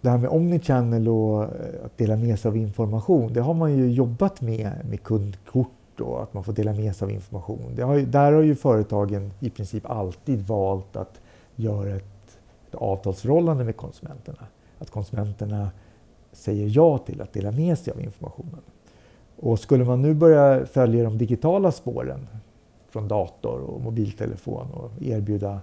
det 0.00 0.10
här 0.10 0.18
med 0.18 0.30
omnichannel 0.30 1.08
och 1.08 1.42
eh, 1.42 1.48
att 1.84 1.98
dela 1.98 2.16
med 2.16 2.38
sig 2.38 2.48
av 2.48 2.56
information, 2.56 3.32
det 3.32 3.40
har 3.40 3.54
man 3.54 3.76
ju 3.76 3.90
jobbat 3.90 4.40
med 4.40 4.72
med 4.90 5.02
kundkort 5.02 6.00
och 6.00 6.22
att 6.22 6.34
man 6.34 6.44
får 6.44 6.52
dela 6.52 6.72
med 6.72 6.96
sig 6.96 7.06
av 7.06 7.10
information. 7.10 7.78
Har 7.82 7.94
ju, 7.94 8.06
där 8.06 8.32
har 8.32 8.42
ju 8.42 8.54
företagen 8.54 9.32
i 9.40 9.50
princip 9.50 9.90
alltid 9.90 10.46
valt 10.46 10.96
att 10.96 11.20
göra 11.56 11.96
ett, 11.96 12.38
ett 12.68 12.74
avtalsförhållande 12.74 13.64
med 13.64 13.76
konsumenterna. 13.76 14.46
Att 14.78 14.90
konsumenterna 14.90 15.70
säger 16.34 16.70
ja 16.76 16.98
till 16.98 17.20
att 17.20 17.32
dela 17.32 17.52
med 17.52 17.78
sig 17.78 17.92
av 17.92 18.00
informationen. 18.00 18.60
Och 19.36 19.58
skulle 19.58 19.84
man 19.84 20.02
nu 20.02 20.14
börja 20.14 20.66
följa 20.66 21.04
de 21.04 21.18
digitala 21.18 21.72
spåren 21.72 22.26
från 22.88 23.08
dator 23.08 23.60
och 23.60 23.80
mobiltelefon 23.80 24.70
och 24.70 25.02
erbjuda 25.02 25.60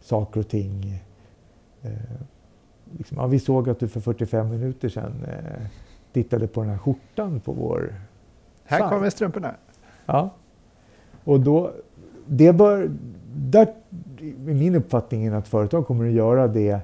saker 0.00 0.40
och 0.40 0.48
ting 0.48 1.02
Eh, 1.82 1.90
liksom, 2.98 3.16
ja, 3.18 3.26
vi 3.26 3.38
såg 3.38 3.68
att 3.68 3.78
du 3.78 3.88
för 3.88 4.00
45 4.00 4.50
minuter 4.50 4.88
sedan 4.88 5.24
eh, 5.28 5.66
tittade 6.12 6.46
på 6.46 6.60
den 6.60 6.70
här 6.70 6.78
skjortan 6.78 7.40
på 7.40 7.52
vår 7.52 7.94
Här 8.64 8.78
sajt. 8.78 8.90
kommer 8.90 9.10
strumporna. 9.10 9.54
Ja. 10.06 10.30
Och 11.24 11.40
då, 11.40 11.72
det 12.26 12.52
bör, 12.52 12.90
där 13.34 13.74
är 14.20 14.54
min 14.54 14.74
uppfattning 14.74 15.28
att 15.28 15.48
företag 15.48 15.86
kommer 15.86 16.06
att 16.06 16.12
göra 16.12 16.48
det 16.48 16.80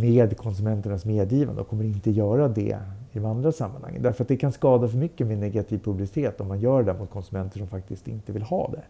med 0.00 0.36
konsumenternas 0.36 1.04
medgivande 1.04 1.60
och 1.60 1.68
kommer 1.68 1.84
inte 1.84 2.10
göra 2.10 2.48
det 2.48 2.78
i 3.12 3.18
de 3.18 3.24
andra 3.24 3.52
sammanhangen. 3.52 4.02
Därför 4.02 4.24
att 4.24 4.28
det 4.28 4.36
kan 4.36 4.52
skada 4.52 4.88
för 4.88 4.98
mycket 4.98 5.26
med 5.26 5.38
negativ 5.38 5.78
publicitet 5.78 6.40
om 6.40 6.48
man 6.48 6.60
gör 6.60 6.82
det 6.82 6.94
mot 6.94 7.10
konsumenter 7.10 7.58
som 7.58 7.68
faktiskt 7.68 8.08
inte 8.08 8.32
vill 8.32 8.42
ha 8.42 8.70
det. 8.70 8.82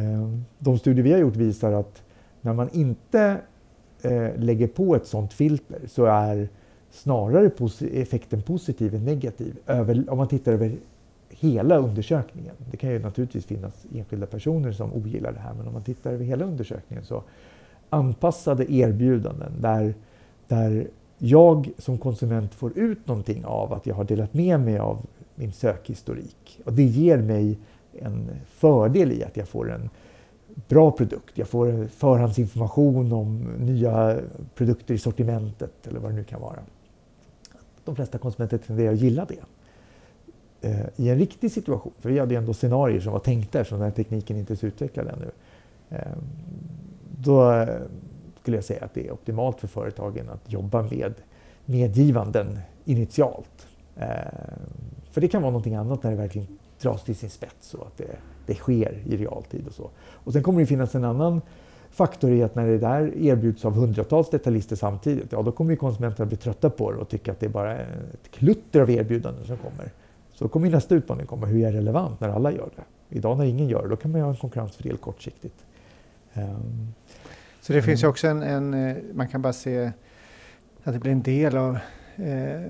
Ehm, 0.00 0.44
de 0.58 0.78
studier 0.78 1.04
vi 1.04 1.12
har 1.12 1.18
gjort 1.18 1.36
visar 1.36 1.72
att 1.72 2.02
när 2.40 2.52
man 2.52 2.68
inte 2.72 3.40
eh, 4.02 4.36
lägger 4.36 4.66
på 4.66 4.96
ett 4.96 5.06
sådant 5.06 5.32
filter 5.32 5.80
så 5.86 6.04
är 6.04 6.48
snarare 6.90 7.50
effekten 7.92 8.42
positiv 8.42 8.94
än 8.94 9.04
negativ 9.04 9.56
om 10.08 10.18
man 10.18 10.28
tittar 10.28 10.52
över 10.52 10.76
hela 11.28 11.76
undersökningen. 11.76 12.54
Det 12.70 12.76
kan 12.76 12.90
ju 12.90 12.98
naturligtvis 12.98 13.46
finnas 13.46 13.86
enskilda 13.94 14.26
personer 14.26 14.72
som 14.72 14.94
ogillar 14.94 15.32
det 15.32 15.38
här 15.38 15.54
men 15.54 15.66
om 15.66 15.72
man 15.72 15.82
tittar 15.82 16.12
över 16.12 16.24
hela 16.24 16.44
undersökningen 16.44 17.04
så 17.04 17.22
anpassade 17.90 18.72
erbjudanden 18.72 19.52
där, 19.60 19.94
där 20.48 20.88
jag 21.18 21.70
som 21.78 21.98
konsument 21.98 22.54
får 22.54 22.78
ut 22.78 23.06
någonting 23.06 23.44
av 23.44 23.72
att 23.72 23.86
jag 23.86 23.94
har 23.94 24.04
delat 24.04 24.34
med 24.34 24.60
mig 24.60 24.78
av 24.78 25.06
min 25.34 25.52
sökhistorik. 25.52 26.60
Och 26.64 26.72
det 26.72 26.82
ger 26.82 27.18
mig 27.18 27.58
en 27.92 28.30
fördel 28.48 29.12
i 29.12 29.24
att 29.24 29.36
jag 29.36 29.48
får 29.48 29.72
en 29.72 29.90
bra 30.68 30.90
produkt. 30.90 31.38
Jag 31.38 31.48
får 31.48 31.86
förhandsinformation 31.86 33.12
om 33.12 33.38
nya 33.58 34.18
produkter 34.54 34.94
i 34.94 34.98
sortimentet 34.98 35.86
eller 35.86 36.00
vad 36.00 36.10
det 36.10 36.16
nu 36.16 36.24
kan 36.24 36.40
vara. 36.40 36.58
De 37.84 37.96
flesta 37.96 38.18
konsumenter 38.18 38.58
tenderar 38.58 38.92
att 38.92 38.98
gilla 38.98 39.24
det. 39.24 39.40
Eh, 40.60 40.86
I 40.96 41.08
en 41.08 41.18
riktig 41.18 41.52
situation, 41.52 41.92
för 42.00 42.10
vi 42.10 42.18
hade 42.18 42.36
ändå 42.36 42.54
scenarier 42.54 43.00
som 43.00 43.12
var 43.12 43.20
tänkta 43.20 43.60
eftersom 43.60 43.78
den 43.78 43.88
här 43.88 43.94
tekniken 43.94 44.36
inte 44.36 44.52
är 44.52 44.56
så 44.56 44.66
utvecklad 44.66 45.06
ännu. 45.06 45.30
Eh, 45.90 46.16
då 47.18 47.52
eh, 47.52 47.68
skulle 48.46 48.56
jag 48.56 48.64
säga 48.64 48.84
att 48.84 48.94
det 48.94 49.06
är 49.06 49.12
optimalt 49.12 49.60
för 49.60 49.68
företagen 49.68 50.28
att 50.28 50.52
jobba 50.52 50.82
med 50.82 51.14
medgivanden 51.64 52.58
initialt. 52.84 53.66
Eh, 53.96 54.06
för 55.10 55.20
det 55.20 55.28
kan 55.28 55.42
vara 55.42 55.50
någonting 55.50 55.74
annat 55.74 56.02
när 56.02 56.10
det 56.10 56.16
verkligen 56.16 56.58
dras 56.80 57.04
till 57.04 57.16
sin 57.16 57.30
spets 57.30 57.74
och 57.74 57.86
att 57.86 57.96
det 57.96 58.16
det 58.46 58.54
sker 58.54 59.02
i 59.06 59.16
realtid 59.16 59.66
och 59.66 59.72
så. 59.72 59.90
Och 59.98 60.32
sen 60.32 60.42
kommer 60.42 60.60
det 60.60 60.66
finnas 60.66 60.94
en 60.94 61.04
annan 61.04 61.40
faktor 61.90 62.30
i 62.30 62.42
att 62.42 62.54
när 62.54 62.66
det 62.66 62.78
där 62.78 63.16
erbjuds 63.16 63.64
av 63.64 63.72
hundratals 63.74 64.30
detaljister 64.30 64.76
samtidigt, 64.76 65.32
ja 65.32 65.42
då 65.42 65.52
kommer 65.52 65.70
ju 65.70 65.76
konsumenterna 65.76 66.26
bli 66.26 66.36
trötta 66.36 66.70
på 66.70 66.92
det 66.92 66.98
och 66.98 67.08
tycka 67.08 67.32
att 67.32 67.40
det 67.40 67.46
är 67.46 67.50
bara 67.50 67.78
ett 67.78 68.30
klutter 68.30 68.80
av 68.80 68.90
erbjudanden 68.90 69.44
som 69.44 69.56
kommer. 69.56 69.90
Så 70.32 70.48
kommer 70.48 70.70
nästa 70.70 70.94
utmaning 70.94 71.26
komma, 71.26 71.46
hur 71.46 71.64
är 71.64 71.72
relevant 71.72 72.20
när 72.20 72.28
alla 72.28 72.52
gör 72.52 72.70
det? 72.76 73.16
Idag 73.16 73.38
när 73.38 73.44
ingen 73.44 73.68
gör 73.68 73.82
det, 73.82 73.88
då 73.88 73.96
kan 73.96 74.10
man 74.10 74.20
ju 74.20 74.24
ha 74.24 74.30
en 74.30 74.36
konkurrensfördel 74.36 74.96
kortsiktigt. 74.96 75.64
Um, 76.34 76.94
så 77.66 77.72
det 77.72 77.82
finns 77.82 78.02
ju 78.02 78.06
också 78.06 78.28
en, 78.28 78.42
en, 78.42 78.74
eh, 78.74 78.96
man 79.14 79.28
kan 79.28 79.42
bara 79.42 79.52
se 79.52 79.92
att 80.84 80.92
det 80.92 80.98
blir 80.98 81.12
en 81.12 81.22
del 81.22 81.56
av 81.56 81.78
eh, 82.16 82.62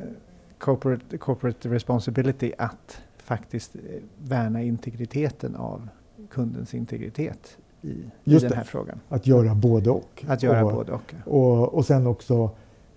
corporate, 0.58 1.18
corporate 1.18 1.68
responsibility 1.68 2.52
att 2.58 3.02
faktiskt 3.16 3.76
eh, 3.76 3.80
värna 4.18 4.62
integriteten 4.62 5.56
av 5.56 5.88
kundens 6.30 6.74
integritet 6.74 7.58
i, 7.82 7.88
i 8.24 8.38
den 8.38 8.52
här 8.52 8.58
det, 8.58 8.64
frågan. 8.64 9.00
Att 9.08 9.26
göra 9.26 9.54
både 9.54 9.90
och. 9.90 10.24
Att 10.28 10.42
göra 10.42 10.64
och, 10.64 10.72
både 10.72 10.92
och. 10.92 11.14
Och, 11.24 11.74
och 11.74 11.86
sen 11.86 12.06
också 12.06 12.50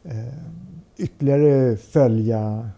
eh, 0.04 0.34
ytterligare 0.98 1.78
följa 1.78 2.70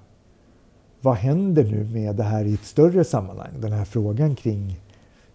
vad 1.02 1.16
händer 1.16 1.64
nu 1.64 1.84
med 1.84 2.16
det 2.16 2.24
här 2.24 2.46
i 2.46 2.54
ett 2.54 2.66
större 2.66 3.04
sammanhang? 3.04 3.52
Den 3.60 3.72
här 3.72 3.86
frågan 3.86 4.36
kring 4.36 4.80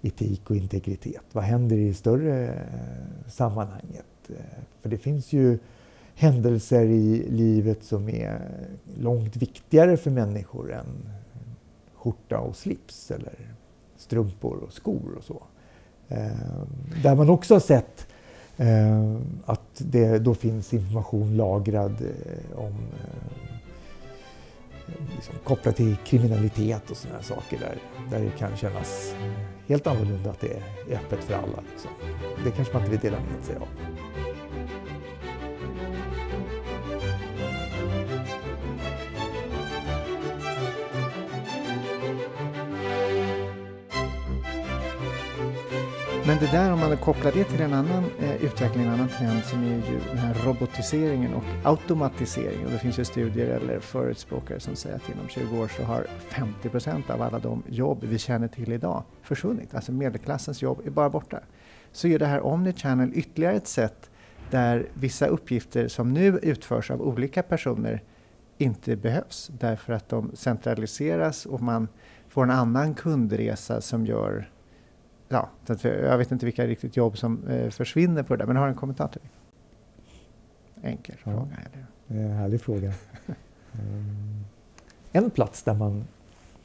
etik 0.06 0.50
och 0.50 0.56
integritet. 0.56 1.22
Vad 1.32 1.44
händer 1.44 1.76
i 1.76 1.88
det 1.88 1.94
större 1.94 2.46
eh, 2.46 3.30
sammanhanget? 3.30 4.06
Eh, 4.28 4.34
för 4.82 4.88
det 4.88 4.98
finns 4.98 5.32
ju 5.32 5.58
händelser 6.14 6.84
i 6.84 7.26
livet 7.30 7.84
som 7.84 8.08
är 8.08 8.40
långt 8.98 9.36
viktigare 9.36 9.96
för 9.96 10.10
människor 10.10 10.72
än 10.72 11.08
skjorta 11.94 12.38
och 12.38 12.56
slips 12.56 13.10
eller 13.10 13.34
strumpor 13.96 14.56
och 14.56 14.72
skor 14.72 15.14
och 15.18 15.24
så. 15.24 15.42
Eh, 16.08 16.62
där 17.02 17.14
man 17.14 17.30
också 17.30 17.54
har 17.54 17.60
sett 17.60 18.06
att 19.44 19.60
det 19.78 20.18
då 20.18 20.34
finns 20.34 20.74
information 20.74 21.36
lagrad 21.36 22.04
om 22.54 22.74
liksom 25.14 25.34
kopplat 25.44 25.76
till 25.76 25.96
kriminalitet 26.06 26.90
och 26.90 26.96
sådana 26.96 27.22
saker 27.22 27.58
där, 27.58 27.78
där 28.10 28.24
det 28.24 28.30
kan 28.30 28.56
kännas 28.56 29.14
helt 29.66 29.86
annorlunda 29.86 30.30
att 30.30 30.40
det 30.40 30.52
är 30.52 30.96
öppet 30.96 31.24
för 31.24 31.34
alla. 31.34 31.62
Liksom. 31.72 31.90
Det 32.44 32.50
kanske 32.50 32.74
man 32.74 32.82
inte 32.82 32.90
vill 32.90 33.00
dela 33.00 33.16
med 33.16 33.44
sig 33.44 33.56
av. 33.56 33.68
Men 46.26 46.38
det 46.38 46.50
där 46.52 46.72
om 46.72 46.80
man 46.80 46.96
kopplar 46.96 47.32
det 47.32 47.44
till 47.44 47.60
en 47.60 47.72
annan 47.72 48.04
eh, 48.20 48.44
utveckling, 48.44 48.84
en 48.84 48.92
annan 48.92 49.08
trend 49.08 49.44
som 49.44 49.62
är 49.64 49.90
ju 49.90 50.00
den 50.08 50.18
här 50.18 50.34
robotiseringen 50.44 51.34
och 51.34 51.42
automatiseringen. 51.64 52.66
Och 52.66 52.72
det 52.72 52.78
finns 52.78 52.98
ju 52.98 53.04
studier 53.04 53.46
eller 53.46 53.80
förespråkare 53.80 54.60
som 54.60 54.76
säger 54.76 54.96
att 54.96 55.10
inom 55.10 55.28
20 55.28 55.58
år 55.58 55.68
så 55.76 55.82
har 55.82 56.06
50 56.18 56.68
procent 56.68 57.10
av 57.10 57.22
alla 57.22 57.38
de 57.38 57.62
jobb 57.68 58.04
vi 58.04 58.18
känner 58.18 58.48
till 58.48 58.72
idag 58.72 59.02
försvunnit. 59.22 59.74
Alltså 59.74 59.92
medelklassens 59.92 60.62
jobb 60.62 60.80
är 60.86 60.90
bara 60.90 61.10
borta. 61.10 61.40
Så 61.92 62.08
är 62.08 62.18
det 62.18 62.26
här 62.26 62.40
Omnichannel 62.40 63.10
ytterligare 63.14 63.56
ett 63.56 63.68
sätt 63.68 64.10
där 64.50 64.86
vissa 64.94 65.26
uppgifter 65.26 65.88
som 65.88 66.12
nu 66.12 66.38
utförs 66.42 66.90
av 66.90 67.02
olika 67.02 67.42
personer 67.42 68.02
inte 68.58 68.96
behövs 68.96 69.50
därför 69.60 69.92
att 69.92 70.08
de 70.08 70.30
centraliseras 70.34 71.46
och 71.46 71.62
man 71.62 71.88
får 72.28 72.42
en 72.42 72.50
annan 72.50 72.94
kundresa 72.94 73.80
som 73.80 74.06
gör 74.06 74.48
ja, 75.28 75.48
jag 75.82 76.18
vet 76.18 76.32
inte 76.32 76.46
vilka 76.46 76.66
riktigt 76.66 76.96
jobb 76.96 77.18
som 77.18 77.48
eh, 77.48 77.70
försvinner 77.70 78.22
på 78.22 78.36
det 78.36 78.42
där, 78.42 78.46
men 78.46 78.56
har 78.56 78.68
en 78.68 78.74
kommentar 78.74 79.08
till 79.08 79.20
det? 79.22 80.88
Enkel 80.88 81.14
ja, 81.24 81.32
fråga. 81.32 81.56
Eller? 81.72 81.86
En 82.24 82.30
härlig 82.30 82.60
fråga. 82.60 82.92
um, 83.72 84.44
en 85.12 85.30
plats 85.30 85.62
där 85.62 85.74
man 85.74 86.04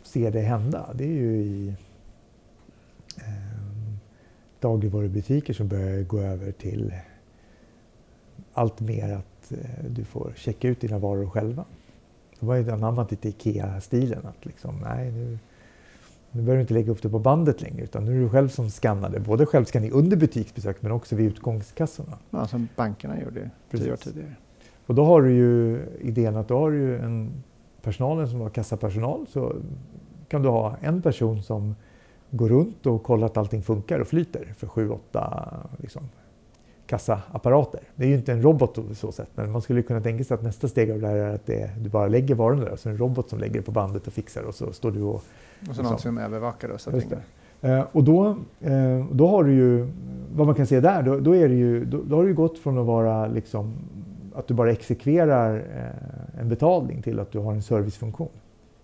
ser 0.04 0.32
det 0.32 0.42
hända, 0.42 0.90
det 0.94 1.04
är 1.04 1.14
ju 1.14 1.36
i 1.36 1.76
dagligvarubutiker 4.62 5.54
som 5.54 5.68
börjar 5.68 6.04
gå 6.04 6.20
över 6.20 6.52
till 6.52 6.94
allt 8.54 8.80
mer 8.80 9.14
att 9.14 9.52
du 9.90 10.04
får 10.04 10.34
checka 10.36 10.68
ut 10.68 10.82
dina 10.82 11.00
varor 11.00 11.30
själva. 11.30 11.66
Det 12.40 12.46
var 12.46 12.56
ju 12.56 12.72
anammat 12.72 13.12
lite 13.12 13.30
IKEA-stilen 13.30 14.26
att 14.26 14.46
liksom, 14.46 14.76
nej 14.84 15.12
nu 15.12 15.40
nu 16.32 16.42
behöver 16.42 16.56
du 16.56 16.62
inte 16.62 16.74
lägga 16.74 16.92
upp 16.92 17.02
det 17.02 17.10
på 17.10 17.20
bandet 17.20 17.62
längre 17.62 17.84
utan 17.84 18.06
nu 18.06 18.12
är 18.12 18.16
det 18.16 18.22
du 18.22 18.30
själv 18.30 18.50
som 18.50 18.70
skannar 18.70 19.10
det. 19.10 19.20
Både 19.20 19.46
självskanning 19.46 19.92
under 19.92 20.18
butiksbesök 20.18 20.82
men 20.82 20.92
också 20.92 21.16
vid 21.16 21.26
utgångskassorna. 21.26 22.18
Ja, 22.30 22.48
som 22.48 22.68
bankerna 22.76 23.22
gjorde 23.22 23.50
tio 23.72 23.92
år 23.92 23.96
tidigare. 23.96 24.36
Och 24.86 24.96
då 24.96 25.06
har 25.06 25.22
du 25.22 25.32
ju 25.32 25.80
idén 26.02 26.36
att 26.36 26.48
du 26.48 26.54
har 26.54 26.72
ju 26.72 26.98
en 26.98 27.32
personalen 27.82 28.30
som 28.30 28.40
var 28.40 28.50
kassapersonal 28.50 29.26
så 29.30 29.56
kan 30.28 30.42
du 30.42 30.50
ha 30.50 30.76
en 30.82 31.02
person 31.02 31.44
som 31.44 31.76
går 32.30 32.50
runt 32.50 32.86
och 32.86 33.04
kollar 33.04 33.26
att 33.26 33.38
allting 33.38 33.62
funkar 33.62 34.00
och 34.00 34.08
flyter 34.08 34.54
för 34.58 34.68
sju, 34.68 34.90
åtta 34.90 35.48
liksom, 35.78 36.02
kassaapparater. 36.92 37.80
Det 37.96 38.04
är 38.04 38.08
ju 38.08 38.16
inte 38.16 38.32
en 38.32 38.42
robot 38.42 38.74
på 38.74 38.96
så 38.96 39.12
sätt, 39.12 39.30
men 39.36 39.52
man 39.52 39.62
skulle 39.62 39.82
kunna 39.82 40.02
tänka 40.02 40.24
sig 40.24 40.36
att 40.36 40.44
nästa 40.44 40.68
steg 40.68 40.92
av 40.92 41.02
det 41.02 41.08
här 41.08 41.16
är 41.16 41.36
att 41.36 41.46
det, 41.46 41.70
du 41.80 41.90
bara 41.90 42.08
lägger 42.08 42.36
varorna 42.36 42.66
där, 42.66 42.76
så 42.76 42.90
är 42.90 42.94
det 42.94 42.96
en 42.96 43.00
robot 43.00 43.30
som 43.30 43.40
lägger 43.40 43.54
det 43.54 43.62
på 43.62 43.72
bandet 43.72 44.08
och 44.08 44.14
fixar 44.14 44.44
och 44.44 44.56
så 44.56 44.74
står 44.74 44.92
du 44.92 45.02
och... 45.02 45.24
Och 45.70 45.76
så 45.76 45.84
någon 45.84 46.00
som 46.00 46.18
övervakar. 46.18 46.78
Så 46.78 46.92
eh, 47.62 47.84
och 47.92 48.04
då, 48.04 48.30
eh, 48.60 49.06
då 49.12 49.28
har 49.28 49.44
du 49.44 49.54
ju, 49.54 49.88
vad 50.36 50.46
man 50.46 50.56
kan 50.56 50.68
se 50.68 50.80
där, 50.80 51.02
då, 51.04 51.20
då 51.20 51.36
är 51.36 51.50
det 51.50 51.56
ju, 51.56 51.86
då, 51.86 52.02
då, 52.04 52.16
har 52.16 52.24
du 52.24 52.34
gått 52.34 52.60
från 52.60 52.78
att 52.78 52.86
vara 52.86 53.28
liksom 53.28 53.74
att 54.36 54.48
du 54.48 54.54
bara 54.54 54.72
exekverar 54.72 55.56
eh, 55.56 56.42
en 56.42 56.50
betalning 56.50 57.02
till 57.02 57.20
att 57.20 57.32
du 57.32 57.40
har 57.40 57.54
en 57.54 57.62
servicefunktion. 57.62 58.30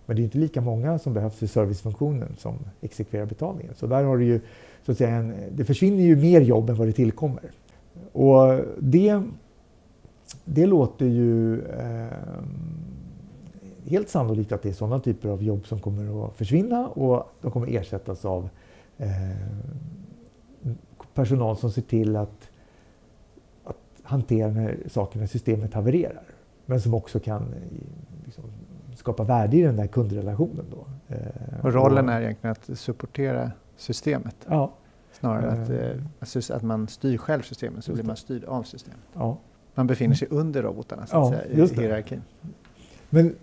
Men 0.06 0.16
det 0.16 0.22
är 0.22 0.24
inte 0.24 0.38
lika 0.38 0.60
många 0.60 0.98
som 0.98 1.14
behövs 1.14 1.34
för 1.34 1.46
servicefunktionen 1.46 2.34
som 2.38 2.54
exekverar 2.80 3.26
betalningen. 3.26 3.74
Så 3.76 3.86
där 3.86 4.04
har 4.04 4.18
du 4.18 4.24
ju, 4.24 4.40
så 4.86 4.92
att 4.92 4.98
säga, 4.98 5.10
en, 5.10 5.34
det 5.52 5.64
försvinner 5.64 6.02
ju 6.02 6.16
mer 6.16 6.40
jobb 6.40 6.70
än 6.70 6.76
vad 6.76 6.88
det 6.88 6.92
tillkommer. 6.92 7.42
Och 8.12 8.60
det, 8.78 9.22
det 10.44 10.66
låter 10.66 11.06
ju 11.06 11.62
eh, 11.62 12.42
helt 13.84 14.08
sannolikt 14.08 14.52
att 14.52 14.62
det 14.62 14.68
är 14.68 14.72
sådana 14.72 15.00
typer 15.00 15.28
av 15.28 15.42
jobb 15.42 15.66
som 15.66 15.80
kommer 15.80 16.26
att 16.26 16.36
försvinna 16.36 16.88
och 16.88 17.30
de 17.40 17.50
kommer 17.50 17.76
ersättas 17.76 18.24
av 18.24 18.48
eh, 18.98 19.08
personal 21.14 21.56
som 21.56 21.70
ser 21.70 21.82
till 21.82 22.16
att, 22.16 22.50
att 23.64 23.76
hantera 24.02 24.50
när 24.50 24.78
sakerna 24.86 25.24
i 25.24 25.28
systemet 25.28 25.74
havererar. 25.74 26.24
Men 26.66 26.80
som 26.80 26.94
också 26.94 27.20
kan 27.20 27.54
liksom, 28.24 28.44
skapa 28.96 29.24
värde 29.24 29.56
i 29.56 29.62
den 29.62 29.76
där 29.76 29.86
kundrelationen. 29.86 30.66
Då. 30.70 31.14
Eh, 31.14 31.64
och 31.64 31.72
rollen 31.72 32.08
och, 32.08 32.14
är 32.14 32.20
egentligen 32.20 32.52
att 32.52 32.78
supportera 32.78 33.52
systemet? 33.76 34.36
Ja, 34.48 34.72
Snarare 35.20 35.50
att, 35.50 35.70
eh, 36.50 36.56
att 36.56 36.62
man 36.62 36.88
styr 36.88 37.16
själv 37.16 37.42
systemet 37.42 37.84
så 37.84 37.92
blir 37.92 38.04
man 38.04 38.16
styrd 38.16 38.44
av 38.44 38.62
systemet. 38.62 39.00
Ja. 39.14 39.38
Man 39.74 39.86
befinner 39.86 40.14
sig 40.14 40.28
under 40.30 40.62
robotarna 40.62 41.06
så 41.06 41.16
att 41.16 41.32
ja, 41.32 41.38
säga, 41.38 41.66
i 41.66 41.80
hierarkin. 41.80 42.22
Men 43.10 43.34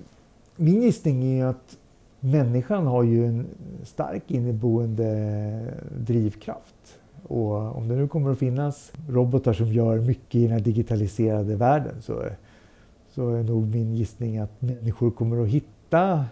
min 0.56 0.82
gissning 0.82 1.24
är 1.24 1.46
att 1.46 1.78
människan 2.20 2.88
har 2.88 3.04
ju 3.04 3.26
en 3.26 3.48
stark 3.84 4.32
inneboende 4.32 5.74
drivkraft. 5.98 7.00
Och 7.28 7.78
om 7.78 7.88
det 7.88 7.96
nu 7.96 8.08
kommer 8.08 8.32
att 8.32 8.40
finnas 8.40 8.92
robotar 9.10 9.54
som 9.54 9.68
gör 9.74 10.00
mycket 10.00 10.36
i 10.36 10.42
den 10.42 10.52
här 10.52 10.60
digitaliserade 10.60 11.56
världen 11.56 12.02
så, 12.02 12.24
så 13.12 13.30
är 13.30 13.44
nog 13.44 13.68
min 13.68 13.96
gissning 13.96 14.38
att 14.38 14.62
människor 14.62 15.12
kommer 15.12 15.44
att 15.44 15.48
hitta 15.48 16.26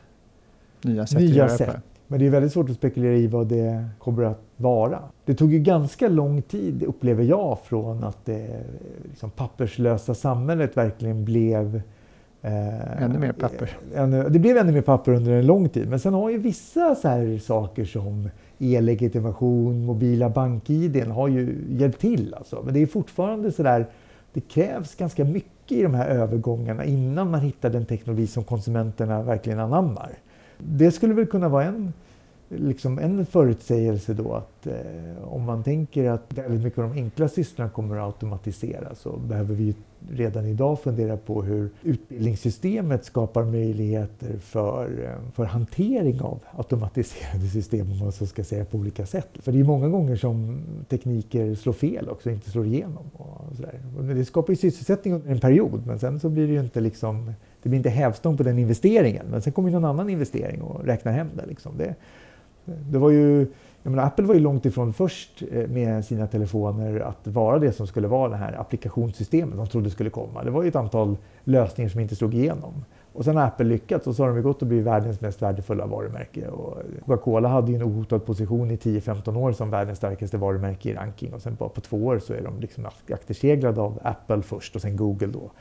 nya 0.82 1.08
sätt, 1.08 1.20
nya 1.20 1.50
sätt 1.50 1.93
men 2.14 2.20
det 2.20 2.26
är 2.26 2.30
väldigt 2.30 2.54
svårt 2.54 2.70
att 2.70 2.76
spekulera 2.76 3.16
i 3.16 3.28
vad 3.28 3.48
det 3.48 3.86
kommer 4.00 4.24
att 4.24 4.42
vara. 4.58 5.00
Det 5.26 5.34
tog 5.34 5.54
ju 5.54 5.60
ganska 5.60 6.08
lång 6.08 6.42
tid, 6.42 6.84
upplever 6.84 7.24
jag, 7.24 7.60
från 7.64 8.04
att 8.04 8.26
det 8.26 8.64
liksom, 9.10 9.30
papperslösa 9.30 10.16
samhället 10.16 10.78
verkligen 10.78 11.26
blev 11.26 11.82
Eh, 12.42 13.04
ännu 13.04 13.20
mer 13.20 13.32
papper. 13.32 13.78
Ännu, 13.96 14.30
det 14.30 14.40
blev 14.40 14.58
ännu 14.58 14.72
mer 14.72 14.82
papper 14.82 15.12
under 15.12 15.32
en 15.32 15.46
lång 15.46 15.70
tid. 15.70 15.90
Men 15.90 16.00
sen 16.00 16.14
har 16.14 16.30
ju 16.30 16.38
vissa 16.38 16.96
så 16.96 17.08
här 17.08 17.38
saker 17.38 17.86
som 17.86 18.30
e-legitimation, 18.60 19.86
mobila 19.86 20.30
bank-id 20.30 21.08
har 21.08 21.28
ju 21.28 21.56
hjälpt 21.70 22.00
till. 22.00 22.34
Alltså. 22.34 22.62
Men 22.66 22.74
det 22.74 22.82
är 22.82 22.86
fortfarande 22.86 23.52
så 23.52 23.64
där, 23.64 23.86
det 24.34 24.42
krävs 24.42 24.96
ganska 24.96 25.26
mycket 25.26 25.78
i 25.78 25.84
de 25.84 25.94
här 25.94 26.08
övergångarna 26.08 26.86
innan 26.86 27.32
man 27.32 27.40
hittar 27.40 27.70
den 27.70 27.86
teknologi 27.86 28.28
som 28.28 28.44
konsumenterna 28.44 29.24
verkligen 29.24 29.60
anammar 29.60 30.10
det 30.68 30.92
skulle 30.92 31.14
väl 31.14 31.26
kunna 31.26 31.50
vara 31.50 31.64
en, 31.64 31.94
liksom 32.50 33.00
en 33.00 33.26
förutsägelse 33.26 34.14
då 34.14 34.34
att 34.34 34.68
eh, 34.68 35.24
om 35.24 35.44
man 35.44 35.64
tänker 35.64 36.10
att 36.10 36.34
väldigt 36.34 36.64
mycket 36.64 36.80
av 36.80 36.90
de 36.90 37.02
enkla 37.02 37.28
sysslorna 37.28 37.70
kommer 37.70 37.98
att 37.98 38.06
automatiseras 38.06 39.00
så 39.00 39.18
behöver 39.18 39.56
vi 39.56 39.76
redan 40.10 40.46
idag 40.46 40.80
fundera 40.80 41.18
på 41.18 41.44
hur 41.44 41.70
utbildningssystemet 41.84 43.06
skapar 43.06 43.44
möjligheter 43.44 44.38
för, 44.38 45.04
eh, 45.04 45.32
för 45.34 45.46
hantering 45.46 46.22
av 46.22 46.40
automatiserade 46.52 47.48
system 47.48 47.92
om 47.92 48.00
man 48.00 48.12
så 48.12 48.26
ska 48.26 48.44
säga 48.44 48.66
på 48.66 48.78
olika 48.78 49.06
sätt. 49.06 49.30
För 49.36 49.52
det 49.52 49.60
är 49.60 49.64
många 49.64 49.90
gånger 49.90 50.16
som 50.16 50.62
tekniker 50.90 51.56
slår 51.56 51.74
fel 51.74 52.10
också, 52.10 52.30
inte 52.30 52.50
slår 52.50 52.66
igenom. 52.66 53.04
Och 53.14 53.56
sådär. 53.56 53.80
Det 54.14 54.26
skapar 54.26 54.54
ju 54.54 54.58
sysselsättning 54.58 55.14
under 55.14 55.32
en 55.32 55.40
period 55.40 55.86
men 55.86 56.00
sen 56.00 56.20
så 56.20 56.30
blir 56.30 56.48
det 56.48 56.54
ju 56.54 56.60
inte 56.60 56.82
liksom 56.82 57.34
det 57.64 57.70
blir 57.70 57.78
inte 57.78 57.90
hävstång 57.90 58.38
på 58.38 58.44
den 58.44 58.60
investeringen. 58.60 59.26
Men 59.32 59.42
sen 59.42 59.54
kommer 59.54 59.72
någon 59.72 59.86
annan 59.86 60.10
investering 60.10 60.62
och 60.62 60.86
räknar 60.86 61.12
hem 61.12 61.30
det. 61.36 61.46
Liksom. 61.46 61.78
det, 61.78 61.96
det 62.66 62.98
var 62.98 63.10
ju, 63.10 63.48
menar, 63.84 64.04
Apple 64.04 64.26
var 64.26 64.34
ju 64.34 64.40
långt 64.40 64.66
ifrån 64.66 64.94
först 64.94 65.44
eh, 65.52 65.68
med 65.68 66.06
sina 66.06 66.28
telefoner 66.28 67.00
att 67.00 67.28
vara 67.28 67.60
det 67.60 67.72
som 67.72 67.88
skulle 67.88 68.08
vara 68.08 68.30
det 68.30 68.36
här 68.36 68.60
applikationssystemet 68.60 69.58
de 69.58 69.68
trodde 69.68 69.90
skulle 69.90 70.10
komma. 70.10 70.44
Det 70.44 70.52
var 70.52 70.64
ju 70.64 70.68
ett 70.68 70.76
antal 70.76 71.18
lösningar 71.44 71.90
som 71.90 72.00
inte 72.00 72.16
slog 72.16 72.34
igenom. 72.34 72.86
Och 73.14 73.26
sen 73.26 73.38
har 73.38 73.44
Apple 73.44 73.66
lyckats 73.66 74.08
och 74.08 74.16
så 74.16 74.24
har 74.24 74.34
de 74.34 74.42
gått 74.42 74.62
och 74.62 74.68
blivit 74.68 74.86
världens 74.86 75.22
mest 75.22 75.42
värdefulla 75.42 75.86
varumärke. 75.86 76.48
Coca-Cola 77.06 77.50
hade 77.50 77.72
ju 77.72 77.76
en 77.76 77.84
ohotad 77.84 78.26
position 78.26 78.72
i 78.72 78.76
10-15 78.76 79.38
år 79.38 79.52
som 79.52 79.70
världens 79.70 79.98
starkaste 79.98 80.38
varumärke 80.38 80.90
i 80.90 80.94
ranking 80.94 81.34
och 81.34 81.42
sen 81.42 81.56
bara 81.56 81.70
på 81.70 81.82
två 81.82 82.06
år 82.06 82.20
så 82.20 82.34
är 82.34 82.42
de 82.42 82.60
liksom 82.60 82.86
akterseglade 83.12 83.82
av 83.82 84.00
Apple 84.04 84.42
först 84.42 84.76
och 84.76 84.82
sen 84.82 84.96
Google 84.96 85.28
då. 85.28 85.52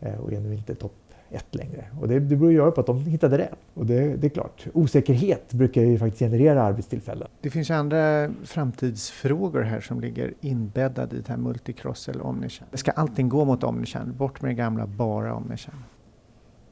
Eh, 0.00 0.20
och 0.20 0.32
är 0.32 0.40
nu 0.40 0.54
inte 0.54 0.74
topp 0.74 0.92
ett 1.30 1.54
längre. 1.54 1.84
Och 2.00 2.08
det, 2.08 2.20
det 2.20 2.36
beror 2.36 2.52
ju 2.52 2.70
på 2.70 2.80
att 2.80 2.86
de 2.86 3.04
hittade 3.04 3.36
det. 3.36 3.50
Och 3.74 3.86
det, 3.86 4.16
det, 4.16 4.26
är 4.26 4.28
klart, 4.28 4.66
osäkerhet 4.74 5.52
brukar 5.52 5.82
ju 5.82 5.98
faktiskt 5.98 6.18
generera 6.18 6.62
arbetstillfällen. 6.62 7.28
Det 7.40 7.50
finns 7.50 7.70
ju 7.70 7.74
andra 7.74 8.30
framtidsfrågor 8.44 9.62
här 9.62 9.80
som 9.80 10.00
ligger 10.00 10.34
inbäddade 10.40 11.16
i 11.16 11.20
det 11.20 11.28
här 11.28 11.36
multicross 11.36 12.08
eller 12.08 12.26
omnichannel. 12.26 12.78
Ska 12.78 12.90
allting 12.90 13.28
gå 13.28 13.44
mot 13.44 13.64
omnichannel? 13.64 14.12
Bort 14.12 14.42
med 14.42 14.50
det 14.50 14.54
gamla, 14.54 14.86
bara 14.86 15.34
omnichannel? 15.34 15.82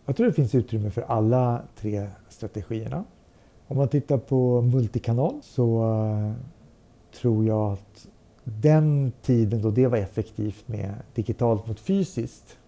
Jag 0.07 0.17
tror 0.17 0.27
det 0.27 0.33
finns 0.33 0.55
utrymme 0.55 0.91
för 0.91 1.03
alla 1.03 1.63
tre 1.77 2.09
strategierna. 2.29 3.05
Om 3.67 3.77
man 3.77 3.89
tittar 3.89 4.19
på 4.19 4.63
multikanal 4.63 5.39
så 5.43 5.85
uh, 5.85 6.33
tror 7.21 7.47
jag 7.47 7.73
att 7.73 8.09
den 8.45 9.13
tiden 9.23 9.63
då 9.63 9.71
det 9.71 9.87
var 9.87 9.99
effektivt 9.99 10.69
med 10.69 10.95
digitalt 11.15 11.67
mot 11.67 11.81
fysiskt 11.81 12.59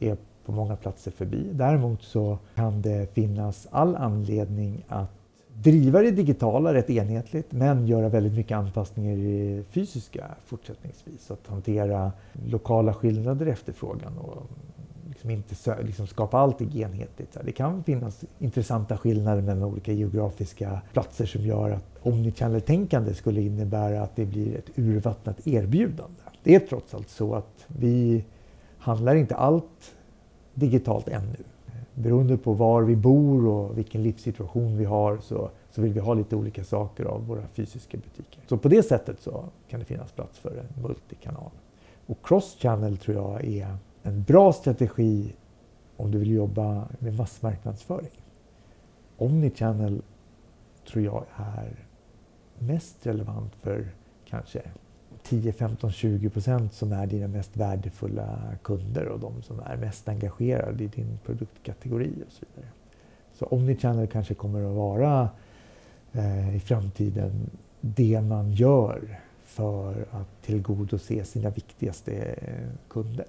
är 0.00 0.16
på 0.46 0.52
många 0.52 0.76
platser 0.76 1.10
förbi. 1.10 1.50
Däremot 1.52 2.02
så 2.02 2.38
kan 2.54 2.82
det 2.82 3.14
finnas 3.14 3.68
all 3.70 3.96
anledning 3.96 4.84
att 4.88 5.10
driva 5.54 6.00
det 6.00 6.10
digitala 6.10 6.74
rätt 6.74 6.90
enhetligt 6.90 7.52
men 7.52 7.86
göra 7.86 8.08
väldigt 8.08 8.32
mycket 8.32 8.56
anpassningar 8.56 9.16
i 9.16 9.56
det 9.56 9.62
fysiska 9.62 10.26
fortsättningsvis. 10.46 11.30
Att 11.30 11.46
hantera 11.46 12.12
lokala 12.46 12.94
skillnader 12.94 13.46
i 13.46 13.50
efterfrågan 13.50 14.18
och 14.18 14.42
liksom 15.08 15.30
inte 15.30 15.82
liksom 15.82 16.06
skapa 16.06 16.38
allting 16.38 16.76
enhetligt. 16.76 17.36
Det 17.44 17.52
kan 17.52 17.84
finnas 17.84 18.24
intressanta 18.38 18.96
skillnader 18.96 19.42
mellan 19.42 19.62
olika 19.62 19.92
geografiska 19.92 20.80
platser 20.92 21.26
som 21.26 21.42
gör 21.42 21.70
att 21.70 21.98
omnichannel-tänkande 22.02 23.14
skulle 23.14 23.40
innebära 23.40 24.02
att 24.02 24.16
det 24.16 24.24
blir 24.24 24.56
ett 24.56 24.78
urvattnat 24.78 25.46
erbjudande. 25.46 26.22
Det 26.42 26.54
är 26.54 26.60
trots 26.60 26.94
allt 26.94 27.08
så 27.08 27.34
att 27.34 27.64
vi 27.66 28.24
handlar 28.78 29.14
inte 29.14 29.34
allt 29.36 29.94
digitalt 30.54 31.08
ännu. 31.08 31.36
Beroende 31.94 32.36
på 32.36 32.52
var 32.52 32.82
vi 32.82 32.96
bor 32.96 33.46
och 33.46 33.78
vilken 33.78 34.02
livssituation 34.02 34.76
vi 34.76 34.84
har 34.84 35.18
så, 35.18 35.50
så 35.70 35.82
vill 35.82 35.92
vi 35.92 36.00
ha 36.00 36.14
lite 36.14 36.36
olika 36.36 36.64
saker 36.64 37.04
av 37.04 37.26
våra 37.26 37.42
fysiska 37.52 37.96
butiker. 37.96 38.40
Så 38.46 38.56
på 38.56 38.68
det 38.68 38.82
sättet 38.82 39.20
så 39.20 39.44
kan 39.68 39.80
det 39.80 39.86
finnas 39.86 40.12
plats 40.12 40.38
för 40.38 40.50
en 40.50 40.82
multikanal. 40.82 41.50
Och 42.06 42.18
cross-channel 42.22 42.96
tror 42.96 43.16
jag 43.16 43.44
är 43.44 43.76
en 44.02 44.22
bra 44.22 44.52
strategi 44.52 45.34
om 45.96 46.10
du 46.10 46.18
vill 46.18 46.30
jobba 46.30 46.88
med 46.98 47.16
massmarknadsföring. 47.16 48.22
Omnichannel 49.16 50.02
tror 50.88 51.04
jag 51.04 51.24
är 51.36 51.86
mest 52.58 53.06
relevant 53.06 53.54
för 53.54 53.88
kanske 54.24 54.62
10, 55.24 55.52
15, 55.52 55.92
20 55.92 56.30
procent 56.30 56.72
som 56.72 56.92
är 56.92 57.06
dina 57.06 57.28
mest 57.28 57.56
värdefulla 57.56 58.38
kunder 58.62 59.08
och 59.08 59.20
de 59.20 59.42
som 59.42 59.60
är 59.60 59.76
mest 59.76 60.08
engagerade 60.08 60.84
i 60.84 60.86
din 60.86 61.18
produktkategori 61.24 62.12
och 62.26 62.32
så 62.32 62.44
vidare. 62.54 62.70
Så 63.32 63.46
Omnichannel 63.46 64.06
kanske 64.06 64.34
kommer 64.34 64.70
att 64.70 64.76
vara 64.76 65.28
eh, 66.12 66.56
i 66.56 66.60
framtiden 66.60 67.50
det 67.80 68.20
man 68.20 68.52
gör 68.52 69.20
för 69.44 70.06
att 70.10 70.42
tillgodose 70.42 71.24
sina 71.24 71.50
viktigaste 71.50 72.34
kunder. 72.88 73.26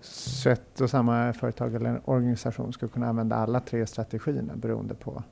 Så 0.00 0.50
ett 0.50 0.80
och 0.80 0.90
samma 0.90 1.32
företag 1.32 1.74
eller 1.74 2.00
organisation 2.04 2.72
ska 2.72 2.88
kunna 2.88 3.08
använda 3.08 3.36
alla 3.36 3.60
tre 3.60 3.86
strategierna 3.86 4.56
beroende 4.56 4.94
på 4.94 5.22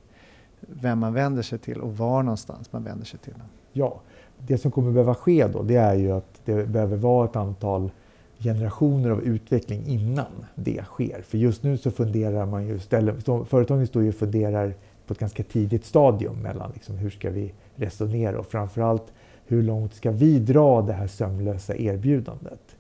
vem 0.69 0.99
man 0.99 1.15
vänder 1.15 1.43
sig 1.43 1.59
till 1.59 1.81
och 1.81 1.97
var 1.97 2.23
någonstans 2.23 2.73
man 2.73 2.85
vänder 2.85 3.07
sig 3.07 3.21
till. 3.21 3.35
Ja, 3.73 4.01
det 4.39 4.59
som 4.59 4.71
kommer 4.71 4.93
behöva 4.93 5.15
ske 5.15 5.47
då 5.47 5.63
det 5.63 5.77
är 5.77 5.95
ju 5.95 6.13
att 6.13 6.41
det 6.45 6.69
behöver 6.69 6.97
vara 6.97 7.25
ett 7.25 7.37
antal 7.37 7.91
generationer 8.39 9.11
av 9.11 9.23
utveckling 9.23 9.87
innan 9.87 10.47
det 10.55 10.85
sker. 10.85 11.23
För 11.23 11.39
just 11.39 11.63
nu 11.63 11.77
så 11.79 11.91
funderar 11.91 12.47
man 12.47 12.67
ju, 12.67 12.79
ställer, 12.79 13.45
företagen 13.45 13.87
står 13.87 14.03
ju 14.03 14.09
och 14.09 14.15
funderar 14.15 14.75
på 15.07 15.13
ett 15.13 15.19
ganska 15.19 15.43
tidigt 15.43 15.85
stadium 15.85 16.37
mellan 16.37 16.71
liksom 16.75 16.97
hur 16.97 17.11
ska 17.11 17.31
vi 17.31 17.55
resonera 17.77 18.39
och 18.39 18.47
framförallt 18.47 19.13
hur 19.47 19.63
långt 19.63 19.95
ska 19.95 20.11
vi 20.11 20.39
dra 20.39 20.83
det 20.83 20.93
här 20.93 21.07
sömlösa 21.07 21.77
erbjudandet? 21.77 22.77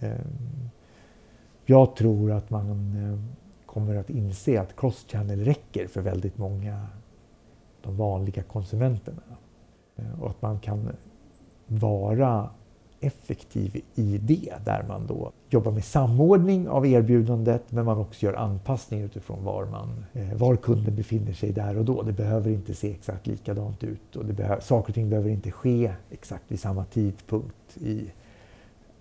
Ehm, 0.00 0.70
jag 1.66 1.96
tror 1.96 2.32
att 2.32 2.50
man 2.50 2.68
eh, 2.96 3.18
kommer 3.66 3.96
att 3.96 4.10
inse 4.10 4.60
att 4.60 4.76
cross-channel 4.76 5.44
räcker 5.44 5.86
för 5.86 6.00
väldigt 6.00 6.38
många 6.38 6.86
de 7.82 7.96
vanliga 7.96 8.42
konsumenterna. 8.42 9.22
Eh, 9.96 10.22
och 10.22 10.30
att 10.30 10.42
man 10.42 10.58
kan 10.58 10.88
vara 11.66 12.50
effektiv 13.02 13.80
i 13.94 14.18
det 14.18 14.52
där 14.64 14.84
man 14.88 15.06
då 15.06 15.32
jobbar 15.50 15.72
med 15.72 15.84
samordning 15.84 16.68
av 16.68 16.86
erbjudandet 16.86 17.72
men 17.72 17.84
man 17.84 17.98
också 17.98 18.26
gör 18.26 18.34
anpassning 18.34 19.00
utifrån 19.00 19.44
var, 19.44 19.66
man, 19.66 20.04
eh, 20.12 20.34
var 20.34 20.56
kunden 20.56 20.96
befinner 20.96 21.32
sig 21.32 21.52
där 21.52 21.78
och 21.78 21.84
då. 21.84 22.02
Det 22.02 22.12
behöver 22.12 22.50
inte 22.50 22.74
se 22.74 22.90
exakt 22.90 23.26
likadant 23.26 23.84
ut 23.84 24.16
och 24.16 24.24
det 24.24 24.32
behöver, 24.32 24.60
saker 24.60 24.90
och 24.90 24.94
ting 24.94 25.10
behöver 25.10 25.30
inte 25.30 25.50
ske 25.50 25.92
exakt 26.10 26.44
vid 26.48 26.60
samma 26.60 26.84
tidpunkt 26.84 27.76
i 27.76 28.12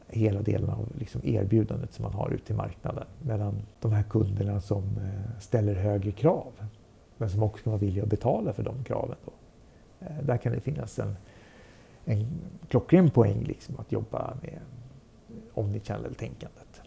hela 0.08 0.42
delen 0.42 0.70
av 0.70 0.88
liksom 1.00 1.22
erbjudandet 1.24 1.94
som 1.94 2.04
man 2.04 2.14
har 2.14 2.30
ute 2.30 2.54
i 2.54 2.56
marknaden. 2.56 3.06
Medan 3.22 3.62
de 3.80 3.92
här 3.92 4.04
kunderna 4.04 4.62
som 4.62 4.84
eh, 4.84 5.40
ställer 5.40 5.76
högre 5.76 6.12
krav 6.12 6.52
men 7.22 7.30
som 7.30 7.44
också 7.44 7.70
vara 7.70 7.80
villiga 7.80 8.04
att 8.04 8.10
betala 8.10 8.54
för 8.54 8.64
de 8.64 8.84
kraven. 8.84 9.16
Då. 9.26 9.32
Eh, 10.06 10.24
där 10.24 10.38
kan 10.38 10.52
det 10.52 10.60
finnas 10.60 11.00
en, 11.00 11.16
en 12.06 12.26
klockren 12.68 13.10
poäng 13.10 13.44
liksom 13.44 13.76
att 13.80 13.92
jobba 13.92 14.34
med 14.42 14.60
omnichannel-tänkandet. 15.54 16.82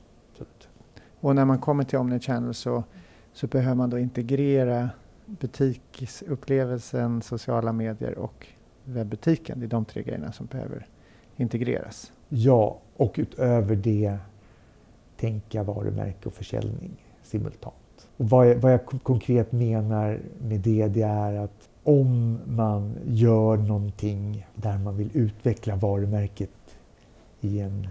Och 1.20 1.34
när 1.34 1.44
man 1.44 1.58
kommer 1.58 1.84
till 1.84 1.98
omnichannel 1.98 2.54
så, 2.54 2.84
så 3.32 3.46
behöver 3.46 3.74
man 3.74 3.90
då 3.90 3.98
integrera 3.98 4.90
butiksupplevelsen, 5.26 7.22
sociala 7.22 7.72
medier 7.72 8.18
och 8.18 8.46
webbutiken. 8.84 9.60
Det 9.60 9.66
är 9.66 9.68
de 9.68 9.84
tre 9.84 10.02
grejerna 10.02 10.32
som 10.32 10.46
behöver 10.46 10.86
integreras. 11.36 12.12
Ja, 12.28 12.78
och 12.96 13.14
utöver 13.16 13.76
det 13.76 14.18
tänka 15.16 15.62
varumärke 15.62 16.28
och 16.28 16.34
försäljning 16.34 17.06
simultant. 17.22 17.83
Och 18.16 18.30
vad, 18.30 18.50
jag, 18.50 18.56
vad 18.56 18.72
jag 18.72 18.86
konkret 18.86 19.52
menar 19.52 20.20
med 20.42 20.60
det, 20.60 20.88
det 20.88 21.02
är 21.02 21.34
att 21.34 21.68
om 21.82 22.38
man 22.46 22.98
gör 23.06 23.56
någonting 23.56 24.46
där 24.54 24.78
man 24.78 24.96
vill 24.96 25.10
utveckla 25.12 25.76
varumärket 25.76 26.50
i 27.40 27.60
en 27.60 27.88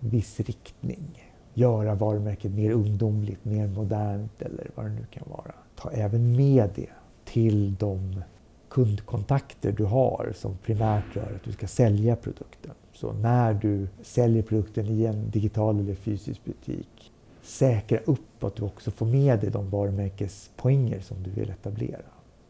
viss 0.00 0.40
riktning. 0.40 1.24
Göra 1.54 1.94
varumärket 1.94 2.52
mer 2.52 2.70
ungdomligt, 2.70 3.44
mer 3.44 3.68
modernt 3.68 4.42
eller 4.42 4.70
vad 4.74 4.86
det 4.86 4.92
nu 4.92 5.06
kan 5.10 5.24
vara. 5.30 5.54
Ta 5.76 5.90
även 5.90 6.36
med 6.36 6.70
det 6.74 6.90
till 7.24 7.74
de 7.74 8.22
kundkontakter 8.68 9.72
du 9.72 9.84
har 9.84 10.32
som 10.34 10.56
primärt 10.62 11.16
rör 11.16 11.32
att 11.36 11.44
du 11.44 11.52
ska 11.52 11.66
sälja 11.66 12.16
produkten. 12.16 12.72
Så 12.92 13.12
när 13.12 13.54
du 13.54 13.88
säljer 14.02 14.42
produkten 14.42 14.86
i 14.86 15.04
en 15.04 15.30
digital 15.30 15.80
eller 15.80 15.94
fysisk 15.94 16.44
butik, 16.44 17.12
säkra 17.42 17.98
upp 17.98 18.33
att 18.46 18.56
du 18.56 18.62
också 18.62 18.90
får 18.90 19.06
med 19.06 19.40
dig 19.40 19.50
de 19.50 19.70
varumärkespoänger 19.70 21.00
som 21.00 21.22
du 21.22 21.30
vill 21.30 21.50
etablera. 21.50 22.02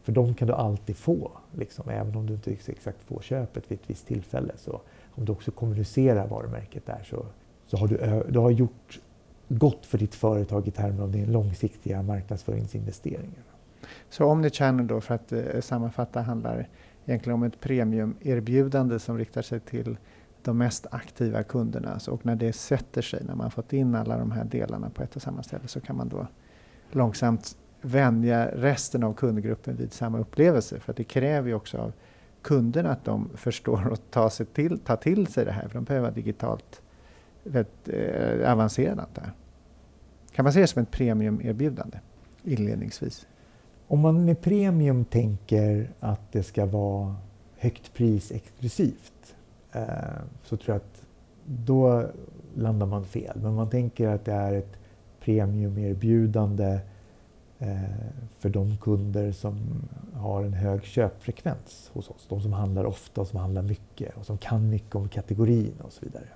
För 0.03 0.11
de 0.11 0.33
kan 0.33 0.47
du 0.47 0.53
alltid 0.53 0.95
få, 0.95 1.31
liksom, 1.57 1.89
även 1.89 2.15
om 2.15 2.25
du 2.25 2.33
inte 2.33 2.51
exakt 2.51 3.03
får 3.03 3.21
köpet 3.21 3.71
vid 3.71 3.79
ett 3.79 3.89
visst 3.89 4.07
tillfälle. 4.07 4.53
Så 4.57 4.81
om 5.11 5.25
du 5.25 5.31
också 5.31 5.51
kommunicerar 5.51 6.27
varumärket 6.27 6.85
där 6.85 7.03
så, 7.09 7.25
så 7.67 7.77
har 7.77 7.87
du, 7.87 8.23
du 8.29 8.39
har 8.39 8.51
gjort 8.51 8.99
gott 9.47 9.85
för 9.85 9.97
ditt 9.97 10.15
företag 10.15 10.67
i 10.67 10.71
termer 10.71 11.03
av 11.03 11.11
dina 11.11 11.31
långsiktiga 11.31 12.01
marknadsföringsinvesteringar. 12.01 13.43
Så 14.09 14.25
Omnichannel 14.25 14.87
då, 14.87 15.01
för 15.01 15.15
att 15.15 15.31
eh, 15.31 15.61
sammanfatta, 15.61 16.21
handlar 16.21 16.67
egentligen 17.05 17.35
om 17.35 17.43
ett 17.43 17.59
premiumerbjudande 17.59 18.99
som 18.99 19.17
riktar 19.17 19.41
sig 19.41 19.59
till 19.59 19.97
de 20.45 20.57
mest 20.57 20.87
aktiva 20.91 21.43
kunderna. 21.43 21.99
Så, 21.99 22.11
och 22.11 22.25
när 22.25 22.35
det 22.35 22.53
sätter 22.53 23.01
sig, 23.01 23.23
när 23.23 23.35
man 23.35 23.51
fått 23.51 23.73
in 23.73 23.95
alla 23.95 24.17
de 24.17 24.31
här 24.31 24.43
delarna 24.43 24.89
på 24.89 25.03
ett 25.03 25.15
och 25.15 25.21
samma 25.21 25.43
ställe 25.43 25.67
så 25.67 25.81
kan 25.81 25.97
man 25.97 26.09
då 26.09 26.27
långsamt 26.91 27.57
vänja 27.81 28.47
resten 28.47 29.03
av 29.03 29.13
kundgruppen 29.13 29.75
vid 29.75 29.93
samma 29.93 30.19
upplevelse. 30.19 30.79
För 30.79 30.93
det 30.93 31.03
kräver 31.03 31.47
ju 31.47 31.53
också 31.53 31.77
av 31.77 31.93
kunderna 32.41 32.91
att 32.91 33.05
de 33.05 33.29
förstår 33.35 33.87
och 33.87 34.11
tar, 34.11 34.29
sig 34.29 34.45
till, 34.45 34.79
tar 34.79 34.95
till 34.95 35.27
sig 35.27 35.45
det 35.45 35.51
här. 35.51 35.67
För 35.67 35.73
de 35.73 35.83
behöver 35.83 36.07
vara 36.07 36.15
digitalt 36.15 36.81
väldigt 37.43 37.89
eh, 37.89 38.51
avancerade. 38.51 39.05
Där. 39.13 39.31
Kan 40.31 40.43
man 40.43 40.53
se 40.53 40.61
det 40.61 40.67
som 40.67 40.81
ett 40.81 40.91
premiumerbjudande 40.91 41.97
inledningsvis? 42.43 43.27
Om 43.87 43.99
man 43.99 44.25
med 44.25 44.41
premium 44.41 45.05
tänker 45.05 45.91
att 45.99 46.31
det 46.31 46.43
ska 46.43 46.65
vara 46.65 47.15
högt 47.57 47.93
pris 47.93 48.31
exklusivt 48.31 49.13
Eh, 49.75 50.21
så 50.43 50.57
tror 50.57 50.73
jag 50.73 50.75
att 50.75 51.05
då 51.45 52.03
landar 52.53 52.85
man 52.85 53.05
fel. 53.05 53.39
Men 53.41 53.53
man 53.53 53.69
tänker 53.69 54.07
att 54.07 54.25
det 54.25 54.31
är 54.31 54.53
ett 54.53 54.77
premiumerbjudande 55.19 56.79
eh, 57.59 57.81
för 58.39 58.49
de 58.49 58.77
kunder 58.77 59.31
som 59.31 59.57
har 60.13 60.43
en 60.43 60.53
hög 60.53 60.83
köpfrekvens 60.83 61.89
hos 61.93 62.09
oss. 62.09 62.25
De 62.29 62.41
som 62.41 62.53
handlar 62.53 62.85
ofta 62.85 63.21
och 63.21 63.27
som 63.27 63.39
handlar 63.39 63.61
mycket 63.61 64.17
och 64.17 64.25
som 64.25 64.37
kan 64.37 64.69
mycket 64.69 64.95
om 64.95 65.09
kategorin 65.09 65.73
och 65.81 65.93
så 65.93 66.05
vidare. 66.05 66.27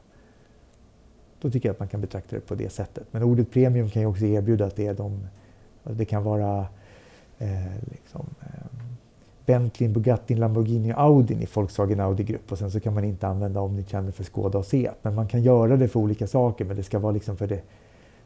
Då 1.42 1.52
tycker 1.52 1.70
jag 1.70 1.74
att 1.74 1.80
man 1.80 1.88
kan 1.88 2.02
betrakta 2.02 2.36
det 2.36 2.42
på 2.42 2.56
det 2.56 2.70
sättet. 2.70 3.08
Men 3.12 3.24
ordet 3.24 3.52
premium 3.52 3.90
kan 3.90 4.02
ju 4.02 4.06
också 4.06 4.26
erbjuda 4.26 4.66
att 4.66 4.76
det 4.76 4.88
är 4.88 4.94
de, 4.94 5.28
det 5.84 6.06
kan 6.06 6.24
vara 6.24 6.68
eh, 7.38 7.76
liksom, 7.92 8.26
eh, 8.42 8.59
Bentleyn, 9.50 9.62
Bentley, 9.62 9.90
Bugatti, 9.90 10.36
Lamborghini 10.36 10.94
och 10.94 11.00
Audi 11.00 11.34
i 11.34 11.48
Volkswagen 11.54 12.00
Audi-grupp 12.00 12.52
och 12.52 12.58
sen 12.58 12.72
så 12.72 12.80
kan 12.80 12.94
man 12.94 13.04
inte 13.04 13.28
använda 13.28 13.62
Omnichannel 13.62 14.12
för 14.12 14.24
Skoda 14.24 14.58
och 14.58 14.66
Seat. 14.66 14.98
Men 15.02 15.16
man 15.16 15.28
kan 15.28 15.42
göra 15.42 15.78
det 15.78 15.88
för 15.88 16.00
olika 16.00 16.28
saker 16.28 16.66
men 16.66 16.76
det 16.76 16.84
ska 16.84 17.00
vara 17.00 17.12
liksom 17.12 17.38
för 17.38 17.48
det, 17.48 17.62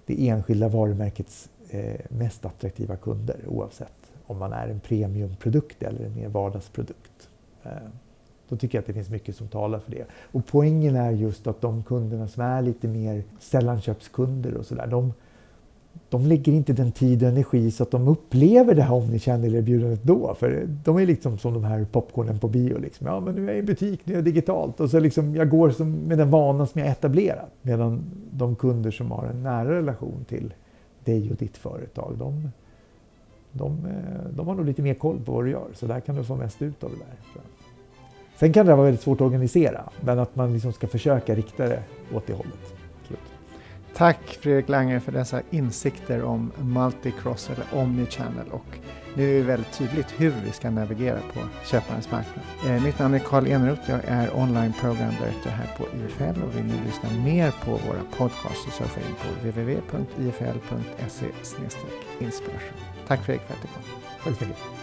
det 0.06 0.30
enskilda 0.30 0.68
varumärkets 0.68 1.50
eh, 1.70 2.00
mest 2.10 2.46
attraktiva 2.46 2.96
kunder 2.96 3.38
oavsett 3.48 4.12
om 4.28 4.38
man 4.40 4.54
är 4.54 4.68
en 4.68 4.80
premiumprodukt 4.80 5.84
eller 5.84 6.06
en 6.06 6.16
mer 6.16 6.28
vardagsprodukt. 6.28 7.30
Eh, 7.64 7.72
då 8.50 8.58
tycker 8.58 8.78
jag 8.78 8.82
att 8.82 8.88
det 8.88 8.94
finns 8.94 9.10
mycket 9.10 9.36
som 9.36 9.48
talar 9.48 9.80
för 9.80 9.92
det. 9.92 10.06
Och 10.32 10.46
poängen 10.46 10.96
är 10.96 11.12
just 11.12 11.48
att 11.48 11.62
de 11.62 11.84
kunderna 11.84 12.28
som 12.28 12.44
är 12.44 12.62
lite 12.62 12.88
mer 12.88 13.24
sällanköpskunder 13.40 14.54
och 14.54 14.66
sådär, 14.66 14.88
de, 14.88 15.14
de 16.10 16.26
lägger 16.26 16.52
inte 16.52 16.74
den 16.74 16.92
tid 16.92 17.24
och 17.24 17.30
energi 17.30 17.72
så 17.72 17.84
att 17.84 17.92
de 17.92 18.08
upplever 18.08 18.76
det 18.76 18.82
här 18.82 18.94
omnichannel-erbjudandet 18.94 20.04
då. 20.04 20.36
För 20.40 20.68
de 20.84 20.98
är 20.98 21.06
liksom 21.06 21.38
som 21.38 21.54
de 21.54 21.64
här 21.64 21.86
popcornen 21.92 22.40
på 22.40 22.48
bio. 22.48 22.80
Liksom. 22.80 23.08
Ja, 23.08 23.20
men 23.20 23.36
nu 23.36 23.44
är 23.44 23.48
jag 23.48 23.58
i 23.58 23.62
butik, 23.62 24.02
nu 24.04 24.14
är 24.14 24.18
jag 24.18 24.26
digitalt. 24.26 24.80
Och 24.80 24.90
så 24.90 25.00
liksom, 25.00 25.36
jag 25.36 25.50
går 25.50 25.70
som, 25.70 25.92
med 25.92 26.18
den 26.18 26.30
vanan 26.30 26.68
som 26.68 26.82
jag 26.82 26.90
etablerat. 26.90 27.50
Medan 27.62 28.04
de 28.32 28.56
kunder 28.56 28.92
som 28.92 29.12
har 29.12 29.26
en 29.26 29.44
nära 29.44 29.72
relation 29.72 30.26
till 30.28 30.54
dig 31.04 31.32
och 31.32 31.36
ditt 31.36 31.58
företag, 31.58 32.16
de, 32.18 32.50
de, 33.52 33.86
eh, 33.86 34.32
de 34.36 34.48
har 34.48 34.56
nog 34.56 34.66
lite 34.66 34.82
mer 34.82 34.94
koll 34.94 35.20
på 35.26 35.32
vad 35.32 35.46
du 35.46 35.52
gör. 35.52 35.68
Så 35.74 35.86
där 35.86 36.00
kan 36.00 36.16
du 36.16 36.24
få 36.24 36.36
mest 36.36 36.62
ut 36.62 36.84
av 36.84 36.90
det 36.90 36.98
där. 36.98 37.44
Sen 38.40 38.54
kan 38.54 38.66
det 38.66 38.76
vara 38.76 38.86
väldigt 38.86 39.02
svårt 39.02 39.22
att 39.22 39.26
organisera, 39.26 39.90
men 40.02 40.20
att 40.20 40.36
man 40.36 40.54
liksom 40.54 40.74
ska 40.74 40.88
försöka 40.88 41.36
rikta 41.36 41.68
det 41.68 41.84
åt 42.14 42.28
det 42.28 42.34
hållet. 42.34 42.83
Tack 43.96 44.38
Fredrik 44.42 44.70
Lange 44.70 45.00
för 45.00 45.12
dessa 45.12 45.42
insikter 45.50 46.24
om 46.24 46.52
multicross 46.58 47.50
eller 47.50 47.66
omnichannel 47.84 48.48
och 48.52 48.78
nu 49.16 49.32
är 49.32 49.38
det 49.38 49.44
väldigt 49.44 49.74
tydligt 49.74 50.14
hur 50.18 50.34
vi 50.46 50.52
ska 50.52 50.70
navigera 50.70 51.20
på 51.34 51.40
köparens 51.66 52.12
marknad. 52.12 52.46
Eh, 52.68 52.84
mitt 52.84 53.00
namn 53.00 53.14
är 53.14 53.20
Karl 53.20 53.48
Eneroth, 53.48 53.90
jag 53.90 54.00
är 54.06 54.38
online 54.38 54.74
program 54.74 55.14
director 55.20 55.50
här 55.50 55.70
på 55.78 55.84
IFL 55.84 56.44
och 56.44 56.56
vill 56.58 56.66
ni 56.66 56.86
lyssna 56.86 57.10
mer 57.26 57.52
på 57.66 57.72
våra 57.72 58.04
podcasts 58.18 58.66
så 58.66 58.72
surfa 58.72 59.00
in 59.00 59.16
på 59.16 59.28
www.ifl.se 59.48 61.26
inspiration. 62.20 62.78
Tack 63.08 63.24
Fredrik 63.26 63.48
för 63.48 63.54
att 63.54 63.62
du 63.62 63.68
kom. 63.68 63.84
Tack 64.24 64.40
så 64.40 64.46
mycket. 64.46 64.83